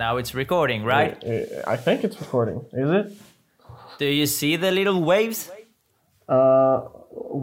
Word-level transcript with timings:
now 0.00 0.16
it's 0.20 0.32
recording, 0.34 0.80
right? 0.94 1.14
I 1.74 1.76
think 1.76 2.02
it's 2.06 2.18
recording. 2.24 2.58
Is 2.72 2.90
it? 2.98 3.06
Do 3.98 4.06
you 4.20 4.26
see 4.26 4.56
the 4.56 4.70
little 4.80 5.00
waves? 5.12 5.40
Uh, 6.28 6.76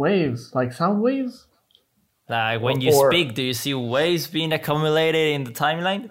waves 0.04 0.42
like 0.58 0.74
sound 0.74 1.02
waves. 1.08 1.46
Like 2.30 2.62
when 2.62 2.82
you 2.82 2.92
Or- 2.94 3.10
speak, 3.12 3.28
do 3.40 3.44
you 3.50 3.54
see 3.54 3.74
waves 3.98 4.28
being 4.38 4.52
accumulated 4.60 5.26
in 5.36 5.42
the 5.48 5.52
timeline? 5.66 6.10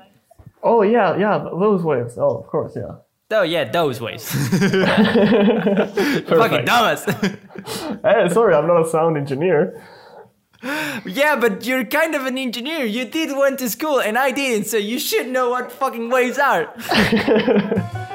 Oh 0.63 0.81
yeah, 0.83 1.17
yeah, 1.25 1.37
those 1.65 1.83
waves. 1.83 2.17
Oh, 2.25 2.39
of 2.41 2.47
course, 2.47 2.73
yeah. 2.83 2.95
Oh 3.39 3.43
yeah, 3.43 3.65
those 3.79 4.01
waves. 4.01 4.25
Fucking 6.43 6.65
dumbass. 6.71 7.03
Hey, 8.07 8.29
sorry, 8.29 8.55
I'm 8.55 8.67
not 8.69 8.81
a 8.87 8.89
sound 8.89 9.17
engineer. 9.17 9.61
Yeah, 11.05 11.37
but 11.41 11.65
you're 11.65 11.85
kind 11.85 12.15
of 12.15 12.27
an 12.27 12.37
engineer. 12.37 12.85
You 12.85 13.05
did 13.05 13.37
went 13.37 13.59
to 13.61 13.71
school, 13.71 14.01
and 14.01 14.19
I 14.19 14.33
didn't, 14.33 14.67
so 14.67 14.77
you 14.77 14.99
should 14.99 15.29
know 15.29 15.51
what 15.51 15.71
fucking 15.71 16.11
waves 16.11 16.39
are. 16.39 16.67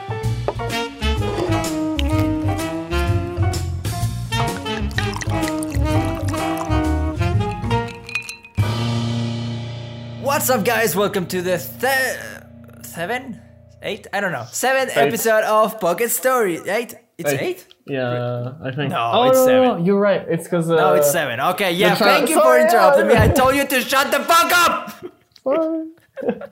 What's 10.21 10.49
up, 10.49 10.65
guys? 10.65 10.95
Welcome 10.95 11.27
to 11.27 11.41
the 11.41 11.57
th- 11.57 12.85
seven, 12.85 13.39
eight, 13.81 14.07
I 14.11 14.19
don't 14.19 14.31
know, 14.31 14.45
seventh 14.51 14.97
episode 14.97 15.43
of 15.43 15.79
Pocket 15.79 16.09
Story. 16.09 16.57
Eight? 16.67 16.95
It's 17.21 17.31
Eight. 17.31 17.41
eight? 17.41 17.67
Yeah, 17.85 18.53
I 18.63 18.71
think. 18.71 18.91
No, 18.91 19.11
oh, 19.13 19.23
it's 19.29 19.37
no, 19.37 19.45
no, 19.45 19.47
seven. 19.47 19.67
no, 19.79 19.85
you're 19.85 19.99
right. 19.99 20.23
It's 20.27 20.43
because. 20.45 20.69
Uh, 20.69 20.75
No, 20.75 20.93
it's 20.93 21.11
seven. 21.11 21.39
Okay, 21.39 21.71
yeah. 21.73 21.95
tra- 21.95 22.05
Thank 22.05 22.29
you 22.29 22.35
for 22.35 22.41
Sorry, 22.43 22.61
interrupting 22.63 23.07
me. 23.07 23.15
I 23.15 23.27
told 23.29 23.55
you 23.55 23.65
to 23.65 23.81
shut 23.81 24.11
the 24.11 24.19
fuck 24.31 24.51
up. 24.65 24.79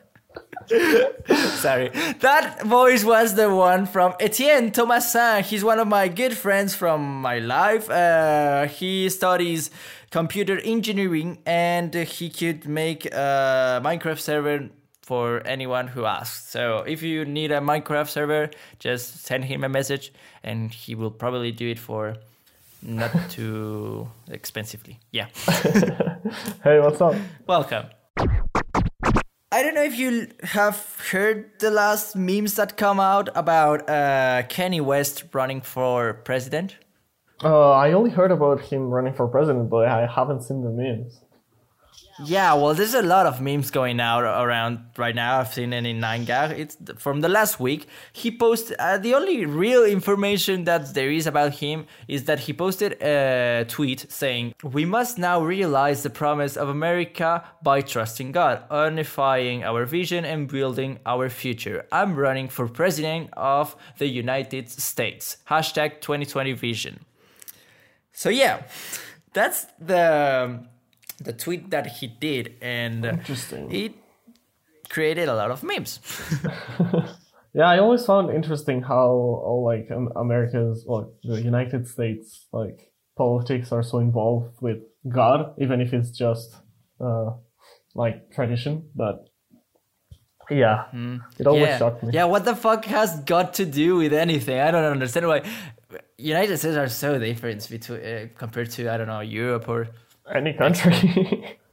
Sorry. 1.61 1.89
That 2.19 2.63
voice 2.65 3.03
was 3.03 3.33
the 3.35 3.53
one 3.53 3.85
from 3.87 4.13
Etienne 4.19 4.71
Thomasin. 4.71 5.41
He's 5.43 5.63
one 5.63 5.79
of 5.79 5.87
my 5.87 6.07
good 6.07 6.37
friends 6.37 6.75
from 6.75 7.21
my 7.21 7.39
life. 7.39 7.89
Uh, 7.89 8.67
he 8.67 9.09
studies 9.09 9.71
computer 10.11 10.59
engineering 10.63 11.39
and 11.45 11.93
he 11.93 12.29
could 12.29 12.67
make 12.67 13.05
a 13.07 13.81
Minecraft 13.83 14.19
server 14.19 14.69
for 15.09 15.41
anyone 15.43 15.87
who 15.87 16.05
asks. 16.05 16.51
So 16.51 16.83
if 16.93 17.01
you 17.01 17.25
need 17.25 17.51
a 17.51 17.59
Minecraft 17.59 18.09
server, 18.09 18.51
just 18.77 19.25
send 19.25 19.45
him 19.45 19.63
a 19.63 19.69
message 19.69 20.13
and 20.43 20.71
he 20.71 20.93
will 20.93 21.09
probably 21.09 21.51
do 21.51 21.67
it 21.67 21.79
for 21.79 22.17
not 22.83 23.11
too 23.29 24.07
expensively. 24.29 24.99
Yeah. 25.11 25.27
Hey, 26.63 26.79
what's 26.79 27.01
up? 27.01 27.15
Welcome. 27.47 27.85
I 29.51 29.63
don't 29.63 29.73
know 29.73 29.87
if 29.93 29.97
you 29.97 30.27
have 30.43 30.77
heard 31.11 31.37
the 31.59 31.71
last 31.71 32.15
memes 32.15 32.53
that 32.55 32.77
come 32.77 32.99
out 32.99 33.29
about 33.33 33.89
uh, 33.89 34.43
Kanye 34.53 34.81
West 34.81 35.23
running 35.33 35.61
for 35.61 36.13
president. 36.29 36.75
Uh, 37.43 37.71
I 37.71 37.93
only 37.93 38.11
heard 38.11 38.31
about 38.31 38.59
him 38.61 38.91
running 38.91 39.13
for 39.13 39.27
president, 39.27 39.71
but 39.71 39.87
I 39.87 40.05
haven't 40.05 40.43
seen 40.43 40.61
the 40.61 40.69
memes. 40.69 41.21
Yeah, 42.25 42.53
well, 42.55 42.73
there's 42.73 42.93
a 42.93 43.01
lot 43.01 43.25
of 43.25 43.39
memes 43.39 43.71
going 43.71 44.01
out 44.01 44.23
around 44.23 44.79
right 44.97 45.15
now. 45.15 45.39
I've 45.39 45.53
seen 45.53 45.71
it 45.71 45.85
in 45.85 46.01
9gag. 46.01 46.51
It's 46.51 46.77
from 46.97 47.21
the 47.21 47.29
last 47.29 47.61
week. 47.61 47.87
He 48.11 48.29
posted 48.29 48.75
uh, 48.77 48.97
the 48.97 49.13
only 49.13 49.45
real 49.45 49.85
information 49.85 50.65
that 50.65 50.93
there 50.93 51.09
is 51.09 51.27
about 51.27 51.53
him 51.53 51.85
is 52.09 52.25
that 52.25 52.39
he 52.39 52.51
posted 52.51 53.01
a 53.01 53.65
tweet 53.69 54.05
saying, 54.11 54.53
"We 54.63 54.83
must 54.83 55.17
now 55.17 55.41
realize 55.41 56.03
the 56.03 56.09
promise 56.09 56.57
of 56.57 56.67
America 56.67 57.45
by 57.63 57.81
trusting 57.81 58.33
God, 58.33 58.63
unifying 58.69 59.63
our 59.63 59.85
vision 59.85 60.25
and 60.25 60.49
building 60.49 60.99
our 61.05 61.29
future. 61.29 61.85
I'm 61.89 62.15
running 62.15 62.49
for 62.49 62.67
president 62.67 63.29
of 63.33 63.77
the 63.97 64.07
United 64.07 64.69
States. 64.69 65.37
Hashtag 65.49 66.01
2020 66.01 66.51
vision." 66.51 66.99
So 68.11 68.27
yeah, 68.29 68.63
that's 69.31 69.67
the 69.79 70.67
the 71.21 71.33
tweet 71.33 71.69
that 71.71 71.87
he 71.87 72.07
did, 72.07 72.55
and 72.61 73.05
Interesting. 73.05 73.71
it 73.71 73.93
created 74.89 75.29
a 75.29 75.35
lot 75.35 75.51
of 75.51 75.63
memes. 75.63 75.99
Yeah, 77.53 77.67
I 77.67 77.79
always 77.79 78.05
found 78.05 78.29
interesting 78.29 78.81
how 78.83 79.07
all 79.07 79.63
like 79.65 79.89
um, 79.91 80.11
America's, 80.15 80.85
well, 80.87 81.13
the 81.23 81.41
United 81.41 81.87
States, 81.87 82.45
like 82.53 82.91
politics 83.17 83.71
are 83.71 83.81
so 83.81 83.97
involved 83.99 84.61
with 84.61 84.77
God, 85.07 85.55
even 85.57 85.81
if 85.81 85.93
it's 85.93 86.11
just 86.11 86.55
uh, 87.01 87.31
like 87.95 88.31
tradition. 88.31 88.89
But 88.95 89.29
yeah, 90.49 90.85
it 91.39 91.47
always 91.47 91.69
yeah, 91.69 91.77
shocked 91.79 92.03
me. 92.03 92.11
yeah. 92.13 92.25
What 92.25 92.45
the 92.45 92.55
fuck 92.55 92.85
has 92.85 93.19
got 93.21 93.55
to 93.55 93.65
do 93.65 93.95
with 93.95 94.13
anything? 94.13 94.59
I 94.59 94.69
don't 94.69 94.85
understand 94.85 95.27
why. 95.27 95.41
United 96.19 96.57
States 96.57 96.77
are 96.77 96.87
so 96.87 97.17
different 97.17 97.67
between 97.67 97.99
uh, 98.01 98.27
compared 98.37 98.69
to 98.71 98.93
I 98.93 98.97
don't 98.97 99.07
know 99.07 99.21
Europe 99.21 99.67
or 99.67 99.87
Any 100.33 100.53
country. 100.53 100.93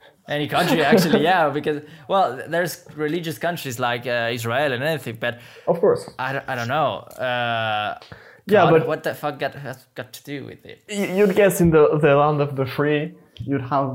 any 0.28 0.48
country 0.48 0.82
actually. 0.82 1.22
yeah, 1.22 1.48
because 1.50 1.82
well, 2.08 2.42
there's 2.48 2.84
religious 2.96 3.38
countries 3.38 3.78
like 3.78 4.06
uh, 4.06 4.30
Israel 4.32 4.72
and 4.72 4.82
anything, 4.82 5.16
but 5.20 5.38
of 5.68 5.78
course, 5.80 6.08
I 6.18 6.32
don't, 6.34 6.48
I 6.48 6.54
don't 6.54 6.68
know. 6.68 6.90
Uh, 7.28 7.98
Yeah, 8.48 8.62
God, 8.64 8.70
but- 8.74 8.86
what 8.90 9.02
the 9.02 9.14
fuck 9.14 9.38
got 9.40 9.54
has 9.66 9.78
got 9.98 10.12
to 10.12 10.22
do 10.32 10.44
with 10.46 10.64
it? 10.64 10.78
You'd 10.88 11.34
guess 11.34 11.60
in 11.60 11.70
the 11.70 11.82
the 12.04 12.14
land 12.22 12.40
of 12.40 12.50
the 12.58 12.66
free, 12.76 13.14
you'd 13.48 13.66
have 13.74 13.88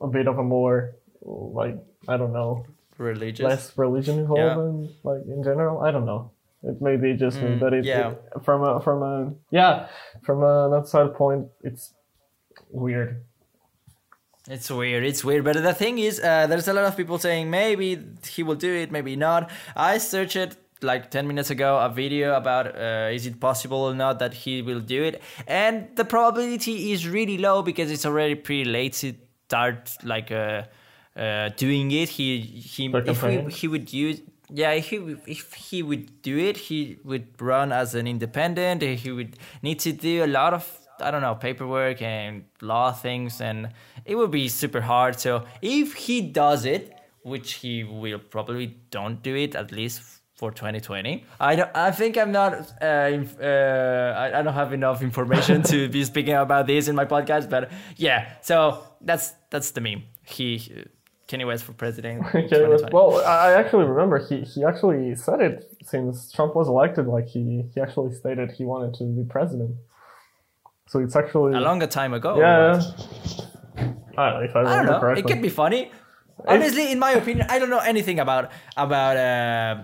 a 0.00 0.08
bit 0.16 0.26
of 0.28 0.38
a 0.38 0.42
more 0.44 0.76
like 1.22 1.76
I 2.12 2.14
don't 2.20 2.32
know 2.32 2.64
Religious. 2.98 3.44
less 3.50 3.64
religion 3.76 4.14
involved 4.22 4.40
Yeah. 4.58 4.68
in 4.68 4.74
like 5.08 5.22
in 5.34 5.42
general. 5.42 5.82
I 5.86 5.90
don't 5.94 6.06
know. 6.12 6.30
It 6.70 6.80
may 6.80 6.96
be 7.04 7.10
just 7.24 7.36
me, 7.42 7.50
but 7.64 7.70
it, 7.78 7.84
yeah. 7.84 8.10
it- 8.12 8.44
from 8.46 8.62
a 8.70 8.80
from 8.86 8.98
a 9.12 9.14
yeah 9.50 9.88
from 10.26 10.38
an 10.52 10.72
outside 10.78 11.10
point, 11.22 11.42
it's 11.68 11.84
weird. 12.70 13.10
It's 14.48 14.70
weird. 14.70 15.04
It's 15.04 15.24
weird. 15.24 15.44
But 15.44 15.62
the 15.62 15.74
thing 15.74 15.98
is, 15.98 16.20
uh, 16.20 16.46
there's 16.46 16.68
a 16.68 16.72
lot 16.72 16.84
of 16.84 16.96
people 16.96 17.18
saying 17.18 17.50
maybe 17.50 18.00
he 18.28 18.42
will 18.42 18.54
do 18.54 18.72
it, 18.72 18.92
maybe 18.92 19.16
not. 19.16 19.50
I 19.74 19.98
searched 19.98 20.36
it 20.36 20.56
like 20.82 21.10
10 21.10 21.26
minutes 21.26 21.50
ago 21.50 21.78
a 21.78 21.88
video 21.88 22.34
about 22.34 22.66
uh, 22.76 23.08
is 23.10 23.26
it 23.26 23.40
possible 23.40 23.78
or 23.78 23.94
not 23.94 24.18
that 24.18 24.34
he 24.34 24.60
will 24.62 24.80
do 24.80 25.04
it 25.04 25.22
and 25.46 25.88
the 25.96 26.04
probability 26.04 26.92
is 26.92 27.08
really 27.08 27.38
low 27.38 27.62
because 27.62 27.90
it's 27.90 28.04
already 28.04 28.34
pretty 28.34 28.64
late 28.64 28.92
to 28.92 29.14
start 29.46 29.96
like 30.04 30.30
uh, 30.30 30.62
uh, 31.16 31.48
doing 31.56 31.90
it 31.92 32.10
he 32.10 32.40
he 32.40 32.86
if 32.86 33.04
campaigning? 33.04 33.48
he 33.48 33.68
would 33.68 33.90
use 33.92 34.20
yeah 34.50 34.72
if 34.72 34.90
he, 34.90 35.16
if 35.26 35.54
he 35.54 35.82
would 35.82 36.20
do 36.22 36.36
it 36.36 36.56
he 36.56 36.98
would 37.04 37.26
run 37.40 37.72
as 37.72 37.94
an 37.94 38.06
independent 38.06 38.82
he 38.82 39.10
would 39.10 39.36
need 39.62 39.78
to 39.78 39.92
do 39.92 40.24
a 40.24 40.26
lot 40.26 40.52
of 40.52 40.78
i 41.00 41.10
don't 41.10 41.22
know 41.22 41.34
paperwork 41.34 42.02
and 42.02 42.44
law 42.60 42.92
things 42.92 43.40
and 43.40 43.70
it 44.06 44.14
would 44.14 44.30
be 44.30 44.48
super 44.48 44.80
hard 44.80 45.18
so 45.18 45.44
if 45.62 45.94
he 45.94 46.20
does 46.20 46.64
it 46.64 46.92
which 47.22 47.54
he 47.54 47.84
will 47.84 48.18
probably 48.18 48.66
don't 48.90 49.22
do 49.22 49.34
it 49.34 49.54
at 49.54 49.72
least 49.72 50.00
for 50.34 50.50
2020 50.50 51.24
i 51.40 51.56
don't 51.56 51.70
i 51.74 51.90
think 51.90 52.16
i'm 52.16 52.30
not 52.32 52.52
uh, 52.82 53.08
inf- 53.12 53.40
uh 53.40 54.14
I, 54.16 54.38
I 54.38 54.42
don't 54.42 54.54
have 54.54 54.72
enough 54.72 55.02
information 55.02 55.62
to 55.64 55.88
be 55.88 56.04
speaking 56.12 56.34
about 56.34 56.66
this 56.66 56.88
in 56.88 56.94
my 56.94 57.04
podcast 57.04 57.48
but 57.50 57.70
yeah 57.96 58.32
so 58.42 58.82
that's 59.00 59.32
that's 59.50 59.70
the 59.72 59.80
meme 59.80 60.02
he 60.24 60.84
Kanye 61.28 61.46
West 61.46 61.64
for 61.64 61.72
president. 61.72 62.24
Okay, 62.26 62.42
but- 62.42 62.48
2020. 62.48 62.94
well, 62.94 63.20
I 63.26 63.48
I 63.48 63.52
actually 63.54 63.84
remember 63.84 64.18
he, 64.18 64.42
he 64.42 64.64
actually 64.64 65.14
said 65.16 65.40
it 65.40 65.76
since 65.82 66.30
Trump 66.30 66.54
was 66.54 66.68
elected. 66.68 67.06
Like 67.06 67.26
he, 67.26 67.64
he 67.74 67.80
actually 67.80 68.14
stated 68.14 68.52
he 68.52 68.64
wanted 68.64 68.94
to 68.98 69.04
be 69.04 69.24
president. 69.24 69.74
So 70.86 71.00
it's 71.00 71.16
actually 71.16 71.54
a 71.54 71.60
longer 71.60 71.88
time 71.88 72.14
ago. 72.14 72.38
yeah. 72.38 72.80
I 74.18 74.30
don't 74.30 74.40
know 74.40 74.44
if 74.48 74.56
I 74.56 74.60
I 74.60 74.76
don't 74.76 74.86
know. 74.86 75.00
correctly. 75.00 75.22
It 75.22 75.26
could 75.26 75.42
be 75.42 75.48
funny. 75.48 75.90
Honestly, 76.46 76.92
in 76.92 76.98
my 76.98 77.12
opinion, 77.12 77.46
I 77.48 77.58
don't 77.58 77.70
know 77.70 77.78
anything 77.78 78.18
about 78.20 78.50
about 78.76 79.16
uh, 79.16 79.82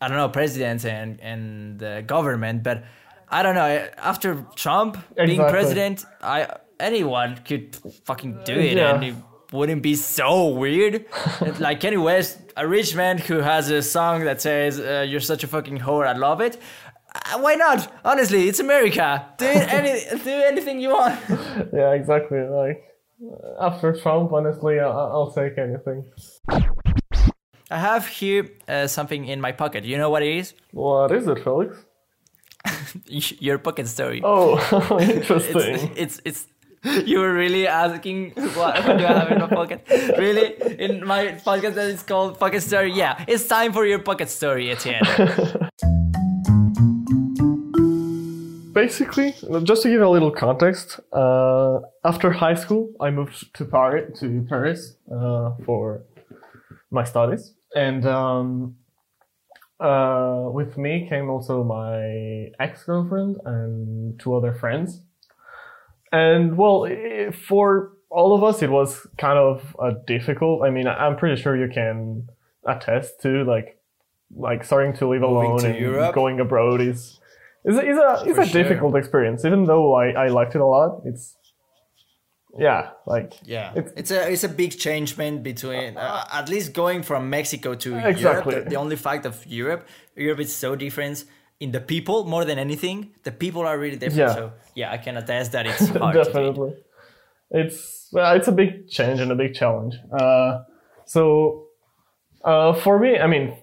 I 0.00 0.08
don't 0.08 0.16
know 0.16 0.28
presidents 0.28 0.84
and 0.84 1.20
and 1.20 1.78
the 1.78 2.02
government, 2.06 2.62
but 2.62 2.84
I 3.28 3.42
don't 3.42 3.54
know. 3.54 3.88
After 3.98 4.46
Trump 4.56 4.96
being 5.16 5.40
president, 5.48 6.04
I 6.22 6.48
anyone 6.80 7.36
could 7.44 7.76
fucking 8.04 8.40
do 8.44 8.54
it, 8.54 8.76
Yeah. 8.76 8.94
and 8.94 9.04
it 9.04 9.14
wouldn't 9.52 9.82
be 9.82 9.94
so 9.94 10.48
weird. 10.48 11.04
Like 11.60 11.80
Kanye 11.80 12.02
West, 12.02 12.38
a 12.56 12.66
rich 12.66 12.94
man 12.94 13.18
who 13.18 13.38
has 13.40 13.70
a 13.70 13.82
song 13.82 14.24
that 14.24 14.40
says 14.40 14.80
uh, 14.80 15.04
"You're 15.06 15.20
such 15.20 15.44
a 15.44 15.46
fucking 15.46 15.78
whore, 15.80 16.06
I 16.06 16.12
love 16.16 16.40
it." 16.40 16.58
Uh, 17.14 17.38
why 17.40 17.54
not? 17.54 17.92
Honestly, 18.04 18.48
it's 18.48 18.58
America. 18.60 19.26
Do 19.38 19.46
any 19.78 20.00
do 20.24 20.30
anything 20.30 20.80
you 20.80 20.90
want. 20.90 21.20
Yeah, 21.72 21.92
exactly. 21.92 22.40
Like 22.40 22.82
after 23.60 23.92
Trump, 23.92 24.32
honestly, 24.32 24.80
I'll 24.80 25.32
take 25.32 25.58
anything. 25.58 26.04
I 27.70 27.78
have 27.78 28.06
here 28.06 28.48
uh, 28.68 28.86
something 28.86 29.26
in 29.26 29.40
my 29.40 29.52
pocket. 29.52 29.84
You 29.84 29.98
know 29.98 30.10
what 30.10 30.22
it 30.22 30.36
is? 30.36 30.54
What 30.72 31.12
is 31.12 31.26
it, 31.26 31.42
Felix? 31.42 31.84
Your 33.40 33.58
pocket 33.58 33.88
story. 33.88 34.20
Oh, 34.22 34.56
it's, 35.00 35.30
interesting. 35.30 35.92
it's 35.96 36.20
it's 36.24 36.46
you 37.06 37.18
were 37.18 37.32
really 37.32 37.66
asking 37.66 38.32
what, 38.32 38.84
what 38.84 38.98
do 38.98 39.06
I 39.06 39.18
have 39.18 39.32
in 39.32 39.38
my 39.38 39.48
pocket? 39.48 39.86
Really? 40.18 40.54
In 40.78 41.06
my 41.06 41.28
podcast 41.44 41.74
that 41.74 41.88
is 41.88 42.02
called 42.02 42.38
Pocket 42.38 42.60
Story? 42.60 42.92
Yeah, 42.92 43.24
it's 43.26 43.46
time 43.46 43.72
for 43.72 43.86
your 43.86 44.00
pocket 44.00 44.28
story, 44.28 44.70
Etienne. 44.70 45.00
Basically, 48.74 49.32
just 49.62 49.82
to 49.84 49.88
give 49.88 50.02
a 50.02 50.08
little 50.08 50.30
context, 50.32 50.98
uh, 51.12 51.78
after 52.04 52.32
high 52.32 52.54
school, 52.54 52.90
I 53.00 53.10
moved 53.10 53.54
to 53.54 53.64
Paris, 53.64 54.18
to 54.20 54.44
Paris 54.48 54.96
uh, 55.10 55.52
for 55.64 56.02
my 56.90 57.04
studies, 57.04 57.54
and 57.76 58.04
um, 58.04 58.76
uh, 59.80 60.48
with 60.52 60.76
me 60.76 61.06
came 61.08 61.30
also 61.30 61.62
my 61.64 62.50
ex 62.58 62.82
girlfriend 62.84 63.36
and 63.44 64.18
two 64.20 64.34
other 64.34 64.52
friends. 64.52 65.02
And 66.12 66.56
well, 66.56 66.86
i- 66.86 67.30
for 67.48 67.92
all 68.10 68.34
of 68.34 68.42
us, 68.44 68.62
it 68.62 68.70
was 68.70 69.06
kind 69.18 69.38
of 69.38 69.76
a 69.80 69.92
difficult. 70.06 70.62
I 70.64 70.70
mean, 70.70 70.86
I'm 70.88 71.16
pretty 71.16 71.40
sure 71.40 71.56
you 71.56 71.68
can 71.72 72.28
attest 72.66 73.20
to 73.22 73.44
like, 73.44 73.78
like 74.36 74.64
starting 74.64 74.92
to 74.94 75.08
live 75.08 75.20
Moving 75.22 75.36
alone 75.50 75.58
to 75.60 75.68
and 75.70 75.78
Europe? 75.78 76.14
going 76.14 76.40
abroad 76.40 76.80
is 76.80 77.20
is 77.64 77.76
a, 77.76 77.82
is 77.90 77.98
a, 77.98 78.24
is 78.30 78.36
For 78.36 78.42
a 78.42 78.46
sure. 78.46 78.62
difficult 78.62 78.96
experience. 78.96 79.44
Even 79.44 79.64
though 79.64 79.94
I, 79.94 80.06
I 80.24 80.28
liked 80.28 80.54
it 80.54 80.60
a 80.60 80.66
lot, 80.66 81.02
it's 81.04 81.36
yeah, 82.58 82.90
like 83.06 83.32
Yeah, 83.44 83.72
It's- 83.74 83.92
it's, 83.96 84.10
a 84.12 84.30
it's 84.32 84.44
a 84.44 84.48
big 84.48 84.78
changement 84.78 85.42
between 85.42 85.96
uh, 85.96 86.24
at 86.32 86.48
least 86.48 86.72
going 86.72 87.02
from 87.02 87.28
Mexico 87.28 87.74
to 87.74 87.96
Exactly. 87.96 88.20
Europe. 88.52 88.64
The, 88.64 88.70
the 88.70 88.76
only 88.76 88.96
fact 88.96 89.26
of 89.26 89.44
Europe, 89.46 89.88
Europe 90.16 90.40
is 90.40 90.54
so 90.54 90.76
different 90.76 91.24
in 91.58 91.72
the 91.72 91.80
people 91.80 92.24
more 92.24 92.44
than 92.44 92.58
anything. 92.58 93.10
The 93.24 93.32
people 93.32 93.62
are 93.62 93.76
really 93.78 93.96
different. 93.96 94.28
Yeah. 94.30 94.34
So 94.34 94.52
yeah, 94.76 94.92
I 94.92 94.98
can 94.98 95.16
attest 95.16 95.52
that 95.52 95.66
it's 95.66 95.88
hard. 96.02 96.14
definitely. 96.14 96.74
It's 97.50 98.08
well, 98.12 98.36
it's 98.36 98.48
a 98.48 98.52
big 98.52 98.88
change 98.88 99.20
and 99.20 99.32
a 99.32 99.34
big 99.34 99.54
challenge. 99.54 99.94
Uh, 100.12 100.62
so 101.06 101.66
uh, 102.44 102.72
for 102.74 102.98
me, 103.00 103.18
I 103.18 103.26
mean, 103.26 103.56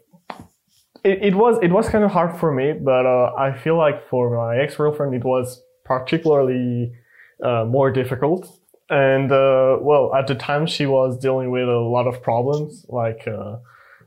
it, 1.03 1.19
it 1.24 1.36
was 1.36 1.57
it 1.62 1.71
was 1.71 1.89
kind 1.89 2.03
of 2.03 2.12
hard 2.12 2.39
for 2.39 2.51
me, 2.51 2.74
but 2.74 3.06
uh, 3.06 3.33
I 3.38 3.57
feel 3.57 3.77
like 3.77 4.07
for 4.09 4.36
my 4.36 4.57
ex 4.57 4.75
girlfriend, 4.75 5.15
it 5.15 5.24
was 5.24 5.62
particularly 5.86 6.94
uh, 7.44 7.65
more 7.65 7.92
difficult. 7.92 8.48
And 8.89 9.31
uh, 9.31 9.77
well, 9.81 10.13
at 10.13 10.27
the 10.27 10.36
time, 10.36 10.68
she 10.68 10.86
was 10.86 11.18
dealing 11.18 11.50
with 11.50 11.68
a 11.68 11.80
lot 11.80 12.07
of 12.07 12.21
problems 12.21 12.86
like 12.89 13.27
uh, 13.27 13.57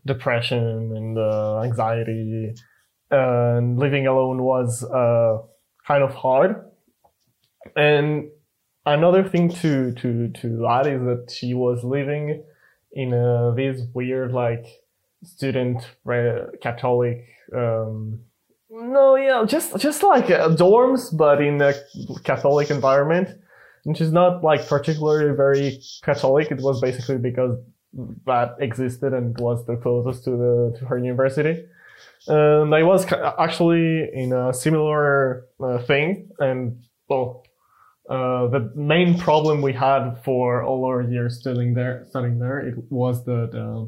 depression 0.07 0.93
and 0.95 1.19
uh, 1.19 1.63
anxiety, 1.63 2.55
and 3.11 3.79
living 3.79 4.07
alone 4.07 4.43
was 4.43 4.85
uh, 4.85 5.39
kind 5.87 6.03
of 6.03 6.15
hard. 6.15 6.65
And 7.77 8.29
another 8.87 9.27
thing 9.29 9.49
to 9.49 9.93
to 9.93 10.29
to 10.29 10.67
add 10.69 10.87
is 10.87 11.01
that 11.01 11.31
she 11.35 11.55
was 11.55 11.83
living 11.83 12.45
in 12.93 13.13
a, 13.13 13.53
this 13.57 13.81
weird 13.95 14.33
like 14.33 14.67
student 15.25 15.97
Catholic. 16.61 17.25
Um, 17.55 18.21
no, 18.71 19.17
yeah, 19.17 19.45
just 19.47 19.77
just 19.79 20.03
like 20.03 20.31
uh, 20.31 20.49
dorms, 20.51 21.17
but 21.17 21.41
in 21.41 21.61
a 21.61 21.75
Catholic 22.25 22.71
environment, 22.71 23.29
which 23.85 24.01
is 24.01 24.13
not 24.13 24.43
like 24.43 24.67
particularly 24.69 25.37
very 25.37 25.81
Catholic. 26.03 26.51
It 26.51 26.61
was 26.61 26.81
basically 26.81 27.19
because 27.19 27.59
that 28.27 28.57
existed 28.59 29.13
and 29.13 29.39
was 29.39 29.65
the 29.67 29.77
closest 29.77 30.25
to 30.25 30.31
the 30.31 30.77
to 30.79 30.87
her 30.87 30.99
university. 30.99 31.65
And 32.27 32.75
I 32.75 32.83
was 32.83 33.07
actually 33.39 34.09
in 34.13 34.33
a 34.33 34.53
similar 34.53 35.47
uh, 35.61 35.79
thing, 35.79 36.31
and 36.39 36.83
well, 37.09 37.45
uh, 38.09 38.49
the 38.49 38.71
main 38.75 39.19
problem 39.19 39.63
we 39.63 39.73
had 39.73 40.15
for 40.25 40.63
all 40.63 40.85
our 40.85 41.03
years 41.03 41.39
studying 41.39 41.75
there, 41.75 42.07
studying 42.11 42.39
there, 42.39 42.61
it 42.61 42.75
was 42.91 43.25
that 43.25 43.51
uh, 43.55 43.87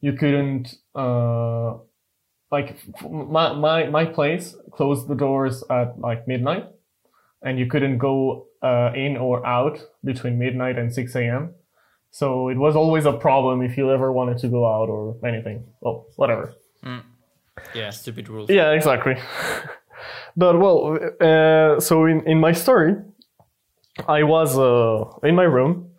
you 0.00 0.12
couldn't 0.12 0.74
uh, 0.94 1.74
like 2.50 2.76
my, 3.10 3.52
my 3.52 3.88
my 3.88 4.04
place 4.04 4.54
closed 4.72 5.08
the 5.08 5.14
doors 5.14 5.64
at 5.70 5.98
like 5.98 6.26
midnight, 6.26 6.66
and 7.42 7.58
you 7.58 7.66
couldn't 7.66 7.98
go 7.98 8.46
uh, 8.62 8.92
in 8.94 9.16
or 9.16 9.44
out 9.46 9.80
between 10.04 10.38
midnight 10.38 10.78
and 10.78 10.92
six 10.92 11.14
a.m. 11.14 11.54
So 12.10 12.48
it 12.48 12.56
was 12.56 12.74
always 12.74 13.04
a 13.04 13.12
problem 13.12 13.62
if 13.62 13.76
you 13.76 13.90
ever 13.92 14.12
wanted 14.12 14.38
to 14.38 14.48
go 14.48 14.66
out 14.66 14.88
or 14.88 15.16
anything. 15.26 15.64
Well, 15.80 16.06
whatever. 16.16 16.54
Yeah, 17.74 17.90
stupid 17.90 18.28
rules. 18.28 18.48
Yeah, 18.50 18.70
exactly. 18.70 19.16
but 20.36 20.58
well, 20.58 20.98
uh, 21.20 21.80
so 21.80 22.06
in, 22.06 22.26
in 22.26 22.40
my 22.40 22.52
story, 22.52 22.94
I 24.06 24.22
was 24.22 24.56
uh, 24.56 25.26
in 25.26 25.34
my 25.34 25.42
room, 25.42 25.90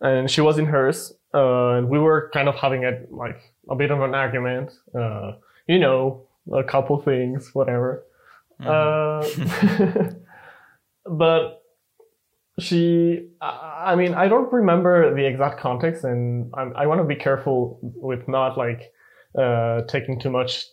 and 0.00 0.30
she 0.30 0.40
was 0.40 0.58
in 0.58 0.66
hers, 0.66 1.12
uh, 1.34 1.76
and 1.76 1.88
we 1.88 1.98
were 1.98 2.30
kind 2.32 2.48
of 2.48 2.54
having 2.54 2.84
a 2.84 3.00
like 3.10 3.40
a 3.68 3.76
bit 3.76 3.90
of 3.90 4.00
an 4.00 4.14
argument. 4.14 4.70
Uh, 4.94 5.32
you 5.66 5.78
know, 5.78 6.26
a 6.52 6.64
couple 6.64 7.00
things, 7.00 7.50
whatever. 7.54 8.04
Uh, 8.64 9.26
but 11.10 11.62
she, 12.58 13.28
I 13.40 13.94
mean, 13.94 14.14
I 14.14 14.28
don't 14.28 14.52
remember 14.52 15.14
the 15.14 15.26
exact 15.26 15.60
context, 15.60 16.04
and 16.04 16.50
I'm, 16.54 16.74
I 16.76 16.86
want 16.86 17.00
to 17.00 17.04
be 17.04 17.14
careful 17.14 17.78
with 17.82 18.26
not 18.26 18.58
like 18.58 18.92
uh, 19.38 19.82
taking 19.82 20.18
too 20.18 20.30
much 20.30 20.64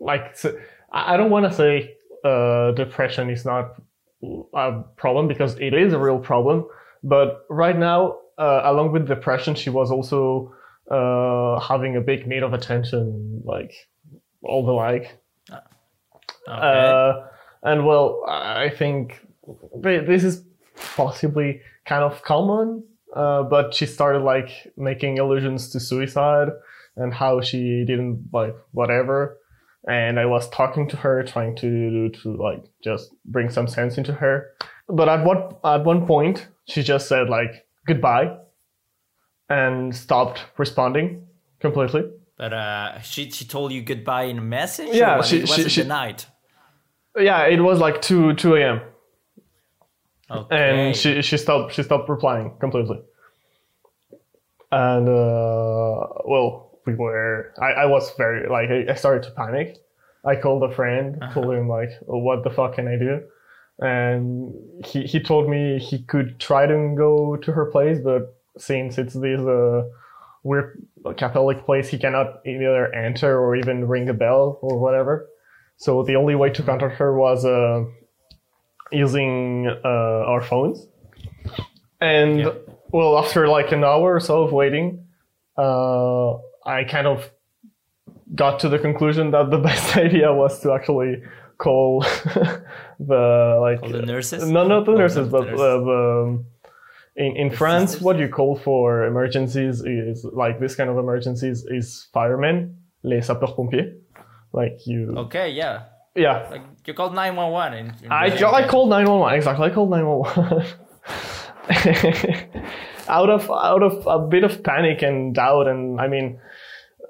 like 0.00 0.36
so, 0.36 0.56
I 0.92 1.14
I 1.14 1.16
don't 1.16 1.30
want 1.30 1.46
to 1.46 1.52
say 1.52 1.96
uh, 2.24 2.72
depression 2.72 3.30
is 3.30 3.44
not 3.44 3.74
a 4.54 4.82
problem 4.96 5.28
because 5.28 5.58
it 5.58 5.74
is 5.74 5.92
a 5.92 5.98
real 5.98 6.18
problem. 6.18 6.66
But 7.02 7.44
right 7.50 7.76
now, 7.76 8.18
uh, 8.38 8.62
along 8.64 8.92
with 8.92 9.06
depression, 9.06 9.54
she 9.54 9.70
was 9.70 9.90
also 9.90 10.54
uh, 10.90 11.60
having 11.60 11.96
a 11.96 12.00
big 12.00 12.26
need 12.26 12.42
of 12.42 12.52
attention, 12.52 13.42
like 13.44 13.72
all 14.42 14.64
the 14.64 14.72
like. 14.72 15.18
Okay. 15.50 15.60
Uh, 16.48 17.26
and 17.62 17.84
well, 17.84 18.24
I 18.28 18.70
think 18.70 19.20
this 19.74 20.22
is 20.22 20.44
possibly 20.94 21.60
kind 21.84 22.04
of 22.04 22.22
common, 22.22 22.84
uh, 23.14 23.42
but 23.42 23.74
she 23.74 23.86
started 23.86 24.20
like 24.20 24.72
making 24.76 25.18
allusions 25.18 25.70
to 25.70 25.80
suicide 25.80 26.48
and 26.96 27.12
how 27.12 27.40
she 27.40 27.84
didn't 27.84 28.28
like 28.32 28.54
whatever. 28.72 29.38
And 29.88 30.18
I 30.18 30.26
was 30.26 30.48
talking 30.50 30.88
to 30.88 30.96
her, 30.96 31.22
trying 31.22 31.56
to 31.56 32.10
to 32.10 32.36
like 32.36 32.64
just 32.82 33.10
bring 33.24 33.50
some 33.50 33.68
sense 33.68 33.98
into 33.98 34.12
her. 34.12 34.50
But 34.88 35.08
at 35.08 35.24
what 35.24 35.58
at 35.64 35.84
one 35.84 36.06
point, 36.06 36.46
she 36.68 36.82
just 36.82 37.08
said 37.08 37.28
like 37.28 37.66
goodbye, 37.86 38.36
and 39.48 39.94
stopped 39.94 40.44
responding 40.58 41.26
completely. 41.60 42.02
but 42.38 42.52
uh, 42.52 43.00
she 43.00 43.30
she 43.30 43.44
told 43.44 43.72
you 43.72 43.82
goodbye 43.82 44.24
in 44.24 44.38
a 44.38 44.42
message. 44.42 44.94
Yeah, 44.94 45.22
she- 45.22 45.38
it, 45.38 45.42
was 45.42 45.54
she- 45.54 45.68
she- 45.68 45.82
the 45.82 45.88
night. 45.88 46.26
Yeah, 47.18 47.46
it 47.46 47.60
was 47.60 47.80
like 47.80 48.00
two 48.02 48.34
two 48.34 48.54
a.m. 48.56 48.80
Okay. 50.30 50.56
and 50.88 50.96
she 50.96 51.22
she 51.22 51.36
stopped 51.36 51.72
she 51.74 51.82
stopped 51.84 52.08
replying 52.08 52.50
completely 52.58 52.98
and 54.72 55.08
uh 55.08 56.06
well 56.24 56.80
we 56.84 56.94
were 56.94 57.52
i, 57.62 57.82
I 57.82 57.86
was 57.86 58.10
very 58.18 58.48
like 58.48 58.68
I, 58.90 58.94
started 58.96 59.22
to 59.24 59.30
panic 59.30 59.76
i 60.24 60.34
called 60.34 60.64
a 60.64 60.74
friend 60.74 61.22
told 61.32 61.54
him 61.54 61.68
like 61.68 61.90
oh, 62.08 62.18
what 62.18 62.42
the 62.42 62.50
fuck 62.50 62.74
can 62.74 62.88
i 62.88 62.96
do 62.96 63.20
and 63.80 64.52
he 64.84 65.02
he 65.02 65.20
told 65.20 65.48
me 65.48 65.78
he 65.78 65.98
could 66.04 66.38
try 66.40 66.66
to 66.66 66.94
go 66.96 67.36
to 67.36 67.52
her 67.52 67.66
place 67.66 67.98
but 68.02 68.34
since 68.56 68.96
it's 68.96 69.14
this 69.14 69.40
uh 69.40 69.82
weird 70.44 70.82
catholic 71.16 71.64
place 71.66 71.88
he 71.88 71.98
cannot 71.98 72.40
either 72.46 72.92
enter 72.94 73.38
or 73.38 73.54
even 73.54 73.86
ring 73.86 74.08
a 74.08 74.14
bell 74.14 74.58
or 74.62 74.78
whatever 74.78 75.28
so 75.76 76.02
the 76.02 76.16
only 76.16 76.34
way 76.34 76.48
to 76.48 76.62
contact 76.62 76.96
her 76.96 77.16
was 77.18 77.44
uh 77.44 77.84
using 78.92 79.66
uh, 79.84 79.88
our 79.88 80.40
phones. 80.42 80.86
And 82.00 82.40
Yeah. 82.40 82.52
well, 82.92 83.18
after 83.18 83.48
like 83.48 83.72
an 83.72 83.84
hour 83.84 84.14
or 84.14 84.20
so 84.20 84.42
of 84.42 84.52
waiting, 84.52 85.06
uh, 85.58 86.34
I 86.64 86.84
kind 86.84 87.06
of 87.06 87.30
got 88.34 88.60
to 88.60 88.68
the 88.68 88.78
conclusion 88.78 89.30
that 89.30 89.50
the 89.50 89.58
best 89.68 89.96
idea 89.96 90.32
was 90.32 90.60
to 90.60 90.72
actually 90.72 91.22
call 91.58 92.00
the 93.00 93.58
like 93.60 93.82
All 93.82 93.88
the 93.90 94.02
nurses. 94.02 94.48
no, 94.48 94.66
not 94.66 94.84
the 94.86 94.92
Oh, 94.92 94.96
nurses, 94.96 95.28
but 95.28 95.44
the 95.46 95.54
uh, 95.54 95.78
the 95.84 96.22
um, 96.24 96.44
in 97.16 97.36
in 97.36 97.50
France, 97.50 97.90
sisters? 97.92 98.04
what 98.04 98.18
you 98.18 98.28
call 98.28 98.56
for 98.56 99.04
emergencies 99.06 99.80
is 99.82 100.24
like 100.32 100.60
this 100.60 100.74
kind 100.74 100.90
of 100.90 100.98
emergencies 100.98 101.64
is 101.70 102.08
firemen, 102.12 102.76
les 103.02 103.20
sapeurs 103.26 103.54
pompiers. 103.56 103.94
Like 104.52 104.86
you, 104.86 105.12
Okay, 105.16 105.50
yeah. 105.50 105.84
yeah, 106.14 106.48
Like 106.50 106.62
you 106.86 106.94
called 106.94 107.14
nine 107.14 107.36
one 107.36 107.50
one 107.52 107.72
I. 108.10 108.26
I 108.26 108.66
called 108.68 108.88
911 108.90 109.34
exactly 109.36 109.66
I 109.68 109.70
called 109.74 109.90
911 109.90 110.66
out 113.08 113.30
of 113.30 113.50
out 113.50 113.82
of 113.82 114.06
a 114.06 114.18
bit 114.26 114.44
of 114.44 114.62
panic 114.62 115.02
and 115.02 115.34
doubt 115.34 115.68
and 115.68 116.00
I 116.00 116.08
mean 116.08 116.38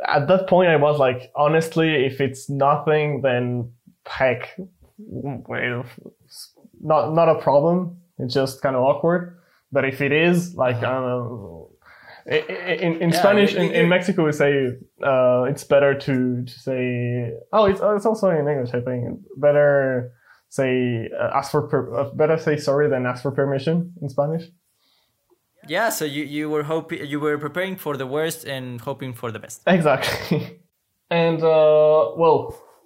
at 0.06 0.26
that 0.28 0.46
point 0.48 0.68
I 0.70 0.76
was 0.76 0.98
like 0.98 1.30
honestly 1.36 2.04
if 2.06 2.20
it's 2.20 2.48
nothing 2.50 3.20
then 3.22 3.72
heck 4.08 4.58
well, 4.98 5.84
not 6.80 7.12
not 7.14 7.28
a 7.28 7.38
problem 7.40 7.96
it's 8.18 8.34
just 8.34 8.62
kind 8.62 8.76
of 8.76 8.82
awkward 8.82 9.38
But 9.72 9.84
if 9.84 10.00
it 10.00 10.12
is 10.12 10.54
like 10.54 10.80
uh, 10.82 11.20
in, 12.26 12.42
in, 12.86 12.92
in 13.02 13.10
Yeah, 13.10 13.20
Spanish, 13.22 13.52
you- 13.52 13.60
in, 13.60 13.72
in 13.80 13.88
Mexico, 13.88 14.24
we 14.24 14.32
say 14.32 14.52
uh, 15.04 15.42
it's 15.50 15.64
better 15.64 15.92
to, 16.06 16.14
to 16.44 16.54
say. 16.66 17.32
Oh, 17.52 17.66
it's, 17.70 17.80
it's 17.82 18.06
also 18.06 18.30
in 18.30 18.48
English, 18.48 18.72
I 18.74 18.80
think. 18.80 19.20
Better 19.36 20.12
say 20.48 21.08
uh, 21.20 21.30
ask 21.38 21.50
for 21.52 21.62
per, 21.68 21.80
uh, 22.00 22.10
better 22.14 22.38
say 22.38 22.56
sorry 22.56 22.88
than 22.88 23.06
ask 23.06 23.22
for 23.22 23.30
permission 23.32 23.92
in 24.02 24.08
Spanish. 24.08 24.44
Yeah, 25.68 25.90
so 25.90 26.04
you, 26.04 26.22
you 26.24 26.48
were 26.48 26.62
hoping 26.64 27.04
you 27.06 27.18
were 27.20 27.38
preparing 27.38 27.76
for 27.76 27.96
the 27.96 28.06
worst 28.06 28.44
and 28.44 28.80
hoping 28.80 29.12
for 29.14 29.30
the 29.32 29.38
best. 29.38 29.62
Exactly. 29.66 30.60
and 31.10 31.38
uh, 31.42 32.12
well, 32.16 32.38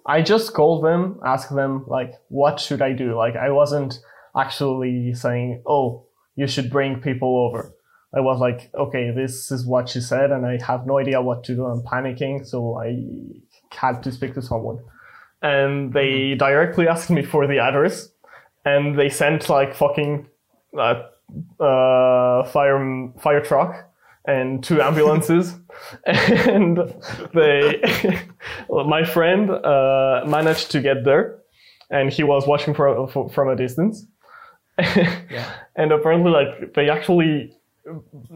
I 0.05 0.21
just 0.21 0.53
called 0.53 0.83
them, 0.83 1.19
asked 1.25 1.53
them 1.53 1.85
like, 1.87 2.13
what 2.29 2.59
should 2.59 2.81
I 2.81 2.93
do? 2.93 3.15
Like, 3.15 3.35
I 3.35 3.51
wasn't 3.51 3.99
actually 4.35 5.13
saying, 5.13 5.63
oh, 5.65 6.05
you 6.35 6.47
should 6.47 6.69
bring 6.69 7.01
people 7.01 7.47
over. 7.47 7.73
I 8.13 8.19
was 8.19 8.39
like, 8.39 8.71
okay, 8.75 9.11
this 9.15 9.51
is 9.51 9.65
what 9.65 9.89
she 9.89 10.01
said, 10.01 10.31
and 10.31 10.45
I 10.45 10.59
have 10.65 10.85
no 10.85 10.99
idea 10.99 11.21
what 11.21 11.43
to 11.45 11.55
do. 11.55 11.65
I'm 11.65 11.81
panicking, 11.83 12.45
so 12.45 12.77
I 12.77 12.97
had 13.71 14.03
to 14.03 14.11
speak 14.11 14.33
to 14.33 14.41
someone. 14.41 14.79
And 15.41 15.93
they 15.93 16.35
directly 16.35 16.87
asked 16.87 17.09
me 17.09 17.23
for 17.23 17.47
the 17.47 17.59
address, 17.59 18.09
and 18.65 18.99
they 18.99 19.09
sent 19.09 19.49
like 19.49 19.75
fucking 19.75 20.27
uh, 20.77 21.03
uh, 21.59 22.43
fire 22.45 23.13
fire 23.19 23.41
truck 23.41 23.90
and 24.25 24.63
two 24.63 24.81
ambulances, 24.81 25.55
and 26.05 26.77
they 27.33 27.81
my 28.69 29.03
friend 29.03 29.49
uh, 29.49 30.23
managed 30.27 30.71
to 30.71 30.81
get 30.81 31.03
there, 31.03 31.39
and 31.89 32.11
he 32.11 32.23
was 32.23 32.45
watching 32.47 32.73
from 32.73 33.07
from 33.29 33.49
a 33.49 33.55
distance, 33.55 34.05
Yeah. 34.79 35.45
and 35.75 35.91
apparently 35.91 36.31
like 36.31 36.73
they 36.73 36.89
actually 36.89 37.55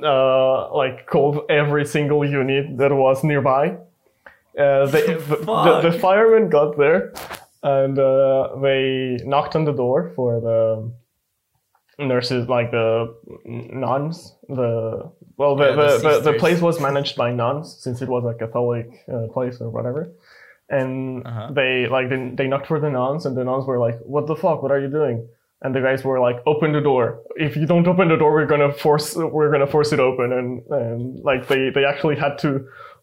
uh, 0.04 0.74
like 0.76 1.06
called 1.08 1.42
every 1.50 1.86
single 1.86 2.26
unit 2.26 2.78
that 2.78 2.92
was 2.94 3.24
nearby. 3.24 3.78
Uh, 4.58 4.86
they, 4.88 5.06
the, 5.06 5.36
the, 5.46 5.90
the 5.92 6.00
firemen 6.00 6.50
got 6.50 6.78
there 6.78 7.12
and 7.62 8.00
uh, 8.00 8.56
they 8.62 9.18
knocked 9.26 9.56
on 9.56 9.66
the 9.66 9.74
door 9.74 10.12
for 10.16 10.40
the 10.40 10.92
nurses, 12.06 12.48
like 12.48 12.72
the 12.72 13.14
nuns. 13.46 14.34
The 14.48 15.12
well, 15.38 15.56
the 15.56 15.66
Yeah, 15.70 15.76
the 15.76 15.98
the, 16.22 16.32
the, 16.32 16.38
place 16.40 16.62
was 16.62 16.80
managed 16.80 17.16
by 17.16 17.32
nuns 17.32 17.76
since 17.84 18.02
it 18.02 18.10
was 18.10 18.24
a 18.26 18.34
Catholic 18.38 18.88
uh, 19.14 19.28
place 19.34 19.60
or 19.62 19.70
whatever. 19.70 20.10
And 20.70 21.26
Uh-huh. 21.26 21.52
they 21.54 21.88
like 21.88 22.10
they, 22.10 22.30
they 22.40 22.48
knocked 22.48 22.68
for 22.68 22.80
the 22.80 22.90
nuns, 22.90 23.26
and 23.26 23.36
the 23.38 23.44
nuns 23.44 23.66
were 23.68 23.80
like, 23.88 23.98
"What 24.14 24.26
the 24.28 24.36
fuck? 24.36 24.64
What 24.64 24.72
are 24.72 24.80
you 24.80 24.90
doing?" 24.90 25.28
And 25.62 25.74
the 25.76 25.82
guys 25.82 26.04
were 26.04 26.20
like, 26.20 26.38
"Open 26.46 26.72
the 26.74 26.82
door. 26.82 27.20
If 27.36 27.56
you 27.56 27.66
don't 27.68 27.88
open 27.88 28.08
the 28.10 28.18
door, 28.18 28.32
we're 28.34 28.48
gonna 28.54 28.74
force 28.74 29.16
we're 29.16 29.52
gonna 29.52 29.68
force 29.76 29.92
it 29.96 30.00
open." 30.00 30.28
And 30.40 30.50
and 30.82 31.24
like 31.30 31.48
they 31.48 31.70
they 31.76 31.86
actually 31.86 32.16
had 32.16 32.38
to 32.40 32.50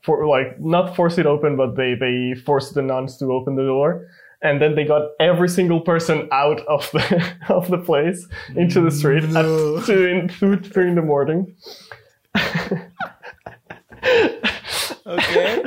for 0.04 0.26
like 0.26 0.58
not 0.60 0.96
force 0.96 1.18
it 1.18 1.26
open, 1.26 1.56
but 1.56 1.76
they 1.76 1.94
they 1.94 2.34
forced 2.48 2.74
the 2.74 2.82
nuns 2.82 3.16
to 3.18 3.24
open 3.32 3.54
the 3.54 3.64
door. 3.74 4.08
And 4.44 4.60
then 4.60 4.74
they 4.74 4.84
got 4.84 5.02
every 5.20 5.48
single 5.48 5.80
person 5.80 6.28
out 6.32 6.60
of 6.66 6.90
the 6.90 7.04
of 7.48 7.68
the 7.70 7.78
place 7.78 8.26
into 8.56 8.80
the 8.80 8.90
street 8.90 9.22
No. 9.22 9.78
at 9.78 9.86
two 9.86 10.04
in 10.12 10.28
two, 10.28 10.56
three 10.72 10.88
in 10.88 10.96
the 10.96 11.02
morning. 11.14 11.54
Okay. 15.06 15.62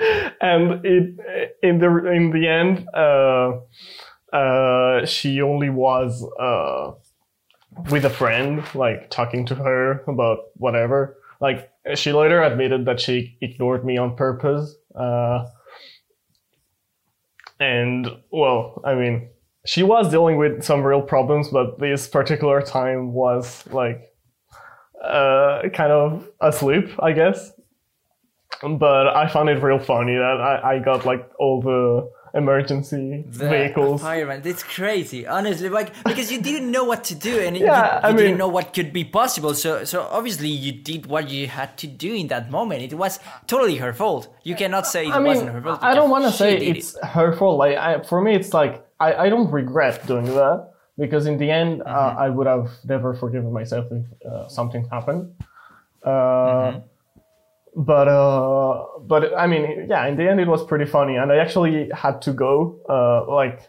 and 0.40 0.84
it 0.84 1.56
in 1.62 1.78
the 1.78 2.12
in 2.12 2.30
the 2.30 2.46
end, 2.48 2.88
uh, 2.94 4.36
uh, 4.36 5.06
she 5.06 5.40
only 5.42 5.70
was 5.70 6.24
uh, 6.40 6.92
with 7.90 8.04
a 8.04 8.10
friend, 8.10 8.62
like 8.74 9.10
talking 9.10 9.46
to 9.46 9.54
her 9.54 10.04
about 10.08 10.38
whatever. 10.54 11.16
Like 11.40 11.70
she 11.94 12.12
later 12.12 12.42
admitted 12.42 12.86
that 12.86 13.00
she 13.00 13.38
ignored 13.40 13.84
me 13.84 13.96
on 13.96 14.16
purpose. 14.16 14.74
Uh, 14.94 15.46
and 17.60 18.08
well, 18.30 18.80
I 18.84 18.94
mean, 18.94 19.30
she 19.66 19.82
was 19.82 20.10
dealing 20.10 20.36
with 20.36 20.62
some 20.62 20.82
real 20.82 21.02
problems, 21.02 21.48
but 21.48 21.78
this 21.78 22.08
particular 22.08 22.62
time 22.62 23.12
was 23.12 23.66
like 23.72 24.07
uh, 25.02 25.68
kind 25.72 25.92
of 25.92 26.28
asleep, 26.40 26.88
I 27.00 27.12
guess. 27.12 27.52
But 28.62 29.08
I 29.08 29.28
found 29.28 29.48
it 29.50 29.62
real 29.62 29.78
funny 29.78 30.14
that 30.14 30.40
I, 30.40 30.74
I 30.74 30.78
got 30.80 31.06
like 31.06 31.30
all 31.38 31.60
the 31.62 32.10
emergency 32.34 33.24
The 33.28 33.48
vehicles. 33.48 34.02
fireman. 34.02 34.42
It's 34.44 34.62
crazy, 34.62 35.26
honestly. 35.26 35.68
Like 35.68 35.92
because 36.04 36.32
you 36.32 36.40
didn't 36.40 36.70
know 36.70 36.84
what 36.84 37.04
to 37.04 37.14
do, 37.14 37.38
and 37.38 37.56
you, 37.56 37.66
Yeah, 37.66 38.00
you 38.08 38.14
I 38.14 38.16
didn't 38.16 38.38
know 38.38 38.48
what 38.48 38.74
could 38.74 38.92
be 38.92 39.04
possible. 39.04 39.54
So, 39.54 39.84
so 39.84 40.02
obviously 40.10 40.48
you 40.48 40.72
did 40.72 41.06
what 41.06 41.30
you 41.30 41.46
had 41.46 41.76
to 41.78 41.86
do 41.86 42.12
in 42.14 42.28
that 42.28 42.50
moment. 42.50 42.82
It 42.82 42.94
was 42.94 43.20
totally 43.46 43.76
her 43.76 43.92
fault. 43.92 44.28
You 44.42 44.56
cannot 44.56 44.86
say 44.86 45.06
it 45.06 45.12
I 45.12 45.18
mean, 45.18 45.26
wasn't 45.26 45.50
her 45.50 45.62
fault. 45.62 45.78
I 45.82 45.94
don't 45.94 46.10
want 46.10 46.24
to 46.24 46.32
say 46.32 46.56
it's 46.56 46.98
her 47.02 47.36
fault. 47.36 47.58
Like, 47.58 47.76
I, 47.76 48.02
for 48.02 48.20
me, 48.20 48.34
it's 48.34 48.52
like 48.52 48.84
I, 48.98 49.14
I 49.14 49.28
don't 49.28 49.50
regret 49.52 50.06
doing 50.06 50.24
that 50.24 50.70
because 50.98 51.26
in 51.26 51.38
the 51.38 51.50
end, 51.50 51.82
uh, 51.82 51.86
Mm-hmm. 51.86 52.18
I 52.18 52.28
would 52.28 52.46
have 52.46 52.70
never 52.84 53.14
forgiven 53.14 53.52
myself 53.52 53.86
if 53.90 54.04
uh, 54.26 54.48
something 54.48 54.88
happened. 54.90 55.34
Uh, 56.02 56.10
Mm-hmm. 56.10 56.78
But 57.76 58.08
uh, 58.08 58.84
but 59.02 59.36
I 59.36 59.46
mean, 59.46 59.86
yeah, 59.88 60.06
in 60.06 60.16
the 60.16 60.28
end, 60.28 60.40
it 60.40 60.48
was 60.48 60.64
pretty 60.64 60.86
funny, 60.86 61.14
and 61.16 61.30
I 61.30 61.36
actually 61.36 61.90
had 61.94 62.22
to 62.22 62.32
go. 62.32 62.80
Uh, 62.88 63.30
like, 63.30 63.60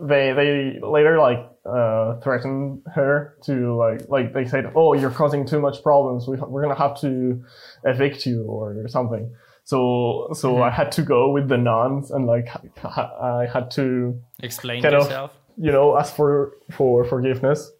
they 0.00 0.32
they 0.32 0.80
later 0.80 1.18
like 1.18 1.40
uh, 1.66 2.20
threatened 2.20 2.82
her 2.94 3.36
to 3.42 3.74
like 3.76 4.08
like 4.08 4.32
they 4.32 4.46
said, 4.46 4.72
oh, 4.74 4.94
you're 4.94 5.10
causing 5.10 5.44
too 5.44 5.60
much 5.60 5.82
problems. 5.82 6.26
We, 6.26 6.36
we're 6.36 6.62
gonna 6.62 6.78
have 6.78 6.98
to 7.00 7.44
evict 7.84 8.24
you 8.24 8.44
or 8.44 8.88
something. 8.88 9.34
So 9.64 10.28
so 10.32 10.62
I 10.62 10.70
had 10.70 10.92
to 10.92 11.02
go 11.02 11.30
with 11.30 11.48
the 11.48 11.58
nuns 11.58 12.10
and 12.10 12.26
like 12.26 12.48
I 12.84 13.46
had 13.52 13.70
to 13.72 14.18
Explain 14.42 14.82
kind 14.82 14.94
of 14.94 15.04
yourself. 15.04 15.32
You 15.56 15.72
know 15.72 15.96
ask 15.98 16.14
for 16.16 16.52
for 16.72 17.04
forgiveness. 17.04 17.70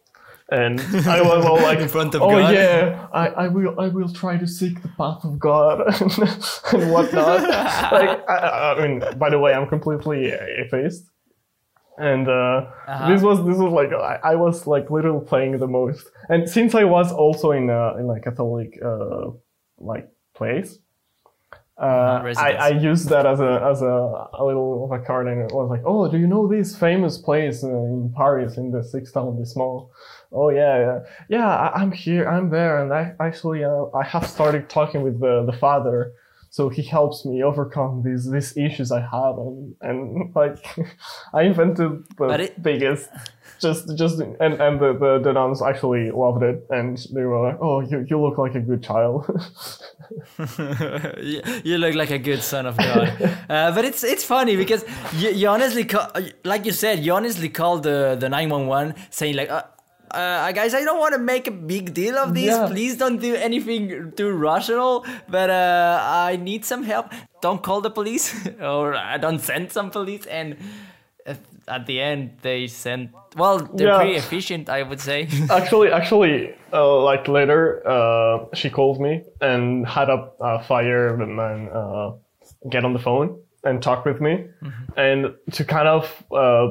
And 0.51 0.79
I 1.07 1.21
was 1.23 1.43
all 1.43 1.55
like, 1.59 1.79
In 1.85 1.87
front 1.87 2.13
of 2.13 2.21
"Oh 2.21 2.29
God." 2.29 2.53
yeah, 2.53 3.07
I, 3.11 3.27
I 3.29 3.47
will 3.47 3.79
I 3.79 3.87
will 3.87 4.13
try 4.13 4.37
to 4.37 4.45
seek 4.45 4.79
the 4.83 4.89
path 4.89 5.23
of 5.23 5.39
God 5.39 5.81
and 6.73 6.91
whatnot." 6.91 7.41
like, 7.99 8.29
I, 8.29 8.75
I 8.77 8.87
mean, 8.87 9.01
by 9.17 9.31
the 9.31 9.39
way, 9.39 9.53
I'm 9.55 9.67
completely 9.67 10.31
atheist, 10.31 11.09
and 11.97 12.27
uh, 12.27 12.67
Uh-huh. 12.87 13.09
this 13.09 13.21
was 13.23 13.37
this 13.47 13.57
was 13.57 13.73
like 13.73 13.91
I, 13.93 14.19
I 14.33 14.35
was 14.35 14.67
like 14.67 14.91
literally 14.91 15.25
playing 15.25 15.57
the 15.57 15.67
most. 15.67 16.05
And 16.29 16.47
since 16.47 16.75
I 16.75 16.83
was 16.83 17.11
also 17.11 17.49
in 17.51 17.69
a 17.71 17.97
in 17.97 18.05
like 18.05 18.23
Catholic 18.25 18.77
uh, 18.85 19.31
like 19.79 20.07
place, 20.35 20.77
uh, 21.77 21.85
I, 21.85 22.23
residence. 22.23 22.61
I 22.61 22.69
used 22.69 23.09
that 23.09 23.25
as 23.25 23.39
a 23.41 23.61
as 23.71 23.81
a, 23.81 24.27
a 24.33 24.45
little 24.45 24.85
of 24.85 24.91
a 24.97 25.03
card, 25.03 25.27
and 25.27 25.41
it 25.41 25.51
was 25.53 25.69
like, 25.69 25.81
"Oh, 25.85 26.09
do 26.09 26.17
you 26.17 26.27
know 26.27 26.47
this 26.47 26.75
famous 26.75 27.17
place 27.17 27.63
uh, 27.63 27.67
in 27.67 28.13
Paris 28.15 28.57
in 28.57 28.71
the 28.71 28.83
sixth 28.83 29.15
arrondissement?" 29.15 29.47
Small 29.47 29.91
oh 30.31 30.49
yeah, 30.49 30.79
yeah, 30.79 30.99
yeah. 31.27 31.47
I, 31.47 31.81
I'm 31.81 31.91
here, 31.91 32.27
I'm 32.29 32.49
there, 32.49 32.81
and 32.81 32.93
I 32.93 33.13
actually 33.19 33.63
uh, 33.63 33.85
I 33.93 34.03
have 34.03 34.25
started 34.25 34.69
talking 34.69 35.01
with 35.01 35.19
the 35.19 35.43
the 35.45 35.57
father, 35.57 36.13
so 36.49 36.69
he 36.69 36.81
helps 36.81 37.25
me 37.25 37.43
overcome 37.43 38.03
these 38.05 38.31
these 38.31 38.55
issues 38.55 38.91
I 38.91 39.01
have, 39.01 39.37
and 39.37 39.75
and 39.81 40.33
like 40.41 40.65
I 41.33 41.41
invented 41.43 42.03
the 42.17 42.25
it- 42.39 42.63
biggest. 42.63 43.09
Just, 43.65 43.97
just, 43.97 44.19
and, 44.19 44.53
and 44.65 44.79
the, 44.79 44.93
the, 44.93 45.19
the 45.23 45.33
nuns 45.33 45.61
actually 45.61 46.11
loved 46.11 46.43
it, 46.43 46.65
and 46.69 46.97
they 47.13 47.23
were 47.23 47.41
like, 47.47 47.57
"Oh, 47.61 47.81
you, 47.81 48.05
you 48.09 48.21
look 48.21 48.37
like 48.37 48.55
a 48.55 48.59
good 48.69 48.83
child." 48.83 49.25
you 51.31 51.41
you 51.63 51.77
look 51.77 51.95
like 51.95 52.11
a 52.11 52.19
good 52.19 52.41
son 52.43 52.65
of 52.65 52.77
God. 52.77 53.07
uh, 53.49 53.71
but 53.75 53.83
it's 53.83 54.03
it's 54.03 54.23
funny 54.23 54.55
because 54.55 54.85
you, 55.21 55.29
you 55.31 55.47
honestly, 55.47 55.85
call, 55.85 56.07
like 56.43 56.65
you 56.65 56.71
said, 56.71 56.99
you 57.05 57.13
honestly 57.13 57.49
called 57.49 57.81
the 57.83 58.15
the 58.19 58.29
nine 58.29 58.49
one 58.49 58.67
one 58.67 58.93
saying 59.09 59.35
like. 59.35 59.49
Uh, 59.49 59.63
uh, 60.11 60.51
guys, 60.51 60.73
I 60.73 60.83
don't 60.83 60.99
want 60.99 61.13
to 61.13 61.19
make 61.19 61.47
a 61.47 61.51
big 61.51 61.93
deal 61.93 62.17
of 62.17 62.33
this. 62.33 62.45
Yeah. 62.45 62.67
Please 62.67 62.95
don't 62.95 63.17
do 63.17 63.35
anything 63.35 64.13
too 64.15 64.31
rational. 64.31 65.05
But 65.27 65.49
uh, 65.49 65.99
I 66.01 66.37
need 66.37 66.63
some 66.63 66.83
help. 66.83 67.11
Don't 67.41 67.61
call 67.61 67.81
the 67.81 67.89
police, 67.89 68.33
or 68.61 68.93
uh, 68.93 69.17
don't 69.17 69.39
send 69.39 69.71
some 69.71 69.91
police. 69.91 70.25
And 70.25 70.57
at 71.67 71.85
the 71.85 71.99
end, 72.01 72.37
they 72.41 72.67
sent. 72.67 73.11
Well, 73.35 73.59
they're 73.59 73.87
Yeah. 73.87 73.97
pretty 73.97 74.15
efficient, 74.15 74.69
I 74.69 74.83
would 74.83 74.99
say. 74.99 75.27
actually, 75.49 75.91
actually, 75.91 76.53
uh, 76.73 77.01
like 77.03 77.27
later, 77.27 77.81
uh, 77.87 78.45
she 78.53 78.69
called 78.69 78.99
me 79.01 79.23
and 79.41 79.85
had 79.87 80.09
a 80.09 80.29
uh, 80.41 80.61
fireman 80.63 81.69
uh, 81.73 82.11
get 82.69 82.83
on 82.85 82.93
the 82.93 82.99
phone 82.99 83.37
and 83.63 83.81
talk 83.81 84.05
with 84.05 84.21
me, 84.21 84.45
and 84.95 85.33
to 85.51 85.65
kind 85.65 85.87
of 85.87 86.23
uh, 86.31 86.67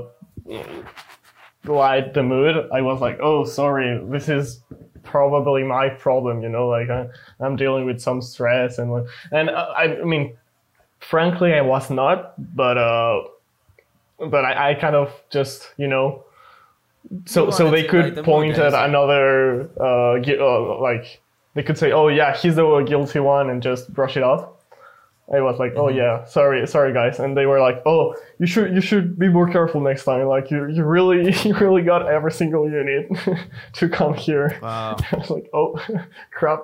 light 1.64 2.14
the 2.14 2.22
mood, 2.22 2.68
I 2.72 2.80
was 2.82 3.00
like, 3.00 3.18
"Oh, 3.20 3.44
sorry, 3.44 4.00
this 4.10 4.28
is 4.28 4.62
probably 5.02 5.62
my 5.64 5.88
problem." 5.88 6.42
You 6.42 6.48
know, 6.48 6.68
like 6.68 6.90
I, 6.90 7.06
I'm 7.40 7.56
dealing 7.56 7.86
with 7.86 8.00
some 8.00 8.22
stress 8.22 8.78
and 8.78 9.06
and 9.32 9.50
uh, 9.50 9.72
I, 9.76 10.00
I 10.00 10.04
mean, 10.04 10.36
frankly, 11.00 11.52
I 11.54 11.62
was 11.62 11.90
not, 11.90 12.34
but 12.54 12.78
uh, 12.78 13.22
but 14.18 14.44
I, 14.44 14.71
I 14.71 14.75
kind 14.75 14.94
of 14.97 15.12
just 15.30 15.71
you 15.76 15.88
know 15.88 16.25
so 17.26 17.47
You 17.47 17.52
so 17.52 17.71
they 17.71 17.85
could 17.85 18.25
point 18.25 18.56
at 18.59 18.73
another 18.73 19.68
uh, 19.78 20.18
gui- 20.21 20.38
uh 20.40 20.80
like 20.80 21.21
they 21.54 21.62
could 21.62 21.76
say 21.78 21.92
oh 21.92 22.09
yeah 22.09 22.35
he's 22.37 22.56
the 22.56 22.80
guilty 22.87 23.21
one 23.21 23.50
and 23.50 23.62
just 23.62 23.92
brush 23.92 24.16
it 24.16 24.23
off. 24.23 24.49
I 25.33 25.40
was 25.40 25.59
like 25.59 25.73
oh 25.76 25.87
Mm-hmm. 25.88 25.97
yeah 25.99 26.25
sorry 26.25 26.66
sorry 26.66 26.92
guys. 26.92 27.18
And 27.18 27.37
they 27.37 27.47
were 27.47 27.61
like 27.61 27.83
oh 27.87 28.14
you 28.38 28.47
should 28.47 28.75
you 28.75 28.80
should 28.80 29.18
be 29.18 29.28
more 29.28 29.49
careful 29.49 29.80
next 29.80 30.04
time. 30.04 30.26
Like 30.26 30.50
you 30.50 30.68
you 30.68 30.85
really 30.85 31.33
you 31.44 31.54
really 31.59 31.83
got 31.83 32.09
every 32.11 32.33
single 32.33 32.68
unit 32.71 33.09
to 33.75 33.88
come 33.88 34.14
here. 34.14 34.59
Wow. 34.62 34.97
i 35.12 35.16
was 35.16 35.30
like 35.30 35.49
oh 35.52 35.78
crap. 36.30 36.61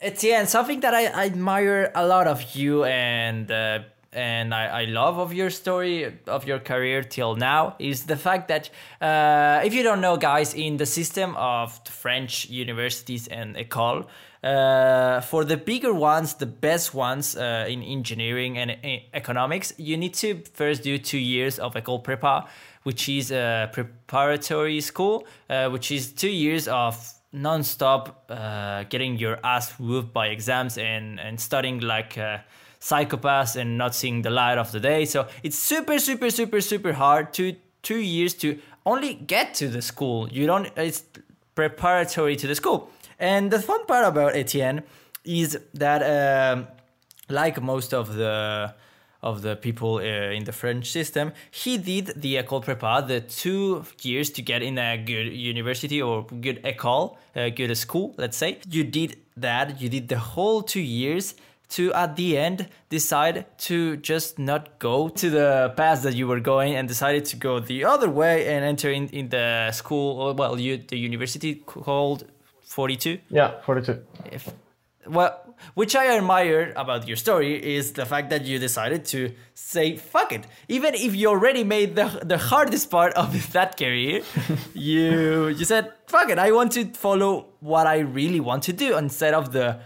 Etienne, 0.00 0.46
something 0.46 0.80
that 0.80 0.94
I, 0.94 1.06
I 1.06 1.24
admire 1.26 1.90
a 1.94 2.06
lot 2.06 2.26
of 2.26 2.54
you 2.54 2.84
and 2.84 3.50
uh, 3.50 3.80
and 4.16 4.54
I, 4.54 4.82
I 4.82 4.84
love 4.86 5.18
of 5.18 5.32
your 5.34 5.50
story 5.50 6.18
of 6.26 6.46
your 6.46 6.58
career 6.58 7.02
till 7.02 7.36
now 7.36 7.76
is 7.78 8.06
the 8.06 8.16
fact 8.16 8.48
that 8.48 8.70
uh, 9.00 9.60
if 9.64 9.74
you 9.74 9.82
don't 9.82 10.00
know, 10.00 10.16
guys, 10.16 10.54
in 10.54 10.78
the 10.78 10.86
system 10.86 11.36
of 11.36 11.84
the 11.84 11.92
French 11.92 12.48
universities 12.48 13.28
and 13.28 13.56
école, 13.56 14.06
uh, 14.42 15.20
for 15.20 15.44
the 15.44 15.56
bigger 15.56 15.92
ones, 15.92 16.34
the 16.34 16.46
best 16.46 16.94
ones 16.94 17.36
uh, 17.36 17.66
in 17.68 17.82
engineering 17.82 18.56
and 18.58 18.70
e- 18.84 19.08
economics, 19.12 19.72
you 19.76 19.96
need 19.96 20.14
to 20.14 20.42
first 20.54 20.82
do 20.82 20.98
two 20.98 21.18
years 21.18 21.58
of 21.58 21.74
école 21.74 22.02
prépa, 22.02 22.46
which 22.84 23.08
is 23.08 23.30
a 23.32 23.68
preparatory 23.72 24.80
school, 24.80 25.26
uh, 25.50 25.68
which 25.68 25.90
is 25.90 26.12
two 26.12 26.30
years 26.30 26.68
of 26.68 27.12
non-stop 27.32 28.24
uh, 28.30 28.84
getting 28.84 29.18
your 29.18 29.38
ass 29.44 29.78
whooped 29.78 30.12
by 30.12 30.28
exams 30.28 30.78
and 30.78 31.20
and 31.20 31.38
studying 31.38 31.80
like 31.80 32.16
uh, 32.16 32.38
psychopaths 32.88 33.56
and 33.56 33.76
not 33.76 33.94
seeing 33.94 34.22
the 34.22 34.30
light 34.30 34.58
of 34.58 34.70
the 34.72 34.80
day. 34.80 35.04
So 35.04 35.26
it's 35.42 35.58
super 35.58 35.98
super 35.98 36.30
super 36.30 36.60
super 36.60 36.92
hard 36.92 37.32
to 37.34 37.56
two 37.82 37.98
years 37.98 38.34
to 38.34 38.58
only 38.84 39.14
get 39.14 39.54
to 39.54 39.68
the 39.68 39.82
school. 39.82 40.28
You 40.28 40.46
don't 40.46 40.66
it's 40.76 41.02
preparatory 41.54 42.36
to 42.36 42.46
the 42.46 42.54
school. 42.54 42.90
And 43.18 43.50
the 43.50 43.60
fun 43.60 43.86
part 43.86 44.04
about 44.06 44.36
etienne 44.36 44.82
is 45.24 45.58
that 45.74 46.00
um, 46.02 46.68
like 47.28 47.60
most 47.60 47.92
of 47.92 48.14
the 48.14 48.74
of 49.22 49.42
the 49.42 49.56
people 49.56 49.96
uh, 49.96 50.36
in 50.38 50.44
the 50.44 50.52
French 50.52 50.92
system, 50.92 51.32
he 51.50 51.78
did 51.78 52.12
the 52.16 52.36
école 52.36 52.62
prépa, 52.64 53.04
the 53.06 53.20
two 53.20 53.84
years 54.02 54.30
to 54.30 54.42
get 54.42 54.62
in 54.62 54.78
a 54.78 54.96
good 54.98 55.32
university 55.32 56.00
or 56.00 56.24
good 56.40 56.62
école, 56.62 57.16
a 57.34 57.50
good 57.50 57.76
school, 57.76 58.14
let's 58.18 58.36
say. 58.36 58.60
You 58.70 58.84
did 58.84 59.16
that, 59.36 59.80
you 59.80 59.88
did 59.88 60.08
the 60.08 60.18
whole 60.18 60.62
two 60.62 60.80
years 60.80 61.34
to 61.68 61.92
at 61.94 62.16
the 62.16 62.38
end 62.38 62.68
decide 62.88 63.46
to 63.58 63.96
just 63.96 64.38
not 64.38 64.78
go 64.78 65.08
to 65.08 65.30
the 65.30 65.74
path 65.76 66.02
that 66.02 66.14
you 66.14 66.26
were 66.26 66.40
going 66.40 66.74
and 66.74 66.86
decided 66.88 67.24
to 67.26 67.36
go 67.36 67.58
the 67.58 67.84
other 67.84 68.08
way 68.08 68.46
and 68.48 68.64
enter 68.64 68.90
in, 68.90 69.08
in 69.08 69.28
the 69.28 69.70
school, 69.72 70.34
well, 70.34 70.58
you, 70.58 70.76
the 70.76 70.96
university 70.96 71.56
called 71.56 72.24
42 72.66 73.18
yeah 73.30 73.60
42 73.62 74.02
if 74.32 74.52
well 75.06 75.54
which 75.74 75.94
i 75.96 76.14
admire 76.16 76.72
about 76.76 77.06
your 77.06 77.16
story 77.16 77.54
is 77.76 77.92
the 77.92 78.04
fact 78.04 78.28
that 78.30 78.44
you 78.44 78.58
decided 78.58 79.04
to 79.04 79.32
say 79.54 79.96
fuck 79.96 80.32
it. 80.32 80.44
Even 80.68 80.94
if 80.94 81.14
you 81.14 81.28
already 81.28 81.64
made 81.64 81.94
the, 81.94 82.20
the 82.24 82.36
hardest 82.36 82.90
part 82.90 83.14
of 83.14 83.52
that 83.52 83.76
career 83.78 84.22
you 84.74 85.48
you 85.48 85.64
said 85.64 85.92
fuck 86.06 86.28
it 86.28 86.38
i 86.38 86.50
want 86.50 86.72
to 86.72 86.84
follow 86.92 87.46
what 87.60 87.86
i 87.86 87.98
really 87.98 88.40
want 88.40 88.64
to 88.64 88.72
do 88.72 88.98
instead 88.98 89.32
of 89.32 89.52
the 89.52 89.78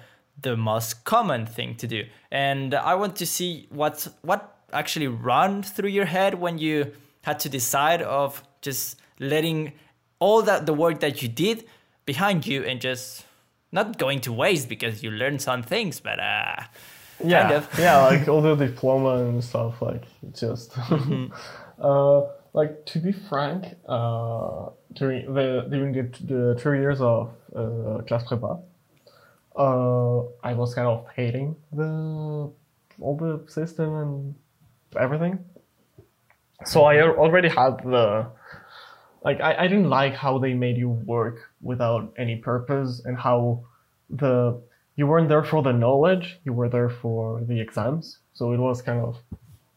the 0.42 0.56
most 0.56 1.04
common 1.04 1.46
thing 1.46 1.74
to 1.76 1.86
do. 1.86 2.04
And 2.30 2.74
i 2.74 2.94
want 2.94 3.16
to 3.16 3.26
see 3.26 3.66
what 3.70 4.08
what 4.22 4.56
actually 4.72 5.08
run 5.08 5.62
through 5.62 5.88
your 5.90 6.06
head 6.06 6.34
when 6.34 6.58
you 6.58 6.92
had 7.22 7.38
to 7.40 7.48
decide 7.48 8.02
of 8.02 8.42
just 8.62 9.00
letting 9.18 9.72
all 10.20 10.42
that 10.42 10.66
the 10.66 10.72
work 10.72 11.00
that 11.00 11.22
you 11.22 11.28
did 11.28 11.64
behind 12.06 12.46
you 12.46 12.62
and 12.64 12.80
just 12.80 13.24
not 13.72 13.98
going 13.98 14.20
to 14.20 14.32
waste 14.32 14.68
because 14.68 15.02
you 15.02 15.10
learned 15.10 15.40
some 15.40 15.62
things, 15.62 16.00
but 16.00 16.18
uh, 16.18 16.56
yeah. 17.24 17.42
kind 17.42 17.54
of. 17.54 17.78
yeah 17.78 17.98
like 18.06 18.28
all 18.28 18.40
the 18.40 18.54
diploma 18.54 19.16
and 19.24 19.42
stuff 19.42 19.80
like 19.82 20.04
just 20.32 20.76
uh 21.80 22.22
like 22.52 22.84
to 22.86 22.98
be 22.98 23.12
frank 23.12 23.64
uh 23.88 24.68
during 24.94 25.32
the 25.34 25.66
during 25.70 25.92
the, 25.92 26.02
the 26.24 26.60
three 26.60 26.80
years 26.80 27.00
of 27.00 27.30
uh, 27.54 27.98
class 28.06 28.24
prépa 28.24 28.60
uh 29.64 30.18
i 30.50 30.52
was 30.60 30.74
kind 30.74 30.88
of 30.88 31.06
hating 31.14 31.54
the 31.72 31.90
all 33.00 33.16
the 33.16 33.32
system 33.48 33.94
and 34.02 34.34
everything. 34.98 35.38
So 36.64 36.84
i 36.84 37.00
already 37.00 37.48
had 37.48 37.78
the 37.94 38.26
like 39.22 39.40
I, 39.40 39.64
I 39.64 39.68
didn't 39.68 39.90
like 39.90 40.14
how 40.14 40.38
they 40.38 40.54
made 40.54 40.76
you 40.76 40.88
work 40.88 41.36
without 41.62 42.12
any 42.16 42.36
purpose 42.36 43.02
and 43.04 43.18
how 43.18 43.64
the 44.08 44.60
you 44.96 45.06
weren't 45.06 45.28
there 45.28 45.44
for 45.44 45.62
the 45.62 45.72
knowledge 45.72 46.38
you 46.44 46.52
were 46.52 46.68
there 46.68 46.90
for 46.90 47.40
the 47.42 47.58
exams. 47.60 48.18
So 48.34 48.52
it 48.52 48.58
was 48.58 48.82
kind 48.82 49.00
of 49.00 49.16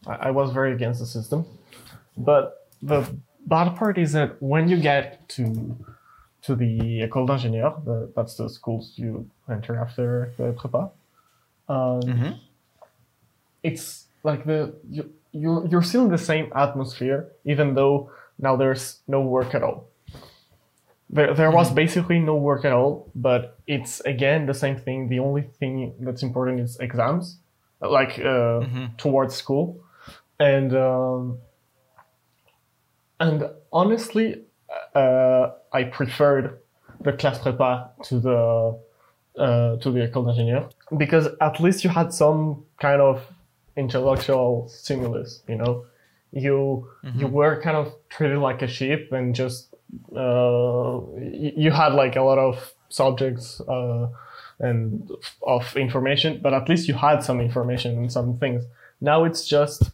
i, 0.06 0.28
I 0.28 0.30
was 0.30 0.50
very 0.52 0.72
against 0.72 1.00
the 1.00 1.06
system. 1.06 1.46
But 2.16 2.68
the 2.82 3.00
bad 3.46 3.76
part 3.76 3.98
is 3.98 4.12
that 4.12 4.30
when 4.40 4.68
you 4.68 4.78
get 4.78 5.28
to 5.36 5.44
to 6.42 6.54
the 6.54 7.00
école 7.06 7.26
d'ingénieur 7.26 7.72
that's 8.14 8.34
the 8.36 8.48
schools 8.48 8.92
you 8.96 9.26
enter 9.48 9.76
after 9.76 10.32
the 10.36 10.52
prépa 10.52 10.90
um, 11.68 12.38
it's 13.62 14.06
like 14.22 14.44
the 14.44 14.74
you, 14.88 15.10
you're, 15.32 15.66
you're 15.66 15.82
still 15.82 16.04
in 16.04 16.10
the 16.10 16.18
same 16.18 16.52
atmosphere 16.54 17.32
even 17.44 17.74
though 17.74 18.10
now 18.38 18.56
there's 18.56 19.00
no 19.06 19.20
work 19.20 19.54
at 19.54 19.62
all. 19.62 19.88
There, 21.10 21.32
there 21.34 21.50
was 21.50 21.70
basically 21.70 22.18
no 22.18 22.36
work 22.36 22.64
at 22.64 22.72
all 22.72 23.10
but 23.14 23.58
it's 23.66 24.00
again 24.00 24.46
the 24.46 24.54
same 24.54 24.76
thing. 24.76 25.08
The 25.08 25.20
only 25.20 25.42
thing 25.42 25.94
that's 26.00 26.22
important 26.22 26.60
is 26.60 26.78
exams 26.80 27.38
like 27.80 28.18
uh, 28.18 28.60
towards 28.96 29.34
school. 29.34 29.80
And 30.38 30.74
um, 30.76 31.38
and 33.20 33.48
honestly 33.72 34.42
uh, 34.94 35.50
i 35.72 35.84
preferred 35.84 36.58
the 37.00 37.12
class 37.12 37.38
prépa 37.38 37.90
to 38.02 38.18
the 38.18 38.78
uh, 39.38 39.76
to 39.76 39.88
a 39.90 40.08
école 40.08 40.28
engineer. 40.30 40.68
Because 40.96 41.28
at 41.40 41.60
least 41.60 41.84
you 41.84 41.90
had 41.90 42.12
some 42.12 42.64
kind 42.80 43.00
of 43.00 43.26
intellectual 43.76 44.68
stimulus 44.68 45.42
you 45.48 45.56
know? 45.56 45.84
You 46.32 46.88
you 47.14 47.28
were 47.28 47.60
kind 47.62 47.76
of 47.76 47.94
treated 48.08 48.38
like 48.38 48.60
a 48.62 48.66
sheep 48.66 49.12
and 49.12 49.34
just 49.34 49.72
uh, 50.16 51.00
you 51.20 51.70
had 51.70 51.92
like 51.94 52.16
a 52.16 52.22
lot 52.22 52.38
of 52.38 52.74
subjects 52.88 53.60
uh, 53.60 54.08
and 54.58 55.10
of 55.42 55.76
information 55.76 56.40
but 56.42 56.52
at 56.52 56.68
least 56.68 56.88
you 56.88 56.94
had 56.94 57.22
some 57.22 57.40
information 57.40 57.96
and 57.98 58.12
some 58.12 58.38
things. 58.38 58.64
Now 59.00 59.24
it's 59.24 59.46
just 59.46 59.92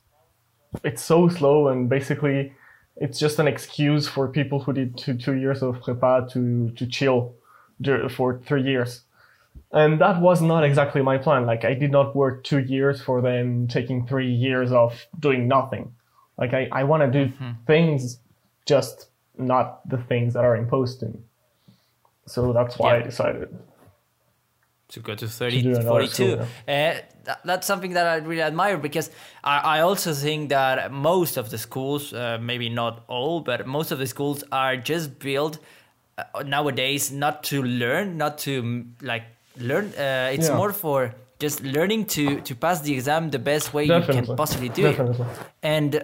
it's 0.85 1.03
so 1.03 1.29
slow 1.29 1.69
and 1.69 1.89
basically 1.91 2.53
it's 2.97 3.19
just 3.19 3.39
an 3.39 3.47
excuse 3.47 4.09
for 4.09 4.29
people 4.29 4.61
who 4.61 4.73
did 4.73 4.97
two, 4.97 5.15
two 5.15 5.35
years 5.35 5.63
of 5.63 5.81
prepa 5.81 6.31
to 6.33 6.71
to 6.71 6.87
chill 6.87 7.35
for 8.11 8.41
three 8.47 8.63
years 8.63 9.03
and 9.73 10.01
that 10.01 10.21
was 10.21 10.43
not 10.43 10.65
exactly 10.65 11.03
my 11.03 11.19
plan. 11.19 11.47
Like 11.47 11.65
i 11.65 11.75
did 11.75 11.91
not 11.91 12.17
work 12.17 12.45
two 12.45 12.59
years 12.59 13.01
for 13.01 13.21
then 13.21 13.69
taking 13.69 14.07
three 14.07 14.33
years 14.33 14.73
of 14.73 15.07
doing 15.19 15.49
nothing. 15.49 15.95
Like 16.39 16.55
i, 16.55 16.69
I 16.73 16.85
want 16.85 17.13
to 17.13 17.25
do 17.27 17.33
things 17.67 18.19
just 18.67 19.09
not 19.39 19.89
the 19.89 19.99
things 19.99 20.35
that 20.35 20.45
are 20.45 20.57
imposed 20.57 21.01
to 21.01 21.07
me. 21.07 21.21
So 22.27 22.53
that's 22.53 22.79
why 22.79 22.99
i 22.99 23.03
decided 23.03 23.49
to 24.91 25.01
go 25.01 25.15
to 25.15 25.29
30 25.29 25.63
do 25.63 25.69
another 25.71 25.89
42 25.89 26.13
school, 26.13 26.41
uh, 26.41 26.47
that, 26.67 27.41
that's 27.45 27.67
something 27.67 27.93
that 27.93 28.07
i 28.07 28.17
really 28.17 28.43
admire 28.43 28.77
because 28.77 29.11
I, 29.43 29.59
I 29.59 29.81
also 29.81 30.13
think 30.13 30.49
that 30.51 30.91
most 30.93 31.37
of 31.37 31.51
the 31.51 31.59
schools 31.59 32.13
uh, 32.13 32.39
maybe 32.41 32.69
not 32.69 33.05
all 33.09 33.41
but 33.41 33.67
most 33.67 33.93
of 33.93 33.99
the 33.99 34.07
schools 34.07 34.43
are 34.51 34.77
just 34.77 35.19
built 35.19 35.59
uh, 36.19 36.43
nowadays 36.43 37.13
not 37.13 37.45
to 37.45 37.63
learn 37.63 38.17
not 38.17 38.39
to 38.39 38.87
like 39.01 39.25
learn 39.59 39.87
uh, 39.99 40.31
it's 40.33 40.49
Yeah. 40.49 40.57
more 40.57 40.73
for 40.73 41.15
just 41.39 41.63
learning 41.63 42.05
to 42.07 42.41
to 42.43 42.55
pass 42.55 42.81
the 42.81 42.93
exam 42.95 43.31
the 43.31 43.39
best 43.39 43.73
way 43.75 43.85
you 43.85 44.01
can 44.07 44.27
possibly 44.37 44.69
do 44.69 44.87
it 44.87 44.99
and 45.63 46.03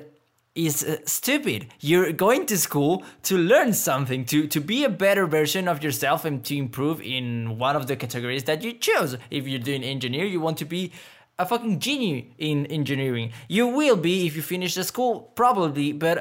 is 0.55 0.83
uh, 0.85 0.97
stupid. 1.05 1.67
You're 1.81 2.13
going 2.13 2.47
to 2.47 2.57
school 2.57 3.03
to 3.25 3.37
learn 3.37 3.75
something, 3.75 4.25
to 4.27 4.47
to 4.49 4.61
be 4.61 4.85
a 4.85 4.89
better 4.89 5.27
version 5.27 5.69
of 5.69 5.83
yourself, 5.85 6.25
and 6.25 6.43
to 6.45 6.57
improve 6.57 7.03
in 7.03 7.59
one 7.59 7.77
of 7.77 7.87
the 7.87 7.97
categories 7.97 8.45
that 8.45 8.63
you 8.65 8.73
chose. 8.73 9.19
If 9.31 9.47
you're 9.47 9.61
doing 9.71 9.85
engineer, 9.85 10.25
you 10.25 10.41
want 10.41 10.57
to 10.59 10.65
be 10.65 10.93
a 11.39 11.45
fucking 11.45 11.81
genius 11.81 12.25
in 12.39 12.65
engineering. 12.67 13.33
You 13.49 13.67
will 13.67 13.97
be 13.97 14.27
if 14.27 14.35
you 14.37 14.41
finish 14.43 14.75
the 14.75 14.85
school, 14.85 15.31
probably, 15.35 15.93
but 15.93 16.17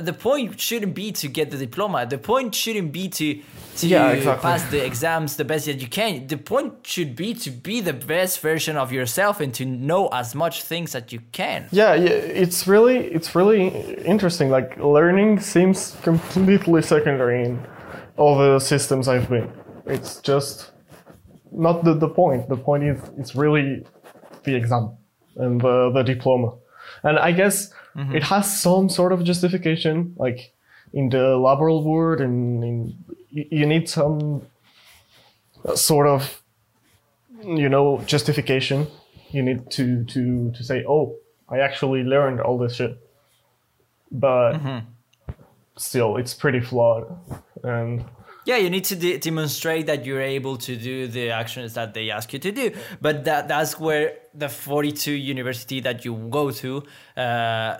the 0.00 0.12
point 0.12 0.60
shouldn't 0.60 0.94
be 0.94 1.12
to 1.12 1.28
get 1.28 1.50
the 1.50 1.56
diploma. 1.56 2.06
The 2.06 2.18
point 2.18 2.54
shouldn't 2.54 2.92
be 2.92 3.08
to 3.08 3.40
to 3.76 3.86
Yeah, 3.86 4.10
exactly. 4.10 4.42
pass 4.42 4.62
the 4.70 4.84
exams 4.84 5.36
the 5.36 5.44
best 5.44 5.66
that 5.66 5.80
you 5.80 5.88
can. 5.88 6.26
The 6.26 6.36
point 6.36 6.72
should 6.82 7.14
be 7.14 7.32
to 7.34 7.50
be 7.50 7.80
the 7.80 7.92
best 7.92 8.40
version 8.40 8.76
of 8.76 8.92
yourself 8.92 9.40
and 9.40 9.54
to 9.54 9.64
know 9.64 10.08
as 10.08 10.34
much 10.34 10.62
things 10.62 10.92
that 10.92 11.12
you 11.12 11.20
can. 11.32 11.66
Yeah, 11.70 11.94
yeah, 11.94 12.10
it's 12.10 12.66
really 12.66 12.98
it's 13.16 13.34
really 13.34 13.68
interesting. 14.04 14.50
Like 14.50 14.76
learning 14.78 15.40
seems 15.40 15.96
completely 16.02 16.82
secondary 16.82 17.44
in 17.44 17.64
all 18.16 18.36
the 18.38 18.58
systems 18.58 19.06
I've 19.08 19.28
been. 19.28 19.48
It's 19.86 20.20
just 20.20 20.72
not 21.52 21.84
the, 21.84 21.94
the 21.94 22.08
point. 22.08 22.48
The 22.48 22.56
point 22.56 22.82
is 22.84 22.98
it's 23.16 23.34
really 23.34 23.86
the 24.44 24.54
exam 24.54 24.96
and 25.36 25.60
the, 25.60 25.90
the 25.94 26.02
diploma. 26.02 26.52
And 27.04 27.18
I 27.18 27.32
guess 27.32 27.72
Mm-hmm. 27.98 28.14
it 28.14 28.22
has 28.22 28.60
some 28.60 28.88
sort 28.88 29.12
of 29.12 29.24
justification, 29.24 30.14
like 30.16 30.52
in 30.92 31.08
the 31.08 31.34
laboral 31.36 31.82
world, 31.82 32.20
and 32.20 32.62
in, 32.62 33.04
you 33.30 33.66
need 33.66 33.88
some 33.88 34.46
uh, 35.64 35.74
sort 35.74 36.06
of 36.06 36.40
you 37.44 37.68
know 37.68 38.00
justification. 38.06 38.86
You 39.30 39.42
need 39.42 39.70
to 39.72 40.04
to 40.04 40.52
to 40.52 40.64
say 40.64 40.84
oh 40.88 41.16
i 41.48 41.58
actually 41.58 42.02
learned 42.02 42.40
all 42.40 42.56
this 42.56 42.76
shit. 42.76 42.96
But 44.12 44.52
mm-hmm. 44.52 45.32
still 45.76 46.16
it's 46.16 46.34
pretty 46.34 46.60
flawed. 46.60 47.04
And 47.64 48.04
Yeah, 48.44 48.56
you 48.56 48.70
need 48.70 48.84
to 48.84 48.96
de- 48.96 49.18
demonstrate 49.18 49.86
that 49.86 50.06
you're 50.06 50.22
able 50.22 50.56
to 50.58 50.76
do 50.76 51.06
the 51.06 51.30
actions 51.30 51.74
that 51.74 51.92
they 51.92 52.10
ask 52.10 52.32
you 52.32 52.38
to 52.38 52.52
do. 52.52 52.72
But 53.00 53.24
that 53.24 53.48
that's 53.48 53.78
where 53.78 54.16
the 54.34 54.48
42 54.48 55.12
university 55.12 55.80
that 55.80 56.04
you 56.04 56.14
go 56.30 56.50
to 56.52 56.82
uh, 57.16 57.78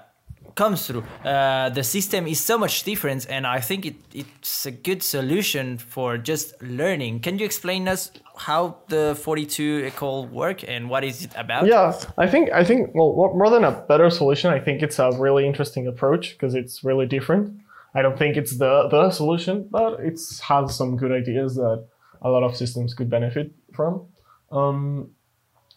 comes 0.54 0.86
through. 0.86 1.04
Uh, 1.24 1.68
the 1.70 1.82
system 1.82 2.26
is 2.26 2.40
so 2.40 2.58
much 2.58 2.82
different, 2.82 3.26
and 3.28 3.46
I 3.46 3.60
think 3.60 3.86
it, 3.86 3.96
it's 4.14 4.66
a 4.66 4.70
good 4.70 5.02
solution 5.02 5.78
for 5.78 6.18
just 6.18 6.60
learning. 6.62 7.20
Can 7.20 7.38
you 7.38 7.44
explain 7.44 7.88
us 7.88 8.10
how 8.38 8.76
the 8.88 9.18
42 9.20 9.84
ecole 9.86 10.26
work 10.28 10.62
and 10.66 10.88
what 10.88 11.04
is 11.04 11.24
it 11.24 11.32
about? 11.36 11.66
yeah 11.66 11.92
i 12.16 12.26
think 12.26 12.50
i 12.52 12.64
think 12.64 12.94
well 12.94 13.12
more- 13.34 13.50
than 13.50 13.64
a 13.64 13.72
better 13.88 14.10
solution 14.10 14.50
i 14.52 14.60
think 14.60 14.82
it's 14.82 14.98
a 14.98 15.10
really 15.18 15.46
interesting 15.46 15.86
approach 15.86 16.32
because 16.32 16.54
it's 16.54 16.84
really 16.84 17.06
different 17.06 17.58
i 17.94 18.02
don't 18.02 18.18
think 18.18 18.36
it's 18.36 18.58
the 18.58 18.88
the 18.90 19.10
solution 19.10 19.66
but 19.70 19.98
it's 20.00 20.38
has 20.40 20.74
some 20.76 20.96
good 20.96 21.10
ideas 21.10 21.56
that 21.56 21.84
a 22.22 22.28
lot 22.30 22.42
of 22.42 22.56
systems 22.56 22.94
could 22.94 23.10
benefit 23.10 23.52
from 23.74 24.06
um, 24.52 25.10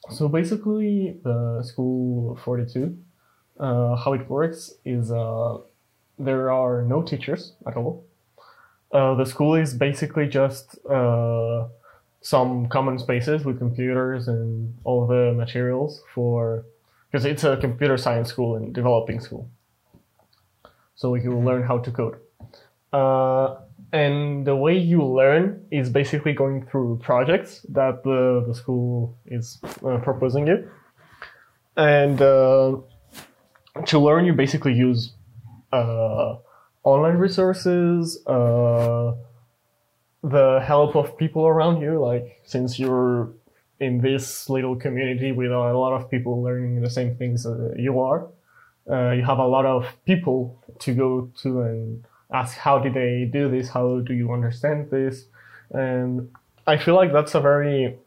so 0.10 0.28
basically 0.28 1.18
the 1.24 1.64
school 1.64 2.38
42 2.44 2.98
uh, 3.62 3.96
how 3.96 4.14
it 4.14 4.28
works 4.30 4.74
is 4.84 5.12
uh, 5.12 5.58
there 6.20 6.52
are 6.52 6.82
no 6.82 7.02
teachers 7.02 7.54
at 7.68 7.78
all. 7.78 8.04
Uh, 8.92 9.16
the 9.16 9.26
school 9.26 9.56
is 9.56 9.74
basically 9.74 10.28
just 10.28 10.78
uh, 10.88 11.66
some 12.22 12.68
common 12.68 13.00
spaces 13.00 13.46
with 13.46 13.60
computers 13.60 14.28
and 14.28 14.74
all 14.84 15.08
the 15.08 15.34
materials 15.34 16.04
for 16.14 16.66
because 17.10 17.26
it's 17.26 17.44
a 17.44 17.58
computer 17.58 17.98
science 17.98 18.30
school 18.30 18.56
and 18.56 18.74
developing 18.74 19.20
school. 19.20 19.50
So 20.96 21.16
you 21.16 21.32
will 21.32 21.44
learn 21.44 21.64
how 21.64 21.80
to 21.80 21.92
code. 21.92 22.18
Uh, 22.94 23.58
and 23.94 24.46
the 24.46 24.56
way 24.56 24.78
you 24.78 25.04
learn 25.04 25.66
is 25.72 25.90
basically 25.90 26.34
going 26.34 26.66
through 26.68 27.00
projects 27.04 27.66
that 27.70 28.04
the, 28.04 28.46
the 28.48 28.56
school 28.56 29.18
is 29.26 29.60
uh, 29.86 29.98
proposing 29.98 30.48
you. 30.48 30.70
And 31.76 32.22
uh, 32.22 32.78
to 33.86 34.00
learn, 34.00 34.26
you 34.26 34.34
basically 34.34 34.74
use 34.74 35.14
uh, 35.72 36.36
online 36.84 37.16
resources, 37.16 38.26
uh, 38.28 39.14
the 40.24 40.62
help 40.64 40.96
of 40.96 41.18
people 41.18 41.48
around 41.48 41.82
you. 41.82 42.00
Like, 42.00 42.42
since 42.44 42.78
you're 42.80 43.32
in 43.80 44.02
this 44.02 44.50
little 44.50 44.76
community 44.76 45.32
with 45.32 45.52
a 45.52 45.58
lot 45.58 45.94
of 45.94 46.10
people 46.10 46.44
learning 46.44 46.82
the 46.82 46.90
same 46.90 47.16
things 47.16 47.44
that 47.44 47.76
you 47.78 48.00
are, 48.00 48.28
uh, 48.90 49.12
you 49.12 49.24
have 49.24 49.40
a 49.40 49.48
lot 49.48 49.66
of 49.66 49.86
people 50.06 50.62
to 50.80 50.94
go 50.94 51.32
to 51.42 51.62
and 51.62 52.04
ask 52.34 52.58
how 52.58 52.80
did 52.80 52.94
they 52.94 53.30
do 53.32 53.50
this 53.50 53.70
how 53.70 54.00
do 54.00 54.14
you 54.14 54.32
understand 54.32 54.90
this 54.90 55.26
and 55.72 56.30
i 56.66 56.78
feel 56.78 56.96
like 56.96 57.12
that's 57.12 57.36
a 57.36 57.42
very 57.42 57.98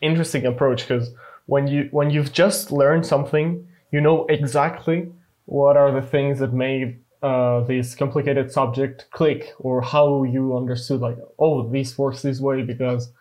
interesting 0.00 0.46
approach 0.46 0.86
because 0.86 1.12
when 1.46 1.66
you 1.66 1.88
when 1.90 2.10
you've 2.10 2.32
just 2.32 2.70
learned 2.70 3.04
something 3.04 3.66
you 3.92 4.00
know 4.00 4.26
exactly 4.26 5.12
what 5.44 5.76
are 5.76 5.92
the 5.92 6.02
things 6.02 6.40
that 6.40 6.52
made 6.52 6.98
uh, 7.22 7.60
this 7.60 7.94
complicated 7.94 8.50
subject 8.50 9.06
click 9.10 9.52
or 9.60 9.80
how 9.80 10.24
you 10.24 10.56
understood 10.56 11.00
like 11.00 11.18
oh 11.38 11.68
this 11.68 11.96
works 11.96 12.22
this 12.22 12.40
way 12.40 12.62
because 12.62 13.12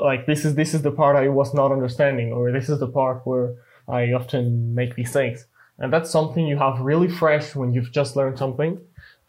like 0.00 0.26
this 0.26 0.44
is 0.44 0.54
this 0.54 0.74
is 0.74 0.82
the 0.82 0.90
part 0.90 1.16
i 1.16 1.28
was 1.28 1.52
not 1.52 1.72
understanding 1.72 2.32
or 2.32 2.52
this 2.52 2.68
is 2.68 2.78
the 2.78 2.86
part 2.86 3.20
where 3.24 3.54
i 3.88 4.12
often 4.12 4.74
make 4.74 4.96
mistakes. 4.96 5.46
And 5.78 5.92
that's 5.92 6.10
something 6.10 6.46
you 6.46 6.56
have 6.56 6.80
really 6.80 7.08
fresh 7.08 7.54
when 7.54 7.72
you've 7.72 7.90
just 7.90 8.16
learned 8.16 8.38
something 8.38 8.78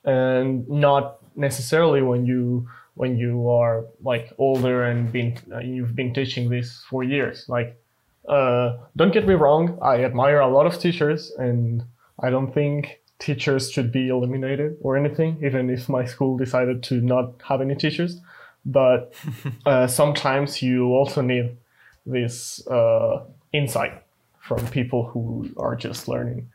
and 0.04 0.68
not 0.70 1.18
necessarily 1.36 2.02
when 2.02 2.26
you 2.26 2.68
when 2.94 3.18
you 3.18 3.50
are 3.50 3.86
like 4.04 4.32
older 4.38 4.84
and 4.84 5.12
been 5.12 5.38
uh, 5.52 5.60
you've 5.60 5.96
been 5.96 6.14
teaching 6.14 6.50
this 6.50 6.84
for 6.90 7.04
years. 7.04 7.46
Like 7.50 7.82
uh, 8.28 8.78
don't 8.96 9.14
get 9.14 9.28
me 9.28 9.34
wrong 9.34 9.78
i 9.82 10.04
admire 10.04 10.40
a 10.40 10.48
lot 10.48 10.66
of 10.66 10.80
teachers 10.80 11.32
and 11.38 11.84
i 12.20 12.30
don't 12.30 12.54
think 12.54 13.00
teachers 13.20 13.72
should 13.72 13.92
be 13.92 14.10
eliminated 14.10 14.78
or 14.82 14.98
anything 14.98 15.40
even 15.44 15.70
if 15.70 15.88
my 15.88 16.06
school 16.06 16.38
decided 16.38 16.84
to 16.84 17.02
not 17.02 17.34
have 17.48 17.62
any 17.62 17.76
teachers. 17.76 18.20
But 18.66 19.14
uh, 19.66 19.88
sometimes 19.88 20.62
you 20.62 20.88
also 20.88 21.22
need 21.22 21.58
this 22.06 22.66
uh, 22.68 23.24
insight 23.54 24.04
from 24.40 24.66
people 24.68 25.06
who 25.06 25.50
are 25.58 25.76
just 25.76 26.08
learning. 26.08 26.50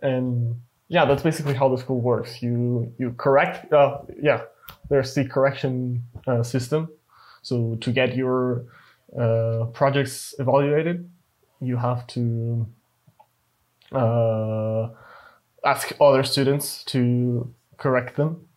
And 0.00 0.60
yeah 0.88 1.04
that's 1.04 1.22
basically 1.22 1.54
how 1.54 1.68
the 1.68 1.76
school 1.76 2.00
works. 2.00 2.42
You 2.42 2.92
you 2.98 3.12
correct 3.18 3.72
uh, 3.72 3.98
yeah 4.20 4.42
there's 4.88 5.14
the 5.14 5.24
correction 5.24 6.02
uh, 6.26 6.42
system. 6.42 6.88
So 7.42 7.76
to 7.80 7.92
get 7.92 8.16
your 8.16 8.64
uh, 9.16 9.66
projects 9.72 10.34
evaluated 10.38 11.08
you 11.60 11.76
have 11.76 12.06
to 12.08 12.66
uh, 13.92 14.88
ask 15.64 15.92
other 16.00 16.22
students 16.24 16.84
to 16.84 17.52
correct 17.76 18.16
them. 18.16 18.48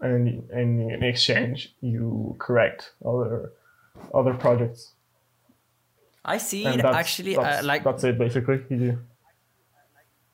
And, 0.00 0.50
and 0.50 0.90
in 0.90 1.02
exchange 1.02 1.74
you 1.80 2.36
correct 2.38 2.92
other 3.06 3.52
other 4.12 4.34
projects. 4.34 4.92
I 6.24 6.36
see. 6.38 6.66
It 6.66 6.82
that's, 6.82 6.96
actually 6.96 7.36
uh, 7.36 7.62
like 7.62 7.84
that's 7.84 8.04
it 8.04 8.18
basically. 8.18 8.60
You 8.68 8.76
do. 8.76 8.98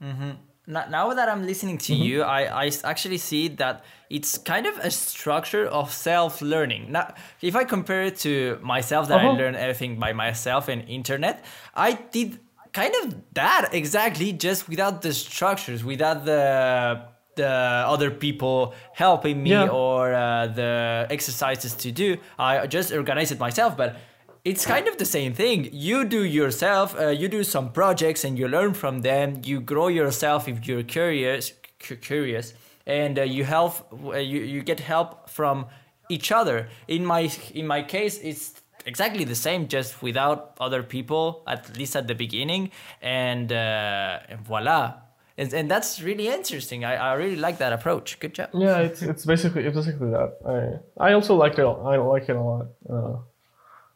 N- 0.02 0.38
now 0.66 1.12
that 1.14 1.28
I'm 1.28 1.44
listening 1.46 1.78
to 1.78 1.92
Mm-hmm. 1.92 2.02
you, 2.02 2.22
I, 2.22 2.66
I 2.66 2.70
actually 2.84 3.18
see 3.18 3.48
that 3.48 3.84
it's 4.08 4.38
kind 4.38 4.66
of 4.66 4.76
a 4.78 4.90
structure 4.90 5.66
of 5.66 5.92
self 5.92 6.40
learning. 6.42 6.92
Now, 6.92 7.14
if 7.40 7.56
I 7.56 7.64
compare 7.64 8.02
it 8.02 8.18
to 8.20 8.58
myself, 8.62 9.08
that 9.08 9.18
I 9.20 9.26
Uh-huh. 9.26 9.36
learned 9.38 9.56
everything 9.56 9.98
by 9.98 10.12
myself 10.12 10.68
and 10.68 10.88
internet, 10.88 11.44
I 11.74 11.92
did 12.12 12.38
kind 12.72 12.94
of 13.02 13.14
that 13.34 13.70
exactly, 13.72 14.32
just 14.32 14.68
without 14.68 15.02
the 15.02 15.12
structures, 15.12 15.84
without 15.84 16.24
the 16.24 17.02
the 17.36 17.46
other 17.46 18.10
people 18.10 18.74
helping 18.92 19.42
me 19.42 19.50
Yeah. 19.52 19.68
or 19.68 20.12
uh, 20.12 20.46
the 20.48 21.06
exercises 21.10 21.74
to 21.74 21.90
do. 21.90 22.16
I 22.38 22.66
just 22.66 22.92
organized 22.92 23.32
it 23.32 23.38
myself, 23.38 23.76
but 23.76 23.96
it's 24.44 24.64
kind 24.66 24.88
of 24.88 24.96
the 24.96 25.04
same 25.04 25.32
thing. 25.34 25.68
You 25.72 26.04
do 26.04 26.22
yourself, 26.24 26.98
uh, 26.98 27.08
you 27.08 27.28
do 27.28 27.44
some 27.44 27.72
projects 27.72 28.24
and 28.24 28.38
you 28.38 28.48
learn 28.48 28.74
from 28.74 29.00
them. 29.02 29.40
You 29.44 29.60
grow 29.60 29.88
yourself 29.88 30.48
if 30.48 30.66
you're 30.66 30.82
curious, 30.82 31.52
cu- 31.78 31.96
curious, 31.96 32.54
and 32.86 33.18
uh, 33.18 33.22
you 33.22 33.44
help. 33.44 33.72
Uh, 33.92 34.16
you 34.16 34.40
you 34.40 34.62
get 34.62 34.80
help 34.80 35.28
from 35.28 35.66
each 36.08 36.32
other. 36.32 36.68
In 36.88 37.04
my 37.04 37.30
in 37.54 37.66
my 37.66 37.82
case, 37.82 38.18
it's 38.18 38.54
exactly 38.86 39.24
the 39.24 39.34
same, 39.34 39.68
just 39.68 40.02
without 40.02 40.56
other 40.58 40.82
people. 40.82 41.42
At 41.46 41.76
least 41.76 41.96
at 41.96 42.06
the 42.06 42.14
beginning, 42.14 42.70
and, 43.02 43.52
uh, 43.52 44.20
and 44.28 44.40
voila. 44.40 44.94
And, 45.38 45.54
and 45.54 45.70
that's 45.70 46.02
really 46.02 46.28
interesting. 46.28 46.84
I, 46.84 46.96
I 46.96 47.12
really 47.14 47.36
like 47.36 47.58
that 47.58 47.72
approach. 47.72 48.18
Good 48.20 48.34
job. 48.34 48.50
Yeah, 48.52 48.78
it's 48.80 49.00
it's 49.02 49.24
basically 49.24 49.64
it's 49.64 49.76
basically 49.76 50.10
that. 50.10 50.80
I 50.98 51.08
I 51.10 51.12
also 51.14 51.34
like 51.34 51.56
it. 51.58 51.64
I 51.64 51.96
like 51.96 52.28
it 52.28 52.36
a 52.36 52.42
lot. 52.42 52.66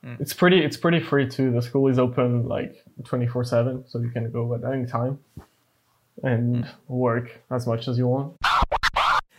Uh, 0.04 0.16
It's 0.20 0.34
pretty 0.34 0.62
it's 0.64 0.76
pretty 0.76 1.00
free 1.00 1.28
too. 1.28 1.50
The 1.50 1.62
school 1.62 1.88
is 1.88 1.98
open 1.98 2.46
like 2.48 2.74
twenty 3.04 3.26
four 3.26 3.44
seven, 3.44 3.84
so 3.86 3.98
you 4.00 4.10
can 4.10 4.30
go 4.30 4.54
at 4.54 4.62
any 4.64 4.86
time 4.86 5.18
and 6.22 6.66
work 6.88 7.40
as 7.50 7.66
much 7.66 7.88
as 7.88 7.98
you 7.98 8.06
want. 8.08 8.34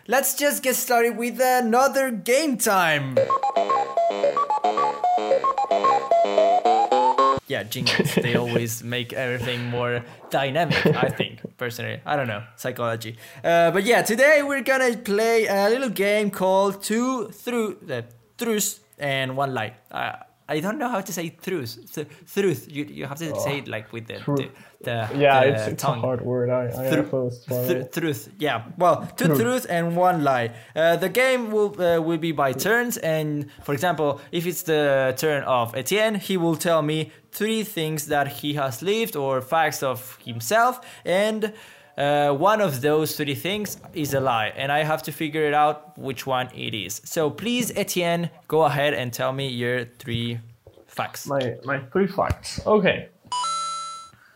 Let's 0.08 0.36
just 0.36 0.62
get 0.64 0.76
started 0.76 1.18
with 1.18 1.40
another 1.42 2.12
game 2.12 2.58
time. 2.58 3.16
yeah, 7.48 7.64
jingles. 7.64 8.16
they 8.16 8.36
always 8.44 8.84
make 8.84 9.14
everything 9.14 9.66
more 9.70 10.04
dynamic. 10.30 10.86
I 10.88 11.10
think 11.10 11.40
personally. 11.58 12.02
I 12.06 12.16
don't 12.16 12.28
know 12.28 12.44
psychology. 12.56 13.18
Uh, 13.44 13.72
but 13.72 13.84
yeah, 13.84 14.02
today 14.02 14.42
we're 14.44 14.62
gonna 14.64 14.98
play 14.98 15.46
a 15.48 15.70
little 15.70 15.90
game 15.90 16.30
called 16.32 16.84
Two 16.84 17.30
Through 17.30 17.78
the 17.82 17.98
uh, 18.00 18.02
Truths 18.38 18.80
and 18.98 19.36
One 19.38 19.54
Lie. 19.54 19.74
Uh, 19.92 20.14
I 20.48 20.60
don't 20.60 20.78
know 20.78 20.90
how 20.90 21.02
to 21.02 21.12
say 21.12 21.30
truth. 21.30 21.92
Th- 21.94 22.08
truth. 22.34 22.68
You 22.70 22.86
you 22.86 23.06
have 23.08 23.18
to 23.18 23.32
oh, 23.32 23.40
say 23.40 23.60
it 23.60 23.68
like 23.68 23.92
with 23.92 24.06
the 24.08 24.20
the, 24.20 24.50
the 24.82 25.10
yeah. 25.18 25.42
The 25.42 25.48
it's, 25.48 25.68
it's 25.68 25.84
a 25.84 25.94
hard 25.94 26.22
word. 26.22 26.50
I 26.52 26.66
I 26.68 26.90
Thr- 26.90 27.68
th- 27.68 27.92
truth. 27.92 28.30
Yeah. 28.38 28.66
Well, 28.78 29.08
two 29.18 29.26
truth, 29.26 29.42
truth 29.42 29.66
and 29.70 29.96
one 29.96 30.24
lie. 30.24 30.52
Uh, 30.76 30.98
the 30.98 31.10
game 31.10 31.52
will 31.52 31.82
uh, 31.82 32.00
will 32.00 32.20
be 32.20 32.32
by 32.32 32.54
turns, 32.54 32.98
and 32.98 33.50
for 33.64 33.74
example, 33.74 34.22
if 34.32 34.46
it's 34.46 34.64
the 34.64 35.16
turn 35.18 35.44
of 35.44 35.76
Etienne, 35.76 36.16
he 36.16 36.38
will 36.38 36.56
tell 36.56 36.84
me 36.84 37.12
three 37.32 37.64
things 37.64 38.06
that 38.08 38.28
he 38.28 38.54
has 38.54 38.84
lived 38.84 39.16
or 39.16 39.42
facts 39.42 39.82
of 39.82 40.20
himself, 40.24 40.80
and 41.04 41.54
uh, 41.98 42.32
one 42.34 42.60
of 42.60 42.82
those 42.82 43.16
three 43.16 43.36
things 43.36 43.78
is 43.94 44.14
a 44.14 44.20
lie, 44.20 44.52
and 44.56 44.72
I 44.72 44.84
have 44.84 45.04
to 45.04 45.12
figure 45.12 45.46
it 45.46 45.54
out 45.54 45.98
which 45.98 46.28
one 46.28 46.50
it 46.54 46.74
is. 46.74 47.02
So 47.06 47.30
please, 47.30 47.72
Etienne, 47.76 48.30
go 48.48 48.64
ahead 48.64 48.94
and 48.94 49.14
tell 49.14 49.32
me 49.32 49.48
your 49.48 49.86
three 49.86 50.40
facts. 50.88 51.26
My 51.26 51.56
my 51.64 51.80
three 51.92 52.08
facts. 52.08 52.66
Okay. 52.66 53.10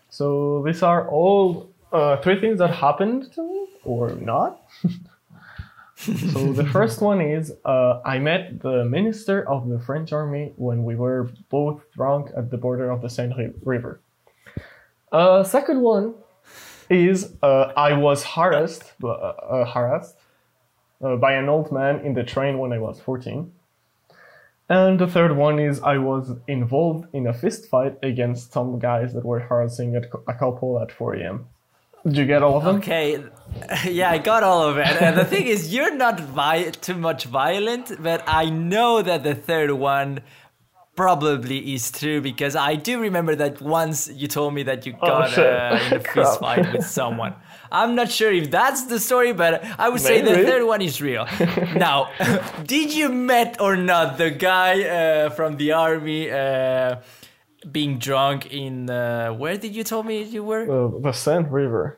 So 0.10 0.64
these 0.66 0.84
are 0.84 1.08
all 1.10 1.70
uh, 1.92 2.18
three 2.18 2.40
things 2.40 2.60
that 2.60 2.72
happened 2.72 3.32
to 3.34 3.44
me, 3.44 3.68
or 3.84 4.12
not. 4.12 4.62
so 5.96 6.54
the 6.54 6.66
first 6.72 7.02
one 7.02 7.20
is 7.20 7.54
uh, 7.66 8.02
I 8.06 8.20
met 8.20 8.62
the 8.62 8.86
minister 8.86 9.48
of 9.50 9.68
the 9.68 9.80
French 9.80 10.14
army 10.14 10.54
when 10.56 10.86
we 10.86 10.96
were 10.96 11.30
both 11.50 11.82
drunk 11.92 12.32
at 12.38 12.52
the 12.52 12.58
border 12.58 12.90
of 12.90 13.02
the 13.02 13.10
Seine 13.10 13.52
River. 13.64 14.00
Uh, 15.12 15.44
second 15.44 15.82
one 15.82 16.14
is 16.90 17.34
uh, 17.42 17.72
I 17.76 17.94
was 17.94 18.24
harassed, 18.24 18.94
uh, 19.04 19.10
uh, 19.10 19.66
harassed 19.66 20.16
uh, 21.02 21.16
by 21.16 21.34
an 21.34 21.50
old 21.50 21.72
man 21.72 22.00
in 22.00 22.14
the 22.14 22.24
train 22.24 22.58
when 22.58 22.74
I 22.74 22.80
was 22.80 23.00
14. 23.02 23.52
And 24.70 25.00
the 25.00 25.08
third 25.08 25.36
one 25.36 25.58
is 25.58 25.82
I 25.82 25.98
was 25.98 26.32
involved 26.48 27.08
in 27.14 27.26
a 27.26 27.34
fist 27.34 27.66
fight 27.68 27.98
against 28.04 28.54
some 28.54 28.78
guys 28.78 29.14
that 29.14 29.26
were 29.26 29.40
harassing 29.40 29.96
a 29.96 30.34
couple 30.34 30.80
at 30.80 30.92
4 30.92 31.16
a.m. 31.16 31.48
Did 32.06 32.18
you 32.18 32.26
get 32.26 32.44
all 32.44 32.58
of 32.58 32.64
them? 32.64 32.78
Okay, 32.78 33.24
yeah, 33.90 34.12
I 34.12 34.20
got 34.20 34.44
all 34.44 34.64
of 34.70 34.78
it. 34.78 35.02
And 35.02 35.18
the 35.18 35.26
thing 35.26 35.48
is, 35.48 35.74
you're 35.74 35.96
not 35.96 36.20
vi- 36.20 36.70
too 36.70 36.96
much 36.96 37.26
violent, 37.26 38.02
but 38.02 38.24
I 38.28 38.46
know 38.50 39.02
that 39.02 39.24
the 39.24 39.36
third 39.36 39.72
one 39.72 40.22
probably 41.00 41.60
is 41.76 41.92
true 41.92 42.20
because 42.20 42.58
I 42.58 42.76
do 42.76 43.00
remember 43.00 43.34
that 43.44 43.62
once 43.62 44.10
you 44.22 44.28
told 44.28 44.54
me 44.54 44.64
that 44.64 44.86
you 44.86 44.94
oh, 45.02 45.08
got 45.08 45.38
oh, 45.38 45.44
uh, 45.44 45.80
in 45.86 45.94
a 45.94 46.00
fist 46.14 46.42
fight 46.42 46.74
with 46.74 46.86
someone. 46.86 47.34
I'm 47.72 47.96
not 47.96 48.12
sure 48.12 48.34
if 48.42 48.52
that's 48.52 48.82
the 48.94 49.00
story, 49.00 49.32
but 49.32 49.64
I 49.84 49.88
would 49.88 50.04
Maybe. 50.04 50.26
say 50.26 50.34
the 50.34 50.44
third 50.50 50.66
one 50.74 50.82
is 50.82 51.02
real. 51.02 51.26
now, 51.88 51.98
did 52.76 52.94
you 52.94 53.08
met 53.08 53.62
or 53.62 53.78
not 53.78 54.18
the 54.18 54.30
guy 54.30 54.74
uh, 54.84 55.30
from 55.30 55.56
the 55.56 55.72
army 55.72 56.30
uh, 56.30 56.98
being 57.72 57.98
drunk 57.98 58.52
in 58.52 58.90
uh, 58.90 59.30
where 59.42 59.56
did 59.56 59.74
you 59.78 59.86
tell 59.86 60.04
me 60.04 60.24
you 60.24 60.44
were? 60.44 60.64
Uh, 60.64 61.00
the 61.00 61.14
Seine 61.14 61.48
River. 61.48 61.98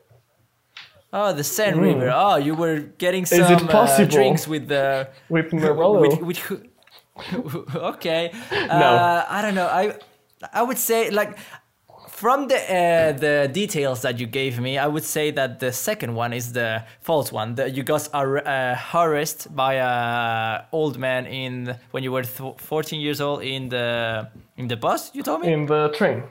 Oh, 1.11 1.33
the 1.33 1.43
Seine 1.43 1.77
mm. 1.77 1.87
River. 1.87 2.11
Oh, 2.13 2.35
you 2.35 2.53
were 2.53 2.77
getting 3.03 3.25
some 3.25 3.67
uh, 3.67 4.05
drinks 4.05 4.47
with 4.47 4.67
the 4.67 5.09
with 5.27 5.49
Merlot. 5.51 6.01
With, 6.01 6.21
with, 6.21 6.70
okay. 7.75 8.31
No. 8.51 8.57
Uh, 8.57 9.25
I 9.29 9.41
don't 9.41 9.55
know. 9.55 9.67
I 9.67 9.95
I 10.53 10.63
would 10.63 10.77
say 10.77 11.09
like 11.11 11.37
from 12.21 12.47
the 12.47 12.55
uh, 12.55 13.11
the 13.13 13.49
details 13.51 14.01
that 14.01 14.19
you 14.19 14.27
gave 14.27 14.59
me, 14.59 14.77
I 14.77 14.87
would 14.87 15.03
say 15.03 15.31
that 15.31 15.59
the 15.59 15.71
second 15.71 16.13
one 16.13 16.33
is 16.33 16.53
the 16.53 16.83
false 17.01 17.31
one. 17.31 17.55
That 17.55 17.75
you 17.75 17.83
got 17.83 18.07
uh, 18.13 18.75
harassed 18.75 19.55
by 19.55 19.73
a 19.75 20.65
old 20.71 20.97
man 20.97 21.25
in 21.25 21.75
when 21.91 22.03
you 22.03 22.11
were 22.11 22.23
14 22.23 23.01
years 23.01 23.21
old 23.21 23.41
in 23.41 23.69
the 23.69 24.29
in 24.57 24.67
the 24.67 24.77
bus. 24.77 25.11
You 25.15 25.23
told 25.23 25.41
me 25.41 25.51
in 25.51 25.65
the 25.65 25.89
train. 25.89 26.23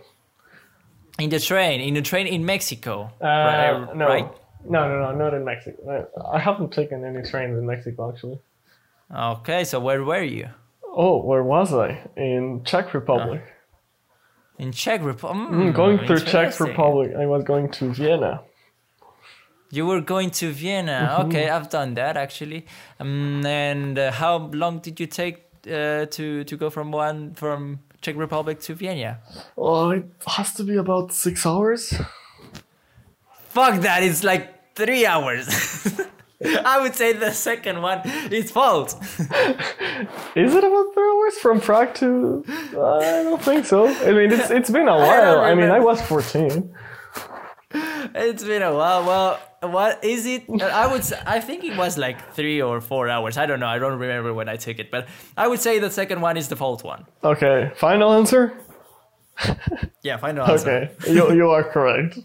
In 1.19 1.29
the 1.29 1.41
train, 1.41 1.81
in 1.81 1.95
the 1.95 2.03
train 2.03 2.27
in 2.27 2.47
Mexico. 2.47 3.11
Uh, 3.21 3.27
right, 3.27 3.97
no, 3.97 4.07
right? 4.07 4.29
no, 4.65 4.89
no, 4.89 4.97
no, 5.03 5.13
not 5.13 5.35
in 5.35 5.45
Mexico. 5.45 6.07
I 6.33 6.39
haven't 6.39 6.73
taken 6.73 7.05
any 7.05 7.23
trains 7.29 7.59
in 7.59 7.67
Mexico 7.67 8.11
actually. 8.11 8.39
Okay, 9.15 9.65
so 9.65 9.81
where 9.81 10.05
were 10.05 10.23
you? 10.23 10.49
Oh, 10.93 11.23
where 11.23 11.43
was 11.43 11.73
I? 11.73 12.09
In 12.17 12.63
Czech 12.65 12.95
Republic. 12.95 13.41
Uh, 13.41 14.63
in 14.63 14.73
Czech 14.73 15.03
Republic. 15.03 15.51
Mm, 15.51 15.73
going 15.73 15.99
through 15.99 16.25
Czech 16.25 16.61
Republic, 16.61 17.13
I 17.17 17.27
was 17.27 17.45
going 17.45 17.71
to 17.71 17.93
Vienna. 17.93 18.41
You 19.71 19.87
were 19.87 20.01
going 20.01 20.31
to 20.31 20.51
Vienna. 20.53 21.09
Mm-hmm. 21.13 21.29
Okay, 21.29 21.49
I've 21.49 21.71
done 21.71 21.95
that 21.95 22.17
actually. 22.17 22.67
Um, 22.99 23.47
and 23.47 23.99
uh, 23.99 24.11
how 24.11 24.51
long 24.53 24.81
did 24.81 24.99
you 24.99 25.07
take 25.07 25.37
uh, 25.67 26.07
to 26.07 26.45
to 26.45 26.57
go 26.57 26.71
from 26.71 26.91
one 26.91 27.35
from 27.35 27.79
Czech 28.01 28.17
Republic 28.17 28.61
to 28.61 28.75
Vienna? 28.75 29.19
Oh, 29.57 29.91
it 29.91 30.05
has 30.27 30.53
to 30.55 30.65
be 30.65 30.77
about 30.77 31.13
six 31.13 31.47
hours. 31.47 31.95
Fuck 33.49 33.81
that! 33.83 34.03
It's 34.03 34.25
like 34.25 34.75
three 34.75 35.07
hours. 35.07 35.47
I 36.45 36.81
would 36.81 36.95
say 36.95 37.13
the 37.13 37.33
second 37.33 37.83
one 37.83 38.01
is 38.31 38.51
false. 38.51 38.95
is 39.21 40.55
it 40.55 40.65
about 40.65 40.95
three 40.95 41.11
hours 41.11 41.35
from 41.39 41.61
Prague 41.61 41.95
to? 41.97 42.45
I 42.49 43.23
don't 43.25 43.43
think 43.43 43.67
so. 43.67 43.89
I 43.89 44.13
mean, 44.13 44.33
it's 44.33 44.51
it's 44.51 44.71
been 44.71 44.89
a 44.89 44.97
while. 45.07 45.41
I, 45.41 45.51
I 45.51 45.55
mean, 45.55 45.71
I 45.71 45.81
was 45.81 46.01
fourteen. 46.01 46.75
It's 47.73 48.43
been 48.43 48.63
a 48.63 48.75
while. 48.75 49.05
Well, 49.05 49.39
what 49.71 50.03
is 50.03 50.27
it? 50.27 50.45
I 50.63 50.87
would. 50.91 51.05
Say, 51.05 51.21
I 51.27 51.41
think 51.41 51.63
it 51.65 51.77
was 51.77 51.99
like 51.99 52.33
three 52.33 52.61
or 52.63 52.81
four 52.81 53.09
hours. 53.09 53.37
I 53.37 53.47
don't 53.47 53.61
know. 53.61 53.69
I 53.69 53.79
don't 53.79 53.99
remember 53.99 54.33
when 54.33 54.49
I 54.49 54.57
took 54.57 54.79
it, 54.79 54.91
but 54.91 55.09
I 55.37 55.47
would 55.47 55.61
say 55.61 55.79
the 55.79 55.91
second 55.91 56.21
one 56.23 56.37
is 56.37 56.49
the 56.49 56.57
false 56.57 56.83
one. 56.83 57.05
Okay. 57.23 57.71
Final 57.77 58.13
answer. 58.13 58.55
yeah, 60.03 60.17
final 60.17 60.47
answer. 60.47 60.71
Okay, 60.71 61.13
you 61.13 61.33
you 61.35 61.51
are 61.51 61.65
correct. 61.65 62.19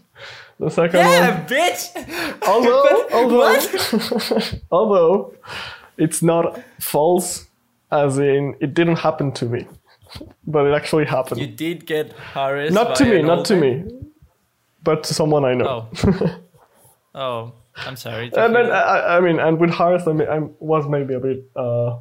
The 0.58 0.70
second 0.70 1.00
yeah, 1.00 1.38
one. 1.38 1.46
bitch. 1.46 2.42
Although, 2.46 3.08
although, 3.12 4.58
although, 4.70 5.34
it's 5.98 6.22
not 6.22 6.62
false, 6.80 7.46
as 7.90 8.18
in 8.18 8.56
it 8.60 8.72
didn't 8.72 8.96
happen 8.96 9.32
to 9.32 9.46
me, 9.46 9.66
but 10.46 10.66
it 10.66 10.74
actually 10.74 11.04
happened. 11.04 11.40
You 11.40 11.46
did 11.46 11.86
get 11.86 12.12
harassed. 12.12 12.72
Not 12.72 12.96
to 12.96 13.04
me, 13.04 13.22
not 13.22 13.44
to 13.46 13.56
me, 13.56 13.84
but 14.82 15.04
to 15.04 15.14
someone 15.14 15.44
I 15.44 15.54
know. 15.54 15.88
Oh, 15.94 16.40
oh 17.14 17.52
I'm 17.76 17.96
sorry. 17.96 18.32
And 18.34 18.56
then 18.56 18.70
I, 18.70 19.16
I, 19.16 19.20
mean, 19.20 19.38
and 19.38 19.60
with 19.60 19.74
harassed, 19.74 20.08
I 20.08 20.12
mean, 20.12 20.28
I 20.28 20.38
was 20.58 20.88
maybe 20.88 21.12
a 21.14 21.20
bit 21.20 21.50
uh, 21.54 21.98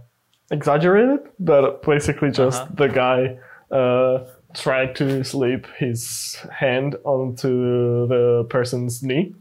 exaggerated, 0.49 1.19
but 1.39 1.83
basically 1.83 2.31
just 2.31 2.61
uh-huh. 2.61 2.71
the 2.75 2.87
guy. 2.87 3.37
Uh, 3.69 4.25
tried 4.55 4.95
to 4.95 5.23
slip 5.23 5.67
his 5.77 6.37
hand 6.51 6.95
onto 7.03 8.07
the 8.07 8.45
person's 8.49 9.03
knee. 9.03 9.35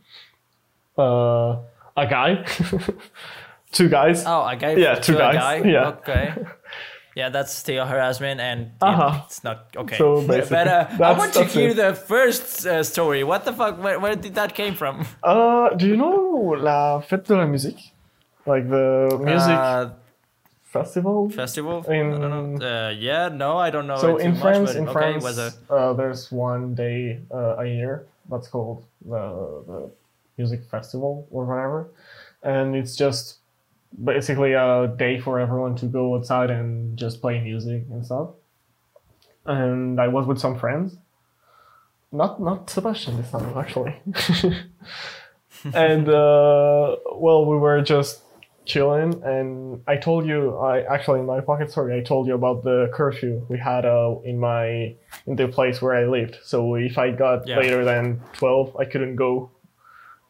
Uh, 0.99 1.59
a 1.97 2.07
guy. 2.07 2.45
two 3.73 3.89
guys. 3.89 4.25
Oh, 4.27 4.47
a 4.47 4.57
guy. 4.57 4.75
Yeah, 4.75 4.97
two 4.97 5.17
guys. 5.17 5.35
Guy? 5.35 5.57
Yeah. 5.65 5.89
Okay. 5.89 6.35
Yeah, 7.17 7.29
that's 7.29 7.53
still 7.53 7.87
harassment, 7.87 8.41
and 8.41 8.73
uh-huh. 8.81 9.23
it's 9.27 9.45
not 9.45 9.69
okay. 9.77 9.97
So 9.97 10.27
basically, 10.27 10.57
but 10.57 10.67
uh, 10.67 10.89
I 11.01 11.13
want 11.13 11.33
to 11.35 11.45
hear 11.45 11.71
it. 11.71 11.77
the 11.77 11.95
first 11.95 12.67
uh, 12.67 12.83
story. 12.83 13.23
What 13.23 13.45
the 13.45 13.53
fuck? 13.53 13.81
Where, 13.81 14.01
where, 14.01 14.17
did 14.17 14.35
that 14.35 14.57
came 14.57 14.75
from? 14.75 15.07
Uh, 15.23 15.71
do 15.77 15.87
you 15.87 15.97
know 15.97 16.57
La 16.59 17.01
Fête 17.03 17.25
de 17.25 17.37
la 17.37 17.47
Musique? 17.47 17.93
Like 18.47 18.69
the 18.69 19.17
music 19.23 19.57
uh, 19.57 19.91
festival. 20.75 21.31
Festival. 21.31 21.77
In, 21.85 22.63
uh, 22.63 22.93
yeah, 22.99 23.29
no, 23.29 23.57
I 23.57 23.71
don't 23.71 23.87
know. 23.87 23.97
So 23.97 24.17
in 24.17 24.35
France, 24.35 24.71
much, 24.71 24.77
in 24.77 24.89
okay, 24.89 25.21
France, 25.21 25.59
uh, 25.71 25.93
there's 25.95 26.33
one 26.33 26.75
day 26.75 27.21
uh, 27.33 27.65
a 27.65 27.67
year 27.67 28.07
that's 28.29 28.49
called 28.49 28.85
the, 29.05 29.23
the 29.69 29.91
music 30.37 30.61
festival 30.75 31.27
or 31.31 31.45
whatever, 31.45 31.89
and 32.43 32.75
it's 32.75 32.97
just 32.97 33.39
basically 34.03 34.53
a 34.55 34.93
day 35.05 35.21
for 35.21 35.39
everyone 35.39 35.77
to 35.77 35.87
go 35.87 36.17
outside 36.17 36.51
and 36.51 36.99
just 36.99 37.21
play 37.21 37.41
music 37.41 37.85
and 37.91 38.05
stuff. 38.05 38.31
And 39.47 40.01
I 40.01 40.09
was 40.09 40.27
with 40.27 40.41
some 40.41 40.59
friends, 40.59 40.97
not 42.11 42.41
not 42.41 42.69
Sebastian 42.69 43.17
this 43.19 43.31
time 43.31 43.57
actually, 43.57 43.95
and 45.75 46.09
uh, 46.09 46.97
well, 47.25 47.47
we 47.47 47.57
were 47.65 47.81
just 47.83 48.24
chilling 48.65 49.23
and 49.25 49.83
i 49.87 49.97
told 49.97 50.27
you 50.27 50.57
i 50.59 50.81
actually 50.83 51.21
in 51.21 51.27
my 51.27 51.41
pocket 51.41 51.71
story 51.71 51.97
i 51.97 52.03
told 52.03 52.27
you 52.27 52.35
about 52.35 52.63
the 52.65 52.91
curfew 52.95 53.45
we 53.49 53.59
had 53.59 53.85
uh, 53.85 54.15
in 54.25 54.39
my 54.39 54.95
in 55.27 55.37
the 55.37 55.47
place 55.49 55.83
where 55.83 55.95
i 55.95 56.05
lived 56.07 56.39
so 56.43 56.75
if 56.75 56.97
i 56.97 57.11
got 57.11 57.47
yeah. 57.47 57.59
later 57.59 57.85
than 57.85 58.21
12 58.35 58.77
i 58.79 58.85
couldn't 58.85 59.17
go 59.17 59.51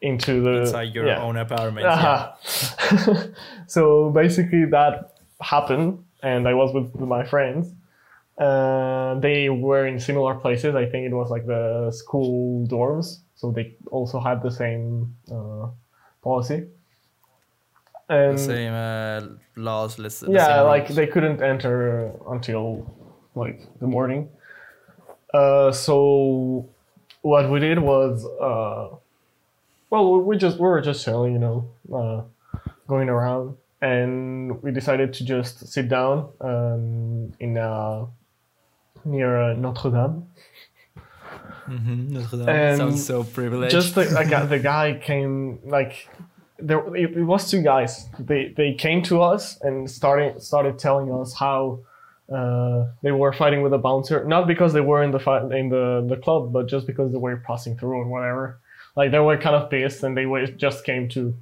into 0.01 0.41
the 0.41 0.61
inside 0.61 0.93
your 0.93 1.07
yeah. 1.07 1.21
own 1.21 1.37
apartment 1.37 1.85
uh-huh. 1.85 2.33
yeah. 2.91 3.23
so 3.67 4.09
basically 4.11 4.65
that 4.65 5.17
happened 5.41 6.03
and 6.21 6.47
i 6.47 6.53
was 6.53 6.73
with 6.73 6.93
my 6.99 7.23
friends 7.23 7.73
Uh, 8.37 9.15
they 9.21 9.49
were 9.49 9.87
in 9.87 9.97
similar 9.99 10.35
places. 10.35 10.75
I 10.75 10.85
think 10.85 11.05
it 11.07 11.13
was 11.13 11.29
like 11.31 11.45
the 11.45 11.89
school 11.91 12.67
dorms, 12.67 13.19
so 13.35 13.51
they 13.51 13.75
also 13.91 14.19
had 14.19 14.43
the 14.43 14.51
same 14.51 15.15
uh, 15.31 15.67
policy. 16.21 16.67
And 18.07 18.39
Same 18.39 18.71
uh, 18.73 19.21
laws. 19.55 19.97
Let's, 19.97 20.19
the 20.19 20.31
yeah, 20.31 20.61
like 20.61 20.83
rules. 20.83 20.95
they 20.95 21.07
couldn't 21.07 21.41
enter 21.41 22.11
until 22.29 22.85
like 23.33 23.61
the 23.79 23.87
morning. 23.87 24.29
Uh, 25.33 25.71
so 25.71 26.69
what 27.21 27.49
we 27.49 27.59
did 27.59 27.79
was, 27.79 28.23
uh, 28.39 28.95
well, 29.89 30.21
we 30.21 30.37
just 30.37 30.57
we 30.57 30.67
were 30.67 30.81
just 30.81 31.03
chilling, 31.03 31.33
you 31.33 31.39
know, 31.39 31.67
uh, 31.93 32.21
going 32.87 33.09
around, 33.09 33.57
and 33.81 34.61
we 34.61 34.71
decided 34.71 35.11
to 35.13 35.25
just 35.25 35.67
sit 35.67 35.89
down 35.89 36.29
um, 36.41 37.33
in 37.39 37.57
uh, 37.57 38.05
near 39.03 39.41
uh, 39.41 39.53
Notre 39.55 39.89
Dame. 39.89 40.27
Mhm, 41.67 42.09
Notre 42.11 42.37
Dame. 42.37 42.49
and 42.49 42.77
Sounds 42.77 43.05
so 43.05 43.23
privileged. 43.23 43.71
Just 43.71 43.95
the, 43.95 44.05
like, 44.11 44.29
the 44.49 44.59
guy 44.73 44.99
came 45.01 45.59
like 45.65 46.07
there. 46.59 46.95
It, 46.95 47.17
it 47.17 47.23
was 47.23 47.49
two 47.49 47.61
guys. 47.61 48.07
They 48.19 48.53
they 48.55 48.73
came 48.73 49.01
to 49.03 49.21
us 49.21 49.59
and 49.61 49.89
started 49.89 50.41
started 50.41 50.79
telling 50.79 51.11
us 51.11 51.33
how 51.33 51.79
uh, 52.31 52.87
they 53.03 53.11
were 53.11 53.33
fighting 53.33 53.61
with 53.61 53.73
a 53.73 53.77
bouncer. 53.77 54.23
Not 54.25 54.47
because 54.47 54.73
they 54.73 54.81
were 54.81 55.03
in 55.03 55.11
the 55.11 55.19
fight 55.19 55.43
in 55.51 55.69
the 55.69 56.05
the 56.07 56.17
club, 56.17 56.51
but 56.53 56.67
just 56.67 56.87
because 56.87 57.11
they 57.11 57.17
were 57.17 57.37
passing 57.37 57.77
through 57.77 57.97
or 57.97 58.07
whatever. 58.07 58.59
Like 58.95 59.11
they 59.11 59.19
were 59.19 59.37
kind 59.37 59.55
of 59.55 59.69
pissed 59.69 60.03
and 60.03 60.15
they 60.15 60.25
were, 60.25 60.47
just 60.47 60.85
came 60.85 61.09
to, 61.09 61.35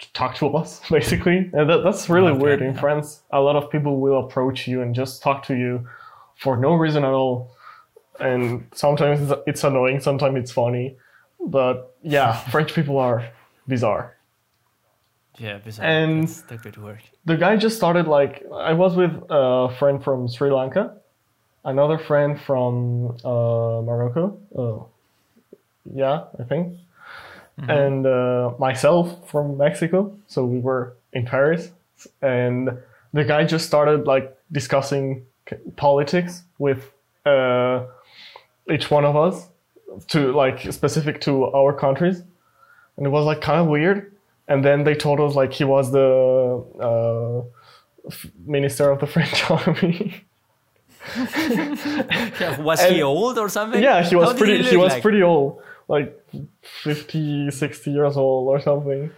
to 0.00 0.12
talk 0.12 0.34
to 0.36 0.48
us 0.56 0.80
basically. 0.90 1.48
And 1.52 1.70
that, 1.70 1.84
that's 1.84 2.08
really 2.10 2.32
Okay, 2.32 2.42
weird 2.42 2.62
in. 2.62 2.74
France. 2.74 3.22
A 3.30 3.40
lot 3.40 3.54
of 3.54 3.70
people 3.70 4.00
will 4.00 4.18
approach 4.26 4.66
you 4.66 4.82
and 4.82 4.92
just 4.92 5.22
talk 5.22 5.44
to 5.46 5.54
you 5.54 5.86
for 6.34 6.56
no 6.56 6.74
reason 6.74 7.04
at 7.04 7.12
all 7.12 7.52
and 8.18 8.66
sometimes 8.74 9.20
it's- 9.22 9.38
it's 9.46 9.62
annoying, 9.64 10.00
sometimes 10.00 10.36
it's 10.36 10.50
funny. 10.52 10.96
But 11.46 11.94
yeah, 12.02 12.32
French 12.50 12.74
people 12.74 12.98
are 12.98 13.28
bizarre. 13.68 14.13
Yeah, 15.38 15.58
bizarre. 15.58 15.86
and- 15.86 16.22
That's 16.28 16.42
the 16.42 16.56
good 16.58 16.76
word. 16.76 17.02
The 17.24 17.36
guy 17.36 17.56
just 17.56 17.76
started 17.76 18.06
like 18.06 18.44
I 18.52 18.72
was 18.74 18.94
with 18.96 19.12
a 19.30 19.74
friend 19.78 20.02
from 20.02 20.28
Sri 20.28 20.50
Lanka, 20.50 20.96
another 21.64 21.98
friend 21.98 22.40
from 22.40 23.16
uh, 23.24 23.80
Morocco. 23.82 24.38
Uh, 24.56 24.84
yeah, 25.94 26.24
I 26.38 26.44
think, 26.44 26.78
and 27.68 28.06
uh, 28.06 28.52
myself 28.58 29.28
from 29.30 29.56
Mexico. 29.58 30.16
So 30.28 30.44
we 30.44 30.58
were 30.60 30.94
in 31.12 31.24
Paris, 31.26 31.70
and 32.22 32.70
the 33.12 33.24
guy 33.24 33.44
just 33.44 33.66
started 33.66 34.06
like 34.06 34.36
discussing 34.50 35.24
politics 35.76 36.42
with 36.58 36.90
uh, 37.26 37.84
each 38.70 38.90
one 38.90 39.04
of 39.04 39.16
us 39.16 39.48
to 40.08 40.32
like 40.32 40.72
specific 40.72 41.20
to 41.20 41.44
our 41.54 41.72
countries 41.72 42.22
and 42.96 43.06
it 43.06 43.10
was 43.10 43.24
like 43.26 43.40
kind 43.40 43.60
of 43.60 43.66
weird 43.68 44.12
and 44.48 44.64
then 44.64 44.84
they 44.84 44.94
told 44.94 45.20
us 45.20 45.34
like 45.34 45.52
he 45.52 45.64
was 45.64 45.90
the 45.92 46.64
uh, 46.80 47.38
f- 48.08 48.26
minister 48.46 48.90
of 48.90 49.00
the 49.00 49.06
french 49.14 49.50
army 49.50 50.24
Yeah, 51.16 52.60
was 52.60 52.80
And- 52.82 52.94
he 52.96 53.02
old 53.02 53.38
or 53.38 53.48
something? 53.48 53.82
yeah 53.82 54.02
he 54.02 54.16
was 54.16 54.30
did 54.30 54.38
pretty 54.38 54.56
he, 54.62 54.70
look 54.76 54.84
was 54.84 54.92
like? 54.94 55.02
pretty 55.02 55.22
old 55.22 55.60
like 55.88 56.18
50 56.62 57.50
60 57.50 57.90
years 57.90 58.16
old 58.16 58.48
or 58.48 58.58
something 58.60 59.10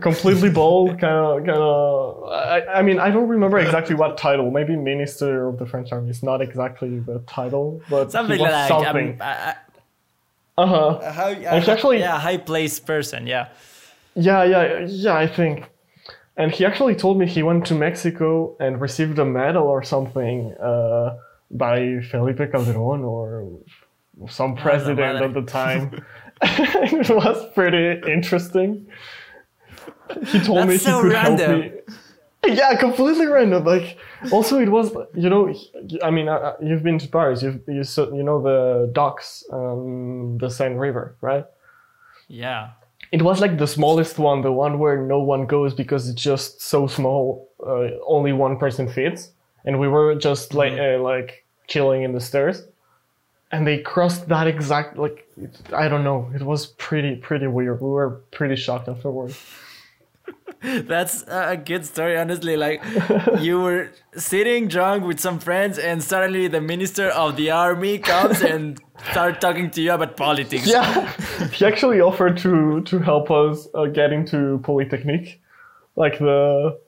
completely 0.00 0.48
bald 0.48 0.98
kind 0.98 1.12
of 1.14 1.36
kind 1.44 1.50
of 1.50 2.24
I, 2.30 2.78
I 2.78 2.82
mean 2.82 2.98
i 2.98 3.10
don't 3.10 3.28
remember 3.28 3.58
exactly 3.58 3.94
what 3.94 4.16
title 4.16 4.50
maybe 4.50 4.74
minister 4.74 5.48
of 5.48 5.58
the 5.58 5.66
french 5.66 5.92
army 5.92 6.08
is 6.08 6.22
not 6.22 6.40
exactly 6.40 6.98
the 7.00 7.18
title 7.26 7.82
but 7.90 8.10
something 8.10 8.38
he 8.38 8.42
was 8.42 8.50
like 8.52 8.68
something 8.68 9.20
Um, 9.20 10.68
uh-huh 10.68 11.12
how, 11.12 11.28
It's 11.56 11.68
actually- 11.68 12.00
yeah, 12.00 12.18
high 12.18 12.36
placed 12.38 12.86
person. 12.86 13.26
Yeah. 13.26 13.48
Yeah, 14.14 14.44
yeah, 14.44 14.86
yeah, 14.86 15.14
I 15.16 15.26
think. 15.26 15.68
And 16.36 16.50
he 16.50 16.64
actually 16.64 16.94
told 16.94 17.18
me 17.18 17.26
he 17.26 17.42
went 17.42 17.66
to 17.66 17.74
Mexico 17.74 18.56
and 18.58 18.80
received 18.80 19.18
a 19.18 19.24
medal 19.24 19.64
or 19.64 19.82
something 19.82 20.54
uh, 20.54 21.16
by 21.50 22.00
Felipe 22.10 22.38
Calderon 22.50 23.04
or 23.04 23.58
some 24.28 24.56
president 24.56 25.22
at 25.22 25.34
the 25.34 25.42
time. 25.42 26.04
it 26.42 27.08
was 27.08 27.46
pretty 27.54 28.00
interesting. 28.10 28.86
He 30.26 30.40
told 30.40 30.66
me 30.66 30.74
he 30.74 30.78
so 30.78 31.02
could 31.02 31.12
random. 31.12 31.62
help 31.62 31.74
me. 31.74 32.54
Yeah, 32.54 32.74
completely 32.74 33.26
random. 33.26 33.64
Like, 33.64 33.96
also 34.32 34.58
it 34.58 34.68
was, 34.68 34.92
you 35.14 35.30
know, 35.30 35.54
I 36.02 36.10
mean, 36.10 36.28
uh, 36.28 36.54
you've 36.60 36.82
been 36.82 36.98
to 36.98 37.08
Paris. 37.08 37.42
You've, 37.42 37.60
you 37.68 37.84
so- 37.84 38.12
you 38.12 38.24
know 38.24 38.42
the 38.42 38.90
docks, 38.92 39.44
um, 39.52 40.38
the 40.38 40.50
Seine 40.50 40.74
River, 40.74 41.14
right? 41.20 41.44
Yeah. 42.26 42.70
It 43.12 43.22
was 43.22 43.40
like 43.40 43.58
the 43.58 43.66
smallest 43.66 44.18
one, 44.18 44.40
the 44.40 44.52
one 44.52 44.78
where 44.78 44.96
no 44.96 45.20
one 45.20 45.46
goes 45.46 45.74
because 45.74 46.08
it's 46.08 46.20
just 46.20 46.62
so 46.62 46.86
small. 46.86 47.50
Uh, 47.64 47.90
only 48.06 48.32
one 48.32 48.56
person 48.56 48.88
fits, 48.88 49.30
and 49.64 49.78
we 49.78 49.86
were 49.86 50.14
just 50.14 50.54
like 50.54 50.72
uh, 50.72 50.98
like 50.98 51.44
chilling 51.68 52.02
in 52.02 52.12
the 52.12 52.20
stairs, 52.20 52.64
and 53.52 53.66
they 53.66 53.78
crossed 53.78 54.28
that 54.28 54.46
exact 54.46 54.96
like 54.96 55.28
I 55.74 55.88
don't 55.88 56.04
know. 56.04 56.30
It 56.34 56.42
was 56.42 56.66
pretty 56.66 57.16
pretty 57.16 57.46
weird. 57.46 57.80
We 57.82 57.90
were 57.90 58.22
pretty 58.30 58.56
shocked 58.56 58.88
afterwards. 58.88 59.38
That's 60.86 61.24
a 61.26 61.56
good 61.56 61.84
story, 61.84 62.16
honestly. 62.16 62.56
Like, 62.56 62.82
you 63.40 63.60
were 63.60 63.90
sitting 64.14 64.68
drunk 64.68 65.04
with 65.04 65.18
some 65.18 65.38
friends, 65.40 65.78
and 65.78 66.02
suddenly 66.02 66.46
the 66.46 66.60
minister 66.60 67.08
of 67.08 67.36
the 67.36 67.50
army 67.50 67.98
comes 67.98 68.42
and 68.42 68.80
start 69.10 69.40
talking 69.40 69.70
to 69.72 69.82
you 69.82 69.92
about 69.92 70.16
politics. 70.16 70.66
Yeah, 70.66 71.10
he 71.52 71.64
actually 71.64 72.00
offered 72.00 72.36
to 72.38 72.82
to 72.82 72.98
help 73.00 73.30
us 73.30 73.66
uh, 73.74 73.86
get 73.86 74.12
into 74.12 74.58
Polytechnique, 74.62 75.40
like 75.96 76.18
the 76.18 76.78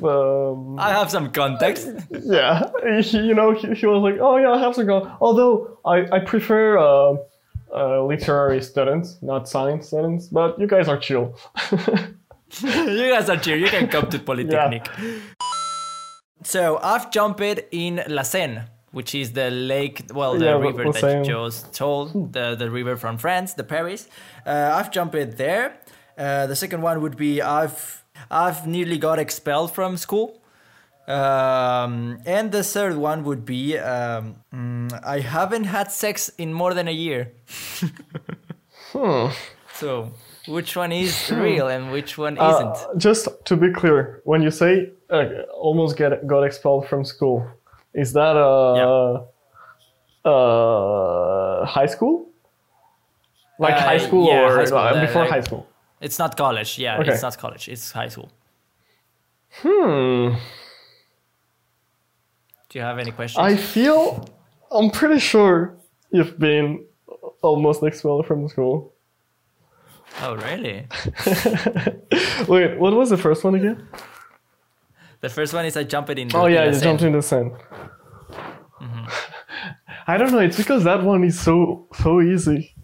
the 0.00 0.76
I 0.78 0.90
have 0.90 1.10
some 1.10 1.30
context. 1.30 1.88
yeah, 2.10 2.70
he, 3.02 3.18
you 3.18 3.34
know, 3.34 3.52
he, 3.52 3.74
he 3.74 3.86
was 3.86 4.02
like, 4.02 4.18
oh 4.20 4.38
yeah, 4.38 4.52
I 4.52 4.58
have 4.58 4.74
to 4.76 4.84
go. 4.84 5.10
Although 5.20 5.78
I, 5.84 6.06
I 6.10 6.20
prefer 6.20 6.78
uh, 6.78 7.16
uh, 7.74 8.02
literary 8.04 8.62
students, 8.62 9.18
not 9.20 9.48
science 9.48 9.88
students, 9.88 10.28
but 10.28 10.58
you 10.58 10.66
guys 10.66 10.88
are 10.88 10.96
chill. 10.96 11.36
you 12.62 13.10
guys 13.10 13.28
are 13.28 13.36
chill. 13.36 13.58
You 13.58 13.68
can 13.68 13.88
come 13.88 14.08
to 14.10 14.18
Polytechnic. 14.18 14.88
So 16.44 16.78
I've 16.82 17.10
jumped 17.10 17.42
in 17.72 18.02
La 18.08 18.22
Seine, 18.22 18.64
which 18.92 19.14
is 19.14 19.32
the 19.32 19.50
lake, 19.50 20.04
well, 20.14 20.38
the 20.38 20.46
Yeah, 20.46 20.58
river 20.58 20.90
that 20.92 21.18
you 21.18 21.24
just 21.24 21.74
told, 21.74 22.32
the, 22.32 22.54
the 22.54 22.70
river 22.70 22.96
from 22.96 23.18
France, 23.18 23.54
the 23.54 23.64
Paris. 23.64 24.08
Uh, 24.46 24.72
I've 24.74 24.90
jumped 24.90 25.14
it 25.14 25.36
there. 25.36 25.78
Uh, 26.16 26.46
the 26.46 26.56
second 26.56 26.82
one 26.82 27.00
would 27.02 27.16
be 27.16 27.40
I've 27.42 28.04
I've 28.30 28.66
nearly 28.66 28.98
got 28.98 29.18
expelled 29.18 29.72
from 29.72 29.96
school. 29.96 30.42
Um, 31.06 32.20
and 32.26 32.52
the 32.52 32.62
third 32.62 32.96
one 32.96 33.24
would 33.24 33.44
be 33.46 33.78
um, 33.78 34.36
mm, 34.52 35.00
I 35.04 35.20
haven't 35.20 35.64
had 35.64 35.90
sex 35.90 36.28
in 36.36 36.52
more 36.52 36.74
than 36.74 36.88
a 36.88 36.92
year. 36.92 37.32
Hmm. 38.92 39.28
So 39.74 40.12
which 40.48 40.76
one 40.76 40.92
is 40.92 41.30
real 41.46 41.68
and 41.68 41.92
which 41.92 42.16
one 42.18 42.34
isn't? 42.36 42.76
Uh, 42.76 42.94
just 42.96 43.28
to 43.44 43.56
be 43.56 43.72
clear, 43.72 44.20
when 44.24 44.42
you 44.42 44.50
say 44.50 44.90
uh, 45.10 45.24
almost 45.52 45.96
get 45.96 46.26
got 46.26 46.42
expelled 46.44 46.88
from 46.88 47.04
school, 47.04 47.46
is 47.94 48.12
that 48.12 48.36
uh, 48.36 49.24
uh, 50.28 51.64
high 51.66 51.86
school? 51.86 52.26
Like 53.58 53.74
Uh, 53.74 53.80
high 53.80 53.98
school 53.98 54.26
yeah, 54.28 54.42
or 54.44 54.56
high 54.56 54.64
school, 54.66 54.78
uh, 54.78 54.90
uh, 54.92 55.00
before 55.06 55.22
like- 55.22 55.30
high 55.34 55.40
school? 55.48 55.66
It's 56.00 56.18
not 56.18 56.36
college. 56.36 56.78
Yeah, 56.78 56.98
Okay. 57.00 57.10
it's 57.12 57.22
not 57.22 57.36
college. 57.38 57.68
It's 57.68 57.90
high 57.92 58.08
school. 58.08 58.30
Hmm. 59.62 60.36
Do 62.68 62.78
you 62.78 62.84
have 62.84 62.98
any 63.00 63.10
questions? 63.10 63.42
I 63.52 63.56
feel 63.56 64.28
I'm 64.70 64.90
pretty 64.90 65.18
sure 65.18 65.74
you've 66.12 66.38
been 66.38 66.84
almost 67.42 67.82
expelled 67.82 68.26
from 68.26 68.48
school. 68.48 68.92
Oh, 70.20 70.34
really? 70.36 70.86
Wait, 72.48 72.78
what 72.78 72.92
was 72.94 73.10
the 73.10 73.16
first 73.16 73.44
one 73.44 73.54
again? 73.54 73.86
The 75.20 75.28
first 75.28 75.52
one 75.54 75.64
is 75.64 75.76
I 75.76 75.84
jump 75.84 76.10
it 76.10 76.18
in. 76.18 76.28
The, 76.28 76.36
Oh 76.36 76.46
yeah, 76.46 76.64
in 76.64 76.74
you 76.74 76.78
sand. 76.80 77.02
in 77.02 77.12
the 77.12 77.22
sand. 77.22 77.52
Mm-hmm. 78.80 79.04
I 80.06 80.16
don't 80.16 80.32
know. 80.32 80.38
It's 80.38 80.56
because 80.56 80.84
that 80.84 81.02
one 81.02 81.22
is 81.24 81.38
so 81.38 81.86
so 82.02 82.20
easy. 82.20 82.74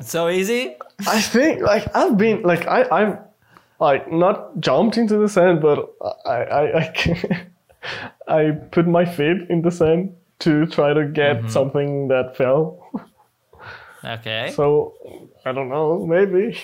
So 0.00 0.28
easy. 0.28 0.76
I 1.06 1.20
think 1.20 1.62
like 1.62 1.84
I've 1.96 2.16
been 2.16 2.42
like 2.42 2.66
I 2.66 2.84
I've 2.90 3.18
like 3.80 4.10
not 4.12 4.60
jumped 4.60 4.96
into 4.96 5.16
the 5.18 5.28
sand, 5.28 5.60
but 5.60 5.78
I 6.26 6.36
I 6.60 6.78
I, 6.82 6.86
can- 6.94 7.46
I 8.28 8.50
put 8.70 8.86
my 8.86 9.04
feet 9.04 9.48
in 9.50 9.62
the 9.62 9.70
sand 9.70 10.14
to 10.40 10.66
try 10.66 10.92
to 10.94 11.06
get 11.06 11.38
Mm-hmm. 11.38 11.48
something 11.48 12.08
that 12.08 12.36
fell. 12.36 12.78
Okay. 14.04 14.52
So 14.54 14.94
I 15.44 15.52
don't 15.52 15.68
know, 15.68 16.06
maybe. 16.06 16.58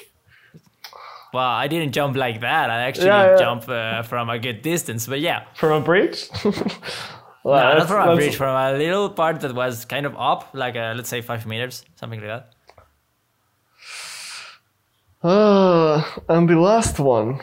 well, 1.34 1.44
I 1.44 1.68
didn't 1.68 1.92
jump 1.92 2.16
like 2.16 2.40
that. 2.40 2.70
I 2.70 2.82
actually 2.82 3.06
Yeah, 3.06 3.30
yeah. 3.32 3.36
jump 3.38 3.68
uh, 3.68 4.02
from 4.02 4.30
a 4.30 4.38
good 4.38 4.62
distance. 4.62 5.06
But 5.06 5.20
yeah, 5.20 5.44
From 5.54 5.82
a 5.82 5.84
bridge? 5.84 6.28
Well, 7.42 7.72
no, 7.72 7.78
not 7.78 7.88
from 7.88 8.08
a 8.10 8.14
bridge, 8.16 8.36
from 8.36 8.54
a 8.54 8.76
little 8.76 9.08
part 9.08 9.40
that 9.40 9.54
was 9.54 9.86
kind 9.86 10.04
of 10.04 10.14
up, 10.14 10.50
like 10.52 10.76
uh, 10.76 10.92
let's 10.94 11.08
say 11.08 11.22
five 11.22 11.46
meters, 11.46 11.86
something 11.96 12.20
like 12.20 12.28
that. 12.28 12.52
Uh, 15.26 16.04
and 16.28 16.46
the 16.50 16.56
last 16.60 16.98
one. 16.98 17.40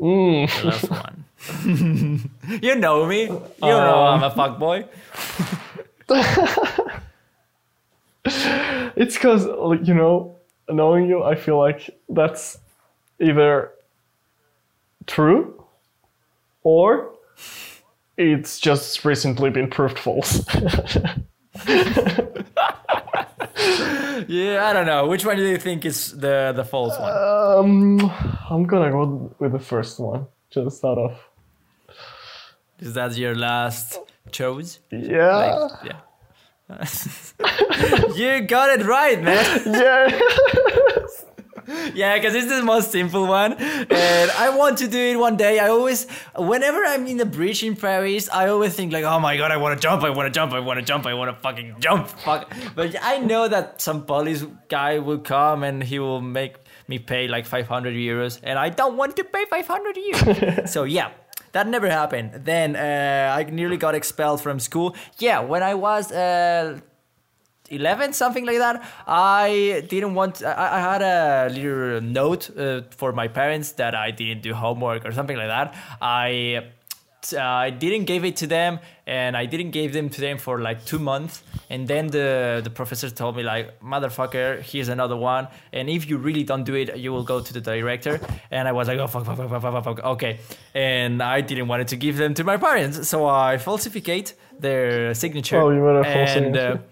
Mm. 0.00 0.46
The 0.62 0.66
last 0.68 0.90
one. 1.66 2.30
you 2.62 2.76
know 2.76 3.04
me. 3.06 3.22
You 3.22 3.30
know 3.60 4.06
I'm 4.06 4.22
a 4.22 4.30
fuckboy. 4.30 4.86
It's 8.24 9.14
because, 9.16 9.44
you 9.86 9.94
know, 9.94 10.35
knowing 10.68 11.06
you, 11.08 11.22
I 11.22 11.34
feel 11.34 11.58
like 11.58 11.90
that's 12.08 12.58
either 13.20 13.72
true 15.06 15.64
or 16.62 17.12
it's 18.16 18.58
just 18.58 19.04
recently 19.04 19.50
been 19.50 19.68
proved 19.70 19.98
false. 19.98 20.44
Yeah, 24.28 24.66
I 24.66 24.72
don't 24.72 24.86
know. 24.86 25.06
Which 25.06 25.24
one 25.24 25.36
do 25.36 25.42
you 25.42 25.58
think 25.58 25.84
is 25.84 26.12
the 26.12 26.52
the 26.54 26.64
false 26.64 26.98
one? 26.98 27.12
um, 27.12 28.12
I'm 28.50 28.64
gonna 28.64 28.90
go 28.90 29.34
with 29.38 29.52
the 29.52 29.58
first 29.58 30.00
one, 30.00 30.26
to 30.50 30.70
start 30.70 30.98
off. 30.98 31.28
Is 32.78 32.94
that 32.94 33.16
your 33.16 33.34
last 33.34 33.98
choice? 34.32 34.80
Yeah. 34.90 35.36
Like, 35.36 35.84
yeah. 35.84 36.00
you 38.16 38.40
got 38.42 38.78
it 38.78 38.84
right, 38.84 39.22
man. 39.22 39.62
yeah. 39.66 40.18
Yeah, 41.94 42.16
because 42.16 42.34
it's 42.34 42.48
the 42.48 42.62
most 42.62 42.90
simple 42.92 43.26
one, 43.26 43.54
and 43.54 44.30
I 44.32 44.50
want 44.56 44.78
to 44.78 44.88
do 44.88 44.98
it 44.98 45.16
one 45.16 45.36
day. 45.36 45.58
I 45.58 45.68
always, 45.68 46.06
whenever 46.36 46.84
I'm 46.84 47.06
in 47.06 47.16
the 47.16 47.26
bridge 47.26 47.62
in 47.62 47.76
Paris, 47.76 48.28
I 48.30 48.48
always 48.48 48.74
think 48.74 48.92
like, 48.92 49.04
oh 49.04 49.18
my 49.18 49.36
god, 49.36 49.50
I 49.50 49.56
want 49.56 49.78
to 49.78 49.82
jump, 49.82 50.02
I 50.02 50.10
want 50.10 50.26
to 50.26 50.30
jump, 50.32 50.52
I 50.52 50.60
want 50.60 50.78
to 50.78 50.84
jump, 50.84 51.06
I 51.06 51.14
want 51.14 51.34
to 51.34 51.40
fucking 51.40 51.76
jump, 51.80 52.08
fuck. 52.08 52.52
But 52.74 52.96
I 53.02 53.18
know 53.18 53.48
that 53.48 53.80
some 53.80 54.04
police 54.04 54.44
guy 54.68 54.98
will 54.98 55.18
come 55.18 55.62
and 55.62 55.82
he 55.82 55.98
will 55.98 56.20
make 56.20 56.56
me 56.88 56.98
pay 56.98 57.28
like 57.28 57.46
500 57.46 57.94
euros, 57.94 58.40
and 58.42 58.58
I 58.58 58.68
don't 58.68 58.96
want 58.96 59.16
to 59.16 59.24
pay 59.24 59.44
500 59.46 59.96
euros. 59.96 60.68
so 60.74 60.84
yeah. 60.84 61.10
That 61.52 61.68
never 61.68 61.88
happened. 61.88 62.44
Then 62.44 62.76
uh, 62.76 63.34
I 63.34 63.44
nearly 63.44 63.78
got 63.78 63.94
expelled 63.94 64.42
from 64.42 64.60
school. 64.60 64.94
Yeah, 65.18 65.40
when 65.40 65.62
I 65.62 65.72
was 65.72 66.12
uh, 66.12 66.80
11 67.70 68.12
something 68.12 68.46
like 68.46 68.58
that 68.58 68.82
i 69.06 69.84
didn't 69.88 70.14
want 70.14 70.42
i, 70.44 70.76
I 70.76 70.80
had 70.80 71.02
a 71.02 71.52
little 71.52 72.00
note 72.00 72.56
uh, 72.56 72.82
for 72.90 73.12
my 73.12 73.28
parents 73.28 73.72
that 73.72 73.94
i 73.94 74.10
didn't 74.10 74.42
do 74.42 74.54
homework 74.54 75.04
or 75.04 75.12
something 75.12 75.36
like 75.36 75.48
that. 75.48 75.74
I 76.00 76.64
uh, 77.32 77.40
i 77.40 77.70
didn't 77.70 78.04
give 78.04 78.24
it 78.24 78.36
to 78.36 78.46
them 78.46 78.78
and 79.06 79.36
i 79.36 79.44
didn't 79.46 79.72
give 79.72 79.92
them 79.92 80.08
to 80.08 80.20
them 80.20 80.38
for 80.38 80.60
like 80.60 80.84
two 80.84 80.98
months. 80.98 81.42
And 81.68 81.88
then 81.88 82.06
the 82.06 82.60
the 82.62 82.70
professor 82.70 83.10
told 83.10 83.36
me 83.36 83.42
like 83.42 83.80
motherfucker 83.80 84.62
here's 84.62 84.88
another 84.88 85.16
one 85.16 85.48
and 85.72 85.88
if 85.88 86.08
you 86.08 86.16
really 86.18 86.44
don't 86.44 86.64
do 86.64 86.74
it 86.74 86.96
you 86.96 87.12
will 87.12 87.24
go 87.24 87.40
to 87.40 87.52
the 87.52 87.60
director. 87.60 88.20
And 88.50 88.68
i 88.68 88.72
was 88.72 88.86
like 88.88 88.98
oh 88.98 89.08
fuck 89.08 89.24
fuck 89.24 89.36
fuck 89.36 89.50
fuck 89.50 89.62
fuck, 89.62 89.84
fuck, 89.84 90.04
okay. 90.14 90.38
And 90.74 91.22
i 91.22 91.40
didn't 91.40 91.68
want 91.68 91.88
to 91.88 91.96
give 91.96 92.16
them 92.16 92.34
to 92.34 92.44
my 92.44 92.56
parents 92.56 93.08
so 93.08 93.26
i 93.26 93.56
falsificate 93.58 94.34
their 94.58 95.14
signature. 95.14 95.60
Oh, 95.60 95.70
you 95.70 95.82
made 95.82 95.96
a 95.96 96.04
false 96.04 96.36
and, 96.36 96.54
signature. 96.54 96.82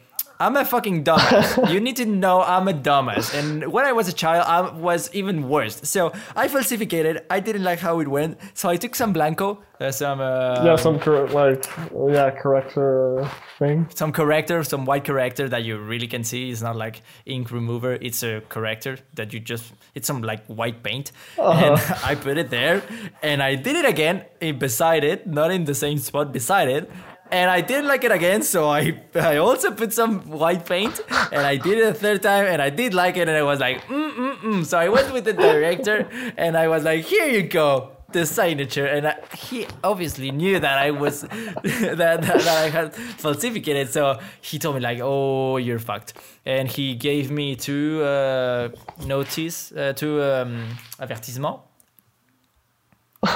I'm 0.40 0.56
a 0.56 0.64
fucking 0.64 1.04
dumbass. 1.04 1.72
you 1.72 1.80
need 1.80 1.96
to 1.96 2.06
know 2.06 2.42
I'm 2.42 2.66
a 2.68 2.72
dumbass. 2.72 3.32
And 3.38 3.72
when 3.72 3.84
I 3.84 3.92
was 3.92 4.08
a 4.08 4.12
child, 4.12 4.44
I 4.46 4.68
was 4.76 5.08
even 5.14 5.48
worse. 5.48 5.80
So 5.84 6.12
I 6.34 6.48
falsificated. 6.48 7.16
It. 7.16 7.26
I 7.30 7.40
didn't 7.40 7.62
like 7.62 7.78
how 7.78 8.00
it 8.00 8.08
went. 8.08 8.38
So 8.54 8.68
I 8.68 8.76
took 8.76 8.94
some 8.94 9.12
blanco, 9.12 9.62
uh, 9.80 9.90
some 9.90 10.20
uh, 10.20 10.62
yeah, 10.64 10.76
some 10.76 10.98
cor- 10.98 11.28
like 11.28 11.66
yeah 12.08 12.30
corrector 12.30 13.28
thing. 13.58 13.88
some 13.94 14.12
corrector, 14.12 14.64
some 14.64 14.84
white 14.84 15.04
corrector 15.04 15.48
that 15.48 15.64
you 15.64 15.78
really 15.78 16.06
can 16.06 16.24
see. 16.24 16.50
It's 16.50 16.62
not 16.62 16.76
like 16.76 17.02
ink 17.26 17.50
remover. 17.50 17.94
It's 17.94 18.22
a 18.22 18.40
corrector 18.48 18.98
that 19.14 19.32
you 19.32 19.40
just. 19.40 19.72
It's 19.94 20.06
some 20.06 20.22
like 20.22 20.44
white 20.46 20.82
paint, 20.82 21.12
and 21.38 21.80
I 22.04 22.16
put 22.16 22.38
it 22.38 22.50
there, 22.50 22.82
and 23.22 23.42
I 23.42 23.54
did 23.54 23.76
it 23.76 23.84
again 23.84 24.24
eh, 24.40 24.52
beside 24.52 25.04
it, 25.04 25.26
not 25.26 25.50
in 25.50 25.64
the 25.64 25.74
same 25.74 25.98
spot 25.98 26.32
beside 26.32 26.68
it. 26.68 26.90
And 27.34 27.50
I 27.50 27.62
didn't 27.62 27.88
like 27.88 28.04
it 28.04 28.12
again, 28.12 28.42
so 28.42 28.68
I 28.68 29.00
I 29.32 29.38
also 29.38 29.72
put 29.72 29.92
some 29.92 30.20
white 30.30 30.64
paint, 30.66 31.00
and 31.32 31.42
I 31.44 31.56
did 31.56 31.78
it 31.78 31.86
a 31.88 31.92
third 31.92 32.22
time, 32.22 32.44
and 32.46 32.62
I 32.62 32.70
did 32.70 32.94
like 32.94 33.16
it, 33.16 33.28
and 33.28 33.36
I 33.36 33.42
was 33.42 33.58
like, 33.58 33.82
mm 33.88 34.10
mm 34.14 34.36
mm. 34.36 34.64
So 34.64 34.78
I 34.78 34.88
went 34.88 35.12
with 35.12 35.24
the 35.24 35.32
director, 35.32 36.08
and 36.36 36.56
I 36.56 36.68
was 36.68 36.84
like, 36.84 37.04
here 37.04 37.26
you 37.26 37.42
go 37.42 37.90
the 38.12 38.24
signature. 38.24 38.86
And 38.86 39.08
I, 39.08 39.16
he 39.36 39.66
obviously 39.82 40.30
knew 40.30 40.60
that 40.60 40.78
I 40.78 40.92
was 40.92 41.22
that, 41.22 41.98
that, 41.98 42.22
that 42.22 42.46
I 42.64 42.70
had 42.70 42.94
falsificated 42.94 43.90
so 43.90 44.20
he 44.40 44.60
told 44.60 44.76
me 44.76 44.80
like 44.80 45.00
oh 45.02 45.56
you're 45.56 45.80
fucked. 45.80 46.14
And 46.46 46.68
he 46.68 46.94
gave 46.94 47.32
me 47.32 47.56
two 47.56 48.04
uh, 48.04 48.68
notice 49.04 49.72
uh, 49.72 49.92
two 49.94 50.22
um, 50.22 50.68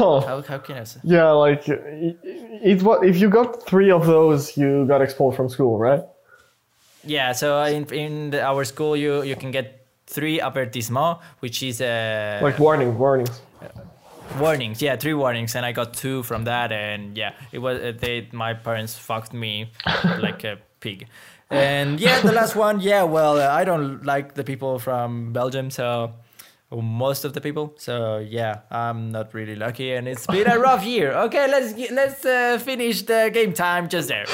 Oh. 0.01 0.21
how, 0.21 0.43
how 0.43 0.59
can 0.59 0.77
I 0.77 0.85
say 0.85 1.01
Yeah, 1.05 1.31
like 1.31 1.69
it, 1.69 2.19
it, 2.63 2.83
what 2.83 3.05
if 3.07 3.19
you 3.21 3.29
got 3.31 3.67
three 3.67 3.91
of 3.91 4.07
those, 4.07 4.57
you 4.57 4.85
got 4.87 5.01
expelled 5.01 5.37
from 5.37 5.49
school, 5.49 5.79
right? 5.79 6.03
yeah 7.05 7.33
so 7.33 7.63
in, 7.63 7.85
in 7.95 8.31
the, 8.31 8.43
our 8.43 8.65
school 8.65 8.97
you 8.97 9.23
you 9.23 9.37
can 9.37 9.51
get 9.53 9.87
three 10.07 10.41
avertissement 10.41 11.21
which 11.39 11.63
is 11.63 11.81
uh, 11.81 12.41
Like 12.43 12.59
warning, 12.59 12.99
warnings. 12.99 13.41
warnings 14.39 14.83
yeah 14.83 14.97
three 14.97 15.15
warnings 15.15 15.55
and 15.55 15.65
i 15.65 15.73
got 15.73 15.95
two 15.95 16.23
from 16.23 16.45
that 16.45 16.71
and 16.73 17.17
yeah 17.17 17.33
it 17.53 17.59
was 17.61 17.79
uh, 17.81 17.93
they 17.99 18.29
my 18.33 18.53
parents 18.53 18.95
fucked 18.99 19.33
me 19.33 19.71
like 20.19 20.45
a 20.45 20.59
pig 20.81 21.07
and 21.51 21.99
yeah 22.01 22.21
the 22.21 22.33
last 22.33 22.55
one 22.57 22.81
yeah 22.81 23.05
well 23.05 23.39
uh, 23.41 23.49
i 23.49 23.65
don't 23.65 24.05
like 24.05 24.35
the 24.35 24.45
people 24.45 24.79
from 24.79 25.33
belgium 25.33 25.71
so 25.71 26.13
most 26.71 27.25
of 27.25 27.33
the 27.33 27.41
people. 27.41 27.75
So 27.79 28.19
yeah 28.19 28.61
i'm 28.71 29.11
not 29.11 29.33
really 29.35 29.57
lucky 29.57 29.93
and 29.93 30.07
it's 30.07 30.27
been 30.27 30.47
a 30.47 30.59
rough 30.59 30.85
year. 30.95 31.13
Okay 31.13 31.47
let's 31.49 31.75
let's 31.91 32.25
uh, 32.25 32.59
finish 32.59 33.03
the 33.03 33.31
game 33.33 33.53
time 33.53 33.89
just 33.89 34.09
there. 34.09 34.27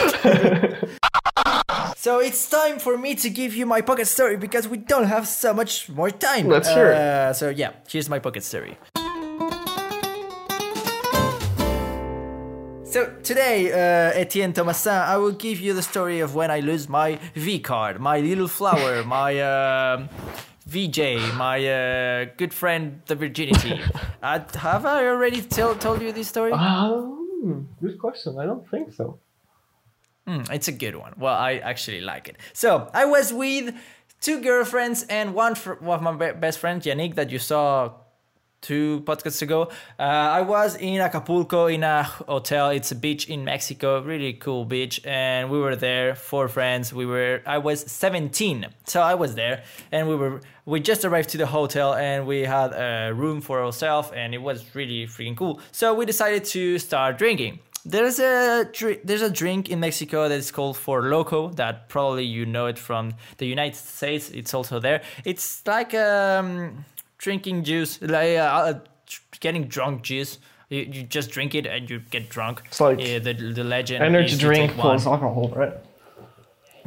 So 1.96 2.18
it's 2.18 2.50
time 2.50 2.78
for 2.78 2.98
me 2.98 3.14
to 3.14 3.30
give 3.30 3.54
you 3.56 3.64
my 3.64 3.80
pocket 3.80 4.06
story 4.06 4.36
because 4.36 4.68
we 4.68 4.76
don't 4.76 5.06
have 5.06 5.26
so 5.26 5.54
much 5.54 5.88
more 5.88 6.10
time. 6.10 6.48
Let's 6.48 6.68
hear 6.68 6.92
uh, 6.92 7.32
so 7.32 7.48
yeah 7.48 7.70
here's 7.88 8.08
my 8.10 8.18
pocket 8.18 8.42
story. 8.44 8.76
So 12.84 13.12
today, 13.24 13.72
uh, 13.72 14.20
Etienne 14.20 14.52
Thomasin, 14.52 14.92
I 14.92 15.16
will 15.16 15.32
give 15.32 15.58
you 15.58 15.74
the 15.74 15.82
story 15.82 16.20
of 16.20 16.36
when 16.36 16.52
I 16.52 16.60
lose 16.60 16.88
my 16.88 17.18
V 17.34 17.58
card, 17.58 17.98
my 17.98 18.20
little 18.20 18.46
flower, 18.46 19.02
my 19.02 19.40
um 19.40 20.08
VJ, 20.66 21.34
my 21.36 21.66
uh, 21.66 22.26
good 22.36 22.54
friend, 22.54 23.02
the 23.06 23.14
virginity. 23.14 23.80
uh, 24.22 24.40
have 24.54 24.86
I 24.86 25.06
already 25.06 25.42
tell, 25.42 25.74
told 25.74 26.00
you 26.00 26.12
this 26.12 26.28
story? 26.28 26.52
Um, 26.52 27.68
good 27.80 27.98
question. 27.98 28.38
I 28.38 28.46
don't 28.46 28.68
think 28.70 28.92
so. 28.92 29.18
Mm, 30.26 30.50
it's 30.50 30.68
a 30.68 30.72
good 30.72 30.96
one. 30.96 31.12
Well, 31.18 31.34
I 31.34 31.56
actually 31.56 32.00
like 32.00 32.28
it. 32.28 32.36
So 32.54 32.90
I 32.94 33.04
was 33.04 33.32
with 33.32 33.74
two 34.22 34.40
girlfriends 34.40 35.04
and 35.04 35.34
one 35.34 35.54
fr- 35.54 35.74
one 35.74 35.98
of 35.98 36.02
my 36.02 36.32
be- 36.32 36.38
best 36.38 36.58
friends, 36.58 36.86
Yannick, 36.86 37.14
that 37.16 37.30
you 37.30 37.38
saw 37.38 37.92
two 38.64 39.02
podcasts 39.04 39.42
ago. 39.42 39.68
Uh, 39.98 40.02
I 40.02 40.40
was 40.40 40.76
in 40.76 41.00
Acapulco 41.00 41.66
in 41.66 41.84
a 41.84 42.02
hotel. 42.02 42.70
It's 42.70 42.90
a 42.90 42.96
beach 42.96 43.28
in 43.28 43.44
Mexico, 43.44 44.00
really 44.00 44.32
cool 44.32 44.64
beach, 44.64 45.00
and 45.04 45.50
we 45.50 45.58
were 45.58 45.76
there, 45.76 46.14
four 46.14 46.48
friends. 46.48 46.92
We 46.92 47.06
were. 47.06 47.42
I 47.46 47.58
was 47.58 47.80
17, 47.90 48.66
so 48.86 49.02
I 49.02 49.14
was 49.14 49.34
there, 49.34 49.62
and 49.92 50.08
we 50.08 50.16
were. 50.16 50.40
We 50.66 50.80
just 50.80 51.04
arrived 51.04 51.28
to 51.30 51.38
the 51.38 51.44
hotel 51.44 51.92
and 51.92 52.26
we 52.26 52.40
had 52.40 52.72
a 52.72 53.12
room 53.12 53.42
for 53.42 53.62
ourselves, 53.62 54.10
and 54.16 54.34
it 54.34 54.38
was 54.38 54.74
really 54.74 55.06
freaking 55.06 55.36
cool. 55.36 55.60
So 55.72 55.92
we 55.92 56.06
decided 56.06 56.44
to 56.56 56.78
start 56.78 57.18
drinking. 57.18 57.58
There's 57.84 58.18
a 58.18 58.64
there's 59.04 59.20
a 59.20 59.28
drink 59.28 59.68
in 59.68 59.78
Mexico 59.80 60.26
that 60.26 60.38
is 60.38 60.50
called 60.50 60.78
Four 60.78 61.02
Loko 61.02 61.54
that 61.56 61.90
probably 61.90 62.24
you 62.24 62.46
know 62.46 62.64
it 62.64 62.78
from 62.78 63.12
the 63.36 63.46
United 63.46 63.76
States. 63.76 64.30
It's 64.30 64.54
also 64.54 64.80
there. 64.80 65.02
It's 65.26 65.66
like 65.66 65.92
um, 65.92 66.86
drinking 67.24 67.64
juice, 67.64 68.00
like 68.02 68.36
uh, 68.38 68.70
uh, 68.70 68.78
getting 69.40 69.64
drunk 69.68 70.02
juice. 70.02 70.38
You, 70.68 70.80
you 70.94 71.02
just 71.16 71.30
drink 71.30 71.54
it 71.54 71.66
and 71.66 71.88
you 71.90 72.00
get 72.10 72.28
drunk. 72.36 72.62
It's 72.66 72.80
like 72.80 72.98
Uh, 73.00 73.18
the 73.26 73.32
the 73.60 73.64
legend. 73.64 74.04
Energy 74.04 74.36
drink 74.36 74.72
plus 74.82 75.06
alcohol, 75.06 75.48
right? 75.56 75.72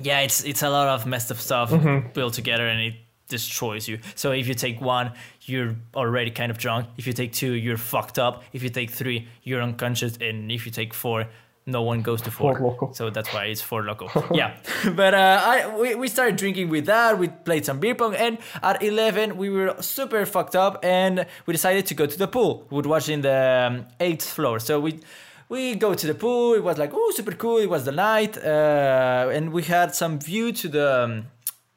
Yeah, 0.10 0.26
it's 0.26 0.44
it's 0.44 0.64
a 0.64 0.70
lot 0.70 0.88
of 0.96 1.06
messed 1.06 1.32
up 1.32 1.38
stuff 1.38 1.72
Mm-hmm. 1.72 2.14
built 2.14 2.34
together 2.34 2.68
and 2.68 2.80
it 2.82 2.94
destroys 3.30 3.88
you. 3.90 3.98
So 4.16 4.32
if 4.32 4.48
you 4.48 4.54
take 4.56 4.78
one, 4.82 5.12
you're 5.42 5.76
already 5.96 6.32
kind 6.32 6.52
of 6.52 6.58
drunk. 6.58 6.86
If 6.98 7.08
you 7.08 7.14
take 7.14 7.32
two, 7.34 7.54
you're 7.54 7.78
fucked 7.94 8.18
up. 8.20 8.44
If 8.54 8.62
you 8.64 8.70
take 8.70 8.90
three, 8.92 9.28
you're 9.44 9.62
unconscious. 9.64 10.18
And 10.22 10.52
if 10.52 10.66
you 10.66 10.72
take 10.72 10.94
four, 10.94 11.26
no 11.68 11.82
one 11.82 12.02
goes 12.02 12.22
to 12.22 12.32
four. 12.32 12.58
Four 12.58 12.76
Loko. 12.76 12.96
So 12.96 13.10
that's 13.10 13.32
why 13.34 13.46
it's 13.46 13.62
four 13.62 13.84
loco. 13.84 14.08
yeah, 14.34 14.56
but 14.96 15.14
uh, 15.14 15.42
I 15.46 15.78
we, 15.78 15.96
we 15.96 16.08
started 16.08 16.38
drinking 16.38 16.70
with 16.70 16.86
that. 16.86 17.20
We 17.20 17.28
played 17.28 17.66
some 17.66 17.80
beer 17.80 17.94
pong, 17.94 18.16
and 18.16 18.38
at 18.64 18.82
eleven 18.82 19.38
we 19.38 19.50
were 19.50 19.76
super 19.82 20.26
fucked 20.26 20.56
up, 20.56 20.84
and 20.84 21.26
we 21.46 21.52
decided 21.52 21.86
to 21.88 21.94
go 21.94 22.06
to 22.06 22.18
the 22.18 22.28
pool. 22.28 22.66
We 22.70 22.76
would 22.78 22.86
watch 22.86 23.10
in 23.10 23.22
the 23.22 23.68
um, 23.68 23.86
eighth 24.00 24.28
floor. 24.30 24.60
So 24.60 24.80
we 24.80 25.02
we 25.50 25.76
go 25.76 25.94
to 25.94 26.08
the 26.08 26.16
pool. 26.16 26.54
It 26.54 26.64
was 26.64 26.78
like 26.78 26.92
oh 26.94 27.12
super 27.14 27.34
cool. 27.34 27.58
It 27.58 27.70
was 27.70 27.84
the 27.84 27.92
night, 27.92 28.38
uh, 28.38 29.30
and 29.34 29.52
we 29.52 29.64
had 29.64 29.94
some 29.94 30.20
view 30.20 30.54
to 30.54 30.68
the 30.70 31.04
um, 31.04 31.28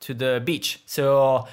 to 0.01 0.15
the 0.15 0.41
beach. 0.45 0.83
So 0.87 1.49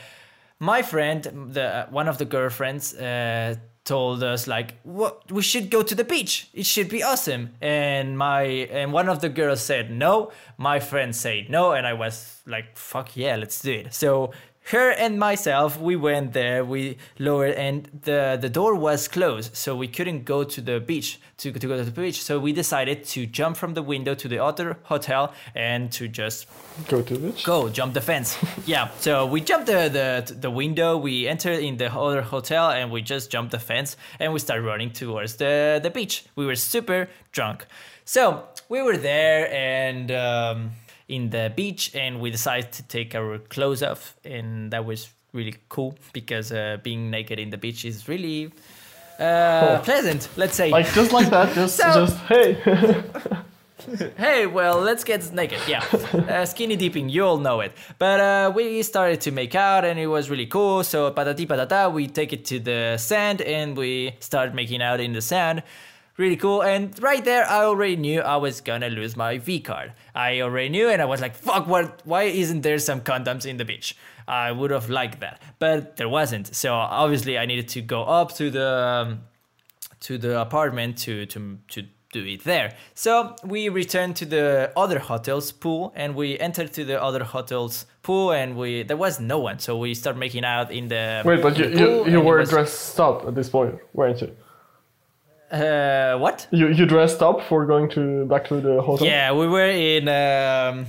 my 0.60 0.84
friend, 0.84 1.24
the 1.54 1.88
one 1.90 2.08
of 2.08 2.20
the 2.20 2.26
girlfriends, 2.26 2.94
uh, 2.94 3.56
told 3.88 4.22
us 4.22 4.48
like 4.48 4.76
what 4.84 5.32
we 5.32 5.42
should 5.42 5.72
go 5.72 5.82
to 5.82 5.96
the 5.96 6.04
beach. 6.04 6.50
It 6.54 6.66
should 6.66 6.90
be 6.90 7.02
awesome. 7.02 7.54
And 7.62 8.18
my 8.18 8.42
and 8.44 8.92
one 8.92 9.08
of 9.08 9.22
the 9.22 9.30
girls 9.30 9.62
said 9.62 9.90
no. 9.90 10.32
My 10.58 10.80
friend 10.80 11.16
said 11.16 11.50
no. 11.50 11.72
And 11.72 11.88
i 11.88 11.94
was 11.94 12.42
like 12.46 12.78
fuck 12.78 13.16
yeah 13.16 13.38
let's 13.38 13.62
do 13.62 13.72
it. 13.72 13.94
So 13.94 14.32
her 14.72 14.92
and 14.92 15.18
myself 15.18 15.80
we 15.80 15.96
went 15.96 16.34
there 16.34 16.64
we 16.66 16.98
lowered 17.20 17.54
and 17.56 17.90
the 18.04 18.38
the 18.42 18.50
door 18.50 18.76
was 18.76 19.08
closed 19.08 19.56
so 19.56 19.76
we 19.76 19.88
couldn't 19.88 20.24
go 20.26 20.44
to 20.44 20.60
the 20.62 20.80
beach 20.80 21.20
to, 21.38 21.52
to 21.52 21.68
go 21.68 21.78
to 21.78 21.84
the 21.84 21.92
beach. 21.92 22.22
So 22.24 22.40
we 22.40 22.52
decided 22.52 23.04
to 23.14 23.28
jump 23.28 23.58
from 23.58 23.76
the 23.76 23.84
window 23.84 24.16
to 24.16 24.28
the 24.28 24.40
other 24.40 24.78
hotel 24.84 25.34
and 25.54 25.92
to 25.92 26.08
just 26.08 26.48
Go 26.88 27.02
to 27.04 27.14
the 27.18 27.28
beach. 27.32 27.44
go 27.44 27.70
jump 27.70 27.94
the 27.94 28.02
fence. 28.02 28.38
Yeah 28.66 28.90
so 29.00 29.26
we 29.26 29.40
jumped 29.42 29.68
the, 29.68 29.82
the 29.98 30.34
the 30.34 30.50
window 30.52 30.98
we 30.98 31.28
entered 31.28 31.60
in 31.60 31.78
the 31.78 31.90
other 31.94 32.22
hotel 32.22 32.70
and 32.72 32.92
we 32.92 33.02
just 33.02 33.32
jumped 33.32 33.52
the 33.52 33.60
fence 33.60 33.96
and 34.20 34.34
we 34.34 34.40
started 34.40 34.64
running 34.64 34.92
towards 34.92 35.36
the 35.36 35.80
the 35.82 35.90
beach. 35.90 36.26
We 36.36 36.46
were 36.46 36.56
super 36.56 37.08
drunk. 37.32 37.66
So 38.06 38.44
we 38.70 38.82
were 38.82 38.98
there 38.98 39.42
and 39.54 40.12
um, 40.12 40.72
in 41.08 41.30
the 41.30 41.52
beach 41.56 41.96
and 41.96 42.20
we 42.20 42.30
decided 42.32 42.72
to 42.74 42.84
take 42.84 43.16
our 43.16 43.38
clothes 43.50 43.82
off 43.84 44.16
and 44.26 44.72
that 44.72 44.84
was 44.86 45.10
really 45.34 45.56
cool 45.70 45.96
because 46.14 46.52
uh, 46.52 46.78
being 46.84 47.10
naked 47.10 47.40
in 47.40 47.50
the 47.50 47.58
beach 47.58 47.86
is 47.86 48.08
really 48.08 48.52
uh, 49.20 49.80
pleasant 49.84 50.28
let's 50.38 50.56
say 50.56 50.70
Like 50.70 50.92
just 50.94 51.12
like 51.14 51.30
that, 51.30 51.54
just 51.56 51.78
So- 51.82 52.06
just 52.06 52.18
hey. 52.26 53.04
hey, 54.18 54.46
well, 54.48 54.80
let's 54.82 55.04
get 55.04 55.32
naked. 55.34 55.60
Yeah, 55.68 55.84
uh, 56.30 56.46
skinny 56.46 56.76
dipping, 56.76 57.10
you 57.10 57.24
all 57.26 57.38
know 57.38 57.62
it. 57.62 57.72
But 58.00 58.20
uh, 58.20 58.52
we 58.54 58.82
started 58.84 59.22
to 59.22 59.32
make 59.32 59.56
out, 59.56 59.86
and 59.86 59.98
it 60.00 60.08
was 60.08 60.30
really 60.30 60.48
cool. 60.48 60.84
So 60.84 61.12
patati 61.12 61.48
patata, 61.48 61.92
we 61.92 62.08
take 62.08 62.34
it 62.34 62.44
to 62.46 62.60
the 62.60 62.98
sand, 62.98 63.42
and 63.42 63.78
we 63.78 64.16
start 64.20 64.54
making 64.54 64.82
out 64.82 65.00
in 65.00 65.14
the 65.14 65.22
sand. 65.22 65.64
Really 66.18 66.36
cool. 66.36 66.64
And 66.64 67.02
right 67.02 67.24
there, 67.24 67.46
I 67.48 67.64
already 67.64 67.96
knew 67.96 68.22
I 68.22 68.38
was 68.38 68.60
gonna 68.62 68.90
lose 68.90 69.16
my 69.16 69.38
V 69.38 69.60
card. 69.60 69.94
I 70.16 70.42
already 70.42 70.70
knew, 70.70 70.90
and 70.90 71.02
I 71.02 71.06
was 71.06 71.22
like, 71.22 71.36
"Fuck! 71.36 71.68
What? 71.68 72.02
Why 72.06 72.24
isn't 72.24 72.62
there 72.62 72.80
some 72.80 73.02
condoms 73.02 73.46
in 73.46 73.58
the 73.58 73.66
beach?" 73.66 73.96
I 74.28 74.52
would 74.52 74.72
have 74.72 74.90
liked 74.90 75.20
that, 75.22 75.40
but 75.60 75.96
there 75.98 76.10
wasn't. 76.10 76.56
So 76.56 76.74
obviously, 76.74 77.38
I 77.38 77.46
needed 77.46 77.68
to 77.70 77.82
go 77.82 78.04
up 78.04 78.34
to 78.36 78.50
the. 78.50 78.68
Um, 78.68 79.22
to 80.00 80.18
the 80.18 80.40
apartment 80.40 80.98
to 81.00 81.26
to 81.26 81.58
to 81.70 81.82
do 82.14 82.24
it 82.24 82.44
there. 82.44 82.76
So 82.94 83.36
we 83.44 83.68
returned 83.70 84.16
to 84.18 84.26
the 84.26 84.72
other 84.78 85.00
hotel's 85.00 85.52
pool 85.52 85.92
and 85.96 86.16
we 86.16 86.38
entered 86.40 86.72
to 86.74 86.86
the 86.86 87.02
other 87.02 87.24
hotel's 87.24 87.86
pool 88.04 88.32
and 88.32 88.56
we 88.56 88.84
there 88.84 88.96
was 88.98 89.20
no 89.20 89.40
one. 89.40 89.58
So 89.60 89.76
we 89.78 89.94
start 89.96 90.16
making 90.16 90.46
out 90.46 90.72
in 90.72 90.88
the 90.88 91.24
Wait, 91.26 91.42
but 91.42 91.58
you 91.58 91.66
you, 91.70 92.08
you 92.08 92.22
were 92.22 92.38
was- 92.38 92.50
dressed 92.50 93.00
up 93.00 93.26
at 93.28 93.34
this 93.36 93.50
point, 93.50 93.76
weren't 93.94 94.22
you? 94.22 94.32
Uh 95.52 96.18
what? 96.18 96.48
You 96.52 96.68
you 96.70 96.86
dressed 96.86 97.22
up 97.22 97.42
for 97.48 97.66
going 97.66 97.90
to 97.92 98.26
back 98.26 98.48
to 98.50 98.62
the 98.62 98.82
hotel. 98.82 99.08
Yeah, 99.08 99.34
we 99.34 99.48
were 99.48 99.70
in 99.70 100.08
um 100.08 100.86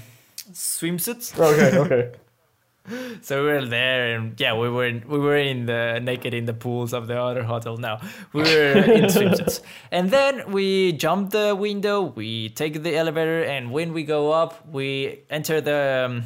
swimsuits. 0.53 1.39
Okay. 1.39 1.79
Okay. 1.79 2.11
So 3.21 3.45
we 3.45 3.53
were 3.53 3.67
there, 3.67 4.17
and 4.17 4.41
yeah, 4.41 4.57
we 4.57 4.71
were 4.71 4.87
in, 4.87 5.05
we 5.07 5.19
were 5.19 5.37
in 5.37 5.67
the 5.67 6.01
naked 6.03 6.33
in 6.33 6.47
the 6.47 6.55
pools 6.55 6.95
of 6.95 7.07
the 7.07 7.21
other 7.21 7.43
hotel. 7.43 7.77
Now 7.77 8.01
we 8.33 8.41
were 8.41 8.73
in 8.79 9.05
swimsuits, 9.17 9.61
and 9.91 10.11
then 10.11 10.51
we 10.51 10.93
jump 10.93 11.31
the 11.31 11.55
window. 11.55 12.01
We 12.03 12.49
take 12.49 12.83
the 12.83 12.97
elevator, 12.97 13.43
and 13.43 13.73
when 13.73 13.93
we 13.93 14.05
go 14.05 14.33
up, 14.33 14.67
we 14.69 15.21
enter 15.29 15.61
the 15.61 16.07
um, 16.07 16.23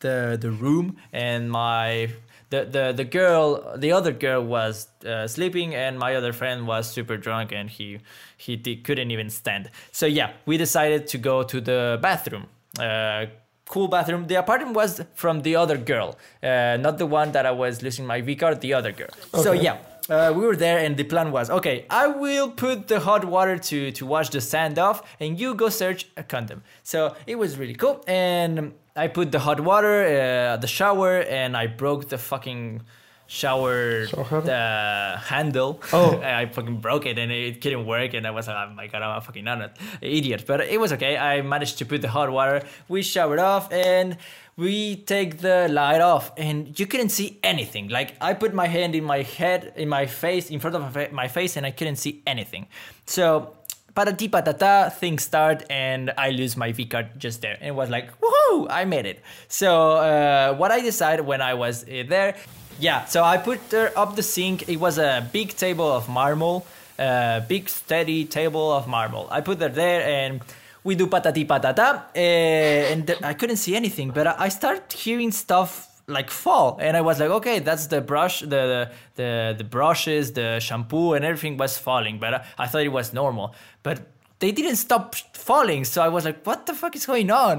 the 0.00 0.38
the 0.40 0.50
room, 0.50 0.96
and 1.12 1.50
my 1.50 2.08
the 2.50 2.64
the 2.64 2.92
the 2.92 3.04
girl, 3.04 3.76
the 3.76 3.92
other 3.92 4.12
girl 4.12 4.42
was 4.44 4.88
uh, 5.04 5.26
sleeping, 5.26 5.74
and 5.74 5.98
my 5.98 6.14
other 6.14 6.32
friend 6.32 6.66
was 6.66 6.90
super 6.90 7.16
drunk, 7.16 7.52
and 7.52 7.68
he 7.70 7.98
he 8.36 8.56
couldn't 8.76 9.10
even 9.10 9.30
stand. 9.30 9.70
So 9.92 10.06
yeah, 10.06 10.32
we 10.46 10.56
decided 10.56 11.06
to 11.08 11.18
go 11.18 11.42
to 11.42 11.60
the 11.60 11.98
bathroom. 12.00 12.46
Uh, 12.78 13.26
cool 13.68 13.88
bathroom. 13.88 14.26
The 14.26 14.36
apartment 14.36 14.74
was 14.76 15.02
from 15.14 15.42
the 15.42 15.56
other 15.56 15.76
girl, 15.76 16.16
uh, 16.42 16.76
not 16.80 16.98
the 16.98 17.06
one 17.06 17.32
that 17.32 17.46
I 17.46 17.50
was 17.50 17.82
losing 17.82 18.06
my 18.06 18.20
V 18.20 18.36
card, 18.36 18.60
the 18.60 18.74
other 18.74 18.92
girl. 18.92 19.10
So 19.34 19.52
yeah, 19.52 19.78
uh, 20.08 20.32
we 20.34 20.46
were 20.46 20.56
there, 20.56 20.78
and 20.78 20.96
the 20.96 21.04
plan 21.04 21.32
was 21.32 21.50
okay. 21.50 21.86
I 21.90 22.06
will 22.06 22.50
put 22.50 22.88
the 22.88 23.00
hot 23.00 23.24
water 23.24 23.58
to 23.58 23.92
to 23.92 24.06
wash 24.06 24.30
the 24.30 24.40
sand 24.40 24.78
off, 24.78 25.02
and 25.20 25.38
you 25.38 25.54
go 25.54 25.68
search 25.68 26.06
a 26.16 26.22
condom. 26.22 26.62
So 26.82 27.16
it 27.26 27.36
was 27.36 27.58
really 27.58 27.74
cool, 27.74 28.04
and 28.06 28.72
I 28.94 29.08
put 29.08 29.32
the 29.32 29.40
hot 29.40 29.60
water, 29.60 30.02
uh, 30.04 30.56
the 30.56 30.68
shower, 30.68 31.20
and 31.20 31.56
I 31.56 31.66
broke 31.66 32.08
the 32.08 32.18
fucking 32.18 32.82
shower 33.26 34.06
the 34.06 35.20
handle. 35.24 35.80
Oh. 35.92 36.20
I 36.22 36.46
fucking 36.46 36.78
broke 36.78 37.06
it 37.06 37.18
and 37.18 37.32
it 37.32 37.60
couldn't 37.60 37.86
work 37.86 38.14
and 38.14 38.26
I 38.26 38.30
was 38.30 38.46
like, 38.48 38.56
oh 38.56 38.72
my 38.74 38.86
god, 38.86 39.02
I'm 39.02 39.18
a 39.18 39.20
fucking 39.20 39.46
idiot. 40.00 40.44
But 40.46 40.60
it 40.60 40.80
was 40.80 40.92
okay. 40.92 41.16
I 41.16 41.42
managed 41.42 41.78
to 41.78 41.86
put 41.86 42.02
the 42.02 42.08
hot 42.08 42.30
water. 42.30 42.62
We 42.88 43.02
showered 43.02 43.38
off 43.38 43.72
and 43.72 44.16
we 44.56 44.96
take 44.96 45.38
the 45.38 45.68
light 45.68 46.00
off 46.00 46.32
and 46.38 46.78
you 46.78 46.86
couldn't 46.86 47.10
see 47.10 47.38
anything. 47.42 47.88
Like 47.88 48.16
I 48.20 48.32
put 48.32 48.54
my 48.54 48.66
hand 48.66 48.94
in 48.94 49.04
my 49.04 49.22
head, 49.22 49.72
in 49.76 49.88
my 49.88 50.06
face, 50.06 50.50
in 50.50 50.60
front 50.60 50.76
of 50.76 51.12
my 51.12 51.28
face 51.28 51.56
and 51.56 51.66
I 51.66 51.70
couldn't 51.70 51.96
see 51.96 52.22
anything. 52.26 52.66
So 53.04 53.54
patati 53.94 54.30
patata, 54.30 54.92
things 54.94 55.24
start 55.24 55.64
and 55.68 56.12
I 56.16 56.30
lose 56.30 56.56
my 56.56 56.72
V 56.72 56.86
card 56.86 57.18
just 57.18 57.42
there. 57.42 57.56
And 57.60 57.68
it 57.68 57.74
was 57.74 57.90
like, 57.90 58.18
woohoo, 58.20 58.66
I 58.70 58.86
made 58.86 59.04
it. 59.04 59.22
So 59.48 59.92
uh, 59.92 60.54
what 60.54 60.70
I 60.70 60.80
decided 60.80 61.26
when 61.26 61.42
I 61.42 61.52
was 61.52 61.84
uh, 61.84 62.04
there, 62.08 62.36
yeah, 62.78 63.04
so 63.04 63.22
I 63.22 63.36
put 63.36 63.60
her 63.72 63.92
up 63.96 64.16
the 64.16 64.22
sink. 64.22 64.68
It 64.68 64.76
was 64.76 64.98
a 64.98 65.28
big 65.32 65.56
table 65.56 65.90
of 65.90 66.08
marble, 66.08 66.66
a 66.98 67.42
big 67.46 67.68
steady 67.68 68.24
table 68.24 68.72
of 68.72 68.86
marble. 68.86 69.28
I 69.30 69.42
put 69.42 69.60
her 69.60 69.68
there 69.68 70.02
and 70.02 70.40
we 70.86 70.94
do 70.94 71.08
patati 71.08 71.44
patata, 71.44 71.88
uh, 72.14 72.92
and 72.92 73.16
I 73.22 73.34
couldn't 73.34 73.56
see 73.56 73.74
anything, 73.74 74.10
but 74.10 74.26
I 74.28 74.34
I 74.46 74.48
start 74.48 74.92
hearing 74.92 75.32
stuff 75.32 75.70
like 76.06 76.30
fall, 76.30 76.78
and 76.80 76.96
I 76.96 77.00
was 77.00 77.18
like, 77.18 77.30
okay, 77.38 77.58
that's 77.58 77.88
the 77.88 78.00
brush, 78.00 78.40
the 78.40 78.90
the 79.16 79.54
the 79.58 79.64
brushes, 79.64 80.32
the 80.32 80.60
shampoo, 80.60 81.14
and 81.14 81.24
everything 81.24 81.56
was 81.56 81.76
falling, 81.76 82.18
but 82.24 82.32
I, 82.34 82.40
I 82.62 82.66
thought 82.68 82.84
it 82.90 82.94
was 83.00 83.12
normal, 83.12 83.46
but 83.82 83.98
they 84.38 84.52
didn't 84.52 84.76
stop 84.76 85.16
falling, 85.34 85.84
so 85.84 86.02
I 86.02 86.08
was 86.08 86.24
like, 86.24 86.46
what 86.46 86.66
the 86.66 86.74
fuck 86.74 86.94
is 86.94 87.04
going 87.06 87.30
on? 87.30 87.56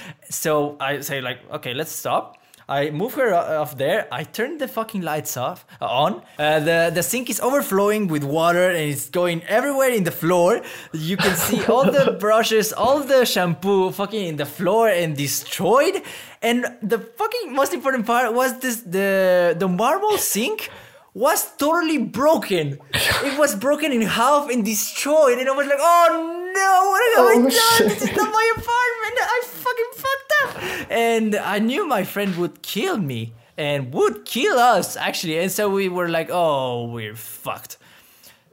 so 0.30 0.76
I 0.78 1.00
say 1.00 1.20
like, 1.20 1.40
okay, 1.50 1.74
let's 1.74 1.92
stop. 1.92 2.37
I 2.68 2.90
move 2.90 3.14
her 3.14 3.34
off 3.34 3.78
there. 3.78 4.06
I 4.12 4.24
turn 4.24 4.58
the 4.58 4.68
fucking 4.68 5.00
lights 5.00 5.38
off 5.38 5.64
on. 5.80 6.22
Uh, 6.38 6.60
the 6.60 6.90
the 6.94 7.02
sink 7.02 7.30
is 7.30 7.40
overflowing 7.40 8.08
with 8.08 8.24
water 8.24 8.68
and 8.68 8.90
it's 8.92 9.08
going 9.08 9.42
everywhere 9.44 9.90
in 9.90 10.04
the 10.04 10.10
floor. 10.10 10.60
You 10.92 11.16
can 11.16 11.34
see 11.34 11.64
all 11.64 11.84
the 11.90 12.16
brushes, 12.20 12.72
all 12.72 13.00
the 13.00 13.24
shampoo, 13.24 13.90
fucking 13.90 14.26
in 14.26 14.36
the 14.36 14.44
floor 14.44 14.88
and 14.88 15.16
destroyed. 15.16 16.02
And 16.42 16.66
the 16.82 16.98
fucking 16.98 17.54
most 17.54 17.72
important 17.72 18.04
part 18.06 18.34
was 18.34 18.58
this: 18.60 18.82
the 18.82 19.56
the 19.58 19.68
marble 19.68 20.18
sink 20.18 20.70
was 21.18 21.40
totally 21.56 21.98
broken. 21.98 22.78
it 23.28 23.38
was 23.38 23.54
broken 23.56 23.90
in 23.92 24.02
half 24.02 24.48
and 24.50 24.64
destroyed. 24.64 25.38
And 25.38 25.48
I 25.48 25.52
was 25.52 25.66
like, 25.66 25.78
oh 25.80 26.06
no, 26.54 26.72
what 26.90 27.02
have 27.16 27.26
I 27.26 27.34
Oh, 27.38 27.42
done? 27.42 27.50
shit. 27.50 27.88
This 27.88 28.02
is 28.10 28.16
not 28.16 28.30
my 28.32 28.46
apartment. 28.56 29.14
I 29.36 29.38
fucking 29.64 29.92
fucked 30.04 30.32
up. 30.42 30.52
And 30.90 31.30
I 31.36 31.58
knew 31.58 31.86
my 31.86 32.04
friend 32.04 32.36
would 32.36 32.62
kill 32.62 32.98
me 32.98 33.32
and 33.56 33.92
would 33.92 34.24
kill 34.24 34.58
us 34.58 34.96
actually. 34.96 35.38
And 35.38 35.50
so 35.50 35.68
we 35.68 35.88
were 35.88 36.08
like, 36.08 36.28
oh, 36.30 36.84
we're 36.86 37.16
fucked. 37.16 37.78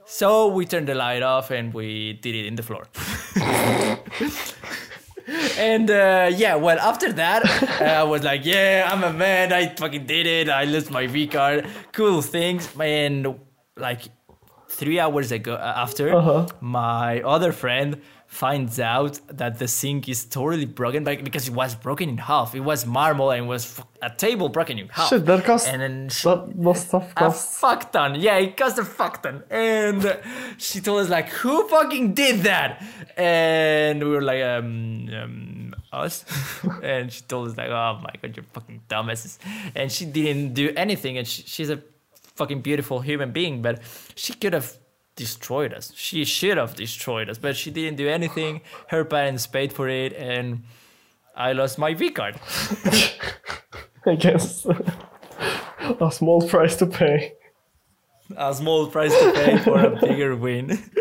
So 0.07 0.47
we 0.47 0.65
turned 0.65 0.87
the 0.87 0.95
light 0.95 1.23
off 1.23 1.51
and 1.51 1.73
we 1.73 2.13
did 2.13 2.35
it 2.35 2.45
in 2.45 2.55
the 2.55 2.63
floor. 2.63 2.87
and 5.57 5.89
uh, 5.89 6.29
yeah, 6.35 6.55
well, 6.55 6.79
after 6.79 7.11
that, 7.13 7.45
uh, 7.81 7.83
I 7.83 8.03
was 8.03 8.23
like, 8.23 8.45
yeah, 8.45 8.89
I'm 8.91 9.03
a 9.03 9.11
man. 9.13 9.51
I 9.53 9.67
fucking 9.75 10.05
did 10.05 10.25
it. 10.27 10.49
I 10.49 10.63
lost 10.65 10.91
my 10.91 11.07
V 11.07 11.27
card. 11.27 11.67
Cool 11.93 12.21
things. 12.21 12.69
And 12.79 13.39
like 13.77 14.01
three 14.69 14.99
hours 14.99 15.31
ago, 15.31 15.53
uh, 15.55 15.73
after, 15.77 16.13
Uh-huh. 16.15 16.47
my 16.61 17.21
other 17.21 17.51
friend 17.51 18.01
finds 18.35 18.81
out 18.81 19.19
that 19.29 19.59
the 19.59 19.67
sink 19.67 20.09
is 20.09 20.25
totally 20.25 20.65
broken 20.65 21.05
because 21.05 21.47
it 21.47 21.53
was 21.53 21.73
broken 21.73 22.09
in 22.09 22.17
half. 22.17 22.53
It 22.53 22.59
was 22.59 22.85
marble 22.85 23.31
and 23.31 23.47
was 23.47 23.63
f- 23.79 23.87
a 24.01 24.09
table 24.13 24.49
broken 24.49 24.77
in 24.77 24.89
half. 24.89 25.09
Shit, 25.09 25.25
that 25.25 25.45
cost. 25.45 25.69
And 25.69 25.81
then 25.81 26.09
she, 26.09 26.27
That 26.27 26.53
must 26.57 26.91
have 26.91 27.13
a 27.15 27.31
fuck 27.31 27.93
ton. 27.93 28.15
Yeah, 28.19 28.35
it 28.37 28.57
cost 28.57 28.77
a 28.77 28.83
fuck 28.83 29.23
ton. 29.23 29.43
And 29.49 30.19
she 30.57 30.81
told 30.81 30.99
us 30.99 31.09
like, 31.09 31.29
who 31.29 31.65
fucking 31.69 32.13
did 32.13 32.41
that? 32.41 32.83
And 33.15 34.03
we 34.03 34.09
were 34.09 34.21
like, 34.21 34.43
um, 34.43 35.09
um 35.21 35.75
us. 35.93 36.25
and 36.83 37.11
she 37.13 37.21
told 37.21 37.49
us 37.49 37.57
like, 37.57 37.69
oh 37.69 38.01
my 38.03 38.13
god, 38.21 38.35
you're 38.35 38.51
fucking 38.51 38.81
dumbasses. 38.89 39.37
And 39.75 39.89
she 39.89 40.03
didn't 40.05 40.53
do 40.53 40.73
anything. 40.75 41.17
And 41.17 41.25
she, 41.25 41.43
she's 41.43 41.69
a 41.69 41.81
fucking 42.35 42.59
beautiful 42.61 42.99
human 42.99 43.31
being, 43.31 43.61
but 43.61 43.81
she 44.15 44.33
could 44.33 44.51
have 44.51 44.77
destroyed 45.15 45.73
us. 45.73 45.91
She 45.95 46.25
should 46.25 46.57
have 46.57 46.75
destroyed 46.75 47.29
us, 47.29 47.37
but 47.37 47.55
she 47.55 47.71
didn't 47.71 47.97
do 47.97 48.07
anything. 48.07 48.61
Her 48.89 49.05
parents 49.05 49.47
paid 49.47 49.73
for 49.73 49.87
it, 49.89 50.13
and 50.13 50.63
I 51.35 51.53
lost 51.53 51.77
my 51.77 51.93
V 51.93 52.11
card. 52.11 52.39
I 54.05 54.15
guess 54.15 54.65
a 55.99 56.11
small 56.11 56.47
price 56.47 56.75
to 56.77 56.85
pay. 56.85 57.33
A 58.35 58.53
small 58.53 58.87
price 58.87 59.17
to 59.19 59.31
pay 59.33 59.57
for 59.57 59.79
a 59.79 59.99
bigger 59.99 60.35
win. 60.35 60.79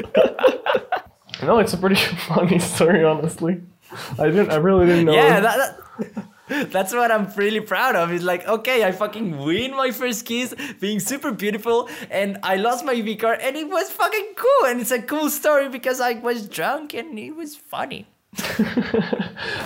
No, 1.42 1.58
it's 1.58 1.72
a 1.74 1.76
pretty 1.76 1.96
funny 2.28 2.58
story, 2.58 3.04
honestly. 3.04 3.60
I 4.18 4.26
didn't. 4.26 4.50
I 4.50 4.56
really 4.56 4.86
didn't 4.86 5.06
know. 5.06 5.12
yeah, 5.12 5.40
that, 5.40 5.76
that, 5.98 6.26
that's 6.49 6.92
what 6.92 7.11
I'm 7.11 7.30
really 7.36 7.61
proud 7.61 7.97
of. 7.97 8.12
It's 8.12 8.24
like, 8.24 8.47
okay, 8.47 8.84
I 8.84 8.92
fucking 8.92 9.38
win 9.38 9.72
my 9.72 9.90
first 9.90 10.26
kiss, 10.26 10.55
being 10.80 11.01
super 11.01 11.32
beautiful, 11.32 11.88
and 12.11 12.38
I 12.42 12.57
lost 12.57 12.84
my 12.84 13.01
V 13.01 13.16
card, 13.16 13.40
and 13.40 13.57
it 13.57 13.68
was 13.68 13.90
fucking 13.90 14.34
cool, 14.36 14.68
and 14.68 14.80
it's 14.80 14.90
a 14.90 15.01
cool 15.03 15.30
story 15.30 15.68
because 15.68 16.01
I 16.01 16.14
was 16.14 16.49
drunk 16.49 16.95
and 16.95 17.18
it 17.18 17.32
was 17.32 17.57
funny. 17.57 18.07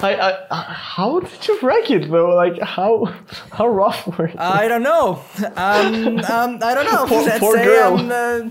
I, 0.03 0.15
I, 0.15 0.31
uh, 0.51 0.63
how 0.63 1.21
did 1.21 1.49
you 1.49 1.59
wreck 1.63 1.91
it 1.91 2.11
though? 2.11 2.35
Like 2.35 2.61
how 2.61 3.07
how 3.51 3.67
rough 3.67 4.07
were 4.19 4.27
it? 4.27 4.39
I 4.39 4.69
don't 4.69 4.83
know. 4.83 5.25
Um, 5.57 6.19
um, 6.19 6.59
I 6.63 6.75
don't 6.75 6.85
know. 6.85 7.07
Poor- 7.09 7.23
Let's 7.25 7.39
poor 7.39 7.57
say 7.57 7.65
girl. 7.65 7.97
I'm. 7.99 8.51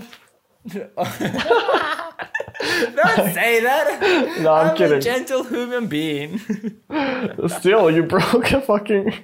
don't 2.94 3.34
say 3.34 3.60
that. 3.60 4.40
No, 4.40 4.52
I'm 4.52 4.76
kidding. 4.76 4.92
I'm 4.92 4.98
a 4.98 5.02
gentle 5.02 5.44
human 5.44 5.86
being. 5.86 6.38
Still, 7.48 7.90
you 7.90 8.02
broke 8.02 8.52
a 8.52 8.60
fucking. 8.60 9.14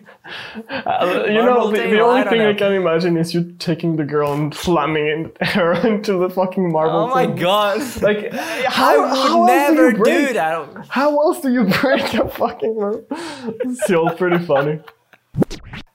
Uh, 0.68 1.24
you 1.26 1.34
know, 1.34 1.70
the, 1.70 1.78
the 1.78 2.00
only 2.00 2.22
I 2.22 2.28
thing 2.30 2.40
I 2.40 2.54
can 2.54 2.72
imagine 2.72 3.16
is 3.16 3.34
you 3.34 3.52
taking 3.58 3.96
the 3.96 4.04
girl 4.04 4.32
and 4.32 4.54
slamming 4.54 5.06
in, 5.06 5.32
her 5.40 5.72
into 5.86 6.14
the 6.14 6.30
fucking 6.30 6.72
marble. 6.72 6.96
Oh 6.96 7.08
my 7.08 7.26
table. 7.26 7.38
god. 7.38 8.02
Like, 8.02 8.32
I 8.32 8.66
how, 8.68 9.00
would 9.00 9.10
how 9.10 9.44
never 9.46 9.92
do, 9.92 9.98
break, 9.98 10.28
do 10.28 10.34
that. 10.34 10.86
How 10.88 11.10
else 11.10 11.40
do 11.40 11.52
you 11.52 11.64
break 11.64 12.14
a 12.14 12.28
fucking 12.28 12.76
marble? 12.76 13.06
Still 13.84 14.10
pretty 14.10 14.44
funny. 14.44 14.80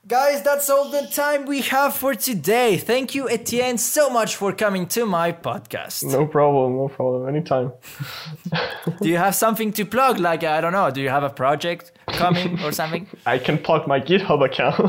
Guys, 0.10 0.42
that's 0.42 0.72
all 0.72 0.90
the 0.90 1.06
time 1.06 1.46
we 1.46 1.62
have 1.62 1.96
for 1.96 2.16
today. 2.16 2.78
Thank 2.78 3.14
you, 3.14 3.30
Etienne, 3.30 3.78
so 3.78 4.10
much 4.10 4.36
for 4.36 4.52
coming 4.52 4.88
to 4.88 5.06
my 5.06 5.32
podcast. 5.32 6.04
No 6.04 6.26
problem, 6.26 6.78
no 6.78 6.88
problem. 6.88 7.30
Anytime. 7.30 7.74
Do 9.02 9.08
you 9.08 9.18
have 9.18 9.36
something 9.36 9.72
to 9.74 9.86
plug? 9.86 10.18
Like, 10.20 10.44
I 10.44 10.62
don't 10.62 10.74
know, 10.74 10.90
do 10.90 11.00
you 11.00 11.10
have 11.10 11.22
a 11.24 11.30
project 11.30 11.92
coming 12.08 12.60
or 12.64 12.72
something? 12.72 13.06
I 13.28 13.38
can 13.38 13.60
plug 13.60 13.88
my 13.88 14.00
GitHub 14.00 14.44
account. 14.44 14.80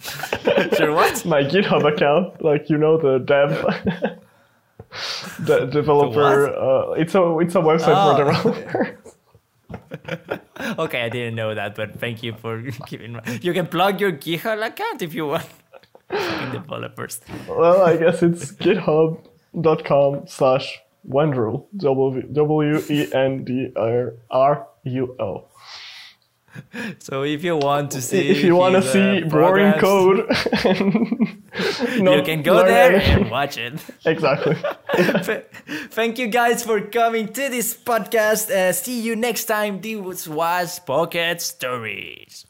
sure, 0.78 0.92
what? 0.94 1.26
my 1.26 1.42
GitHub 1.42 1.84
account, 1.92 2.42
like 2.42 2.70
you 2.70 2.78
know 2.78 2.96
the 2.96 3.18
dev, 3.18 3.50
the 5.40 5.66
developer. 5.66 6.48
uh, 6.56 6.92
it's 6.92 7.14
a 7.14 7.38
it's 7.40 7.54
a 7.54 7.60
website 7.60 7.94
Oh. 7.96 8.16
for 8.16 8.24
developers. 8.24 9.05
Okay, 10.78 11.02
I 11.02 11.08
didn't 11.08 11.34
know 11.34 11.54
that, 11.54 11.74
but 11.74 12.00
thank 12.00 12.22
you 12.22 12.32
for 12.34 12.60
giving. 12.88 13.20
You 13.42 13.52
can 13.52 13.66
plug 13.66 14.00
your 14.00 14.12
GitHub 14.12 14.64
account 14.66 15.02
if 15.02 15.14
you 15.14 15.26
want. 15.26 15.46
Developers. 16.52 17.20
well, 17.48 17.82
I 17.82 17.96
guess 17.96 18.22
it's 18.22 18.52
github.com 18.62 20.26
slash 20.28 20.80
Wendrul. 21.08 21.66
W 21.76 22.22
W 22.32 22.82
E 22.88 23.12
N 23.12 23.44
D 23.44 23.72
R 23.76 24.14
R 24.30 24.66
U 24.84 25.16
L. 25.20 25.48
So 26.98 27.22
if 27.22 27.42
you 27.44 27.56
want 27.56 27.90
to 27.92 28.02
see, 28.02 28.28
If 28.28 28.44
you 28.44 28.56
want 28.56 28.74
to 28.74 28.78
uh, 28.78 28.92
see 28.92 29.22
boring 29.24 29.72
code, 29.74 30.18
you 30.64 32.22
can 32.22 32.42
go 32.42 32.64
there 32.64 32.96
and 32.96 33.30
watch 33.30 33.56
it. 33.58 33.74
exactly. 34.04 34.56
Thank 35.90 36.18
you 36.18 36.28
guys 36.28 36.62
for 36.62 36.80
coming 36.80 37.28
to 37.28 37.48
this 37.48 37.74
podcast. 37.74 38.50
Uh, 38.50 38.72
see 38.72 39.00
you 39.00 39.16
next 39.16 39.44
time. 39.44 39.80
This 39.80 40.28
was 40.28 40.78
Pocket 40.80 41.40
Stories. 41.40 42.46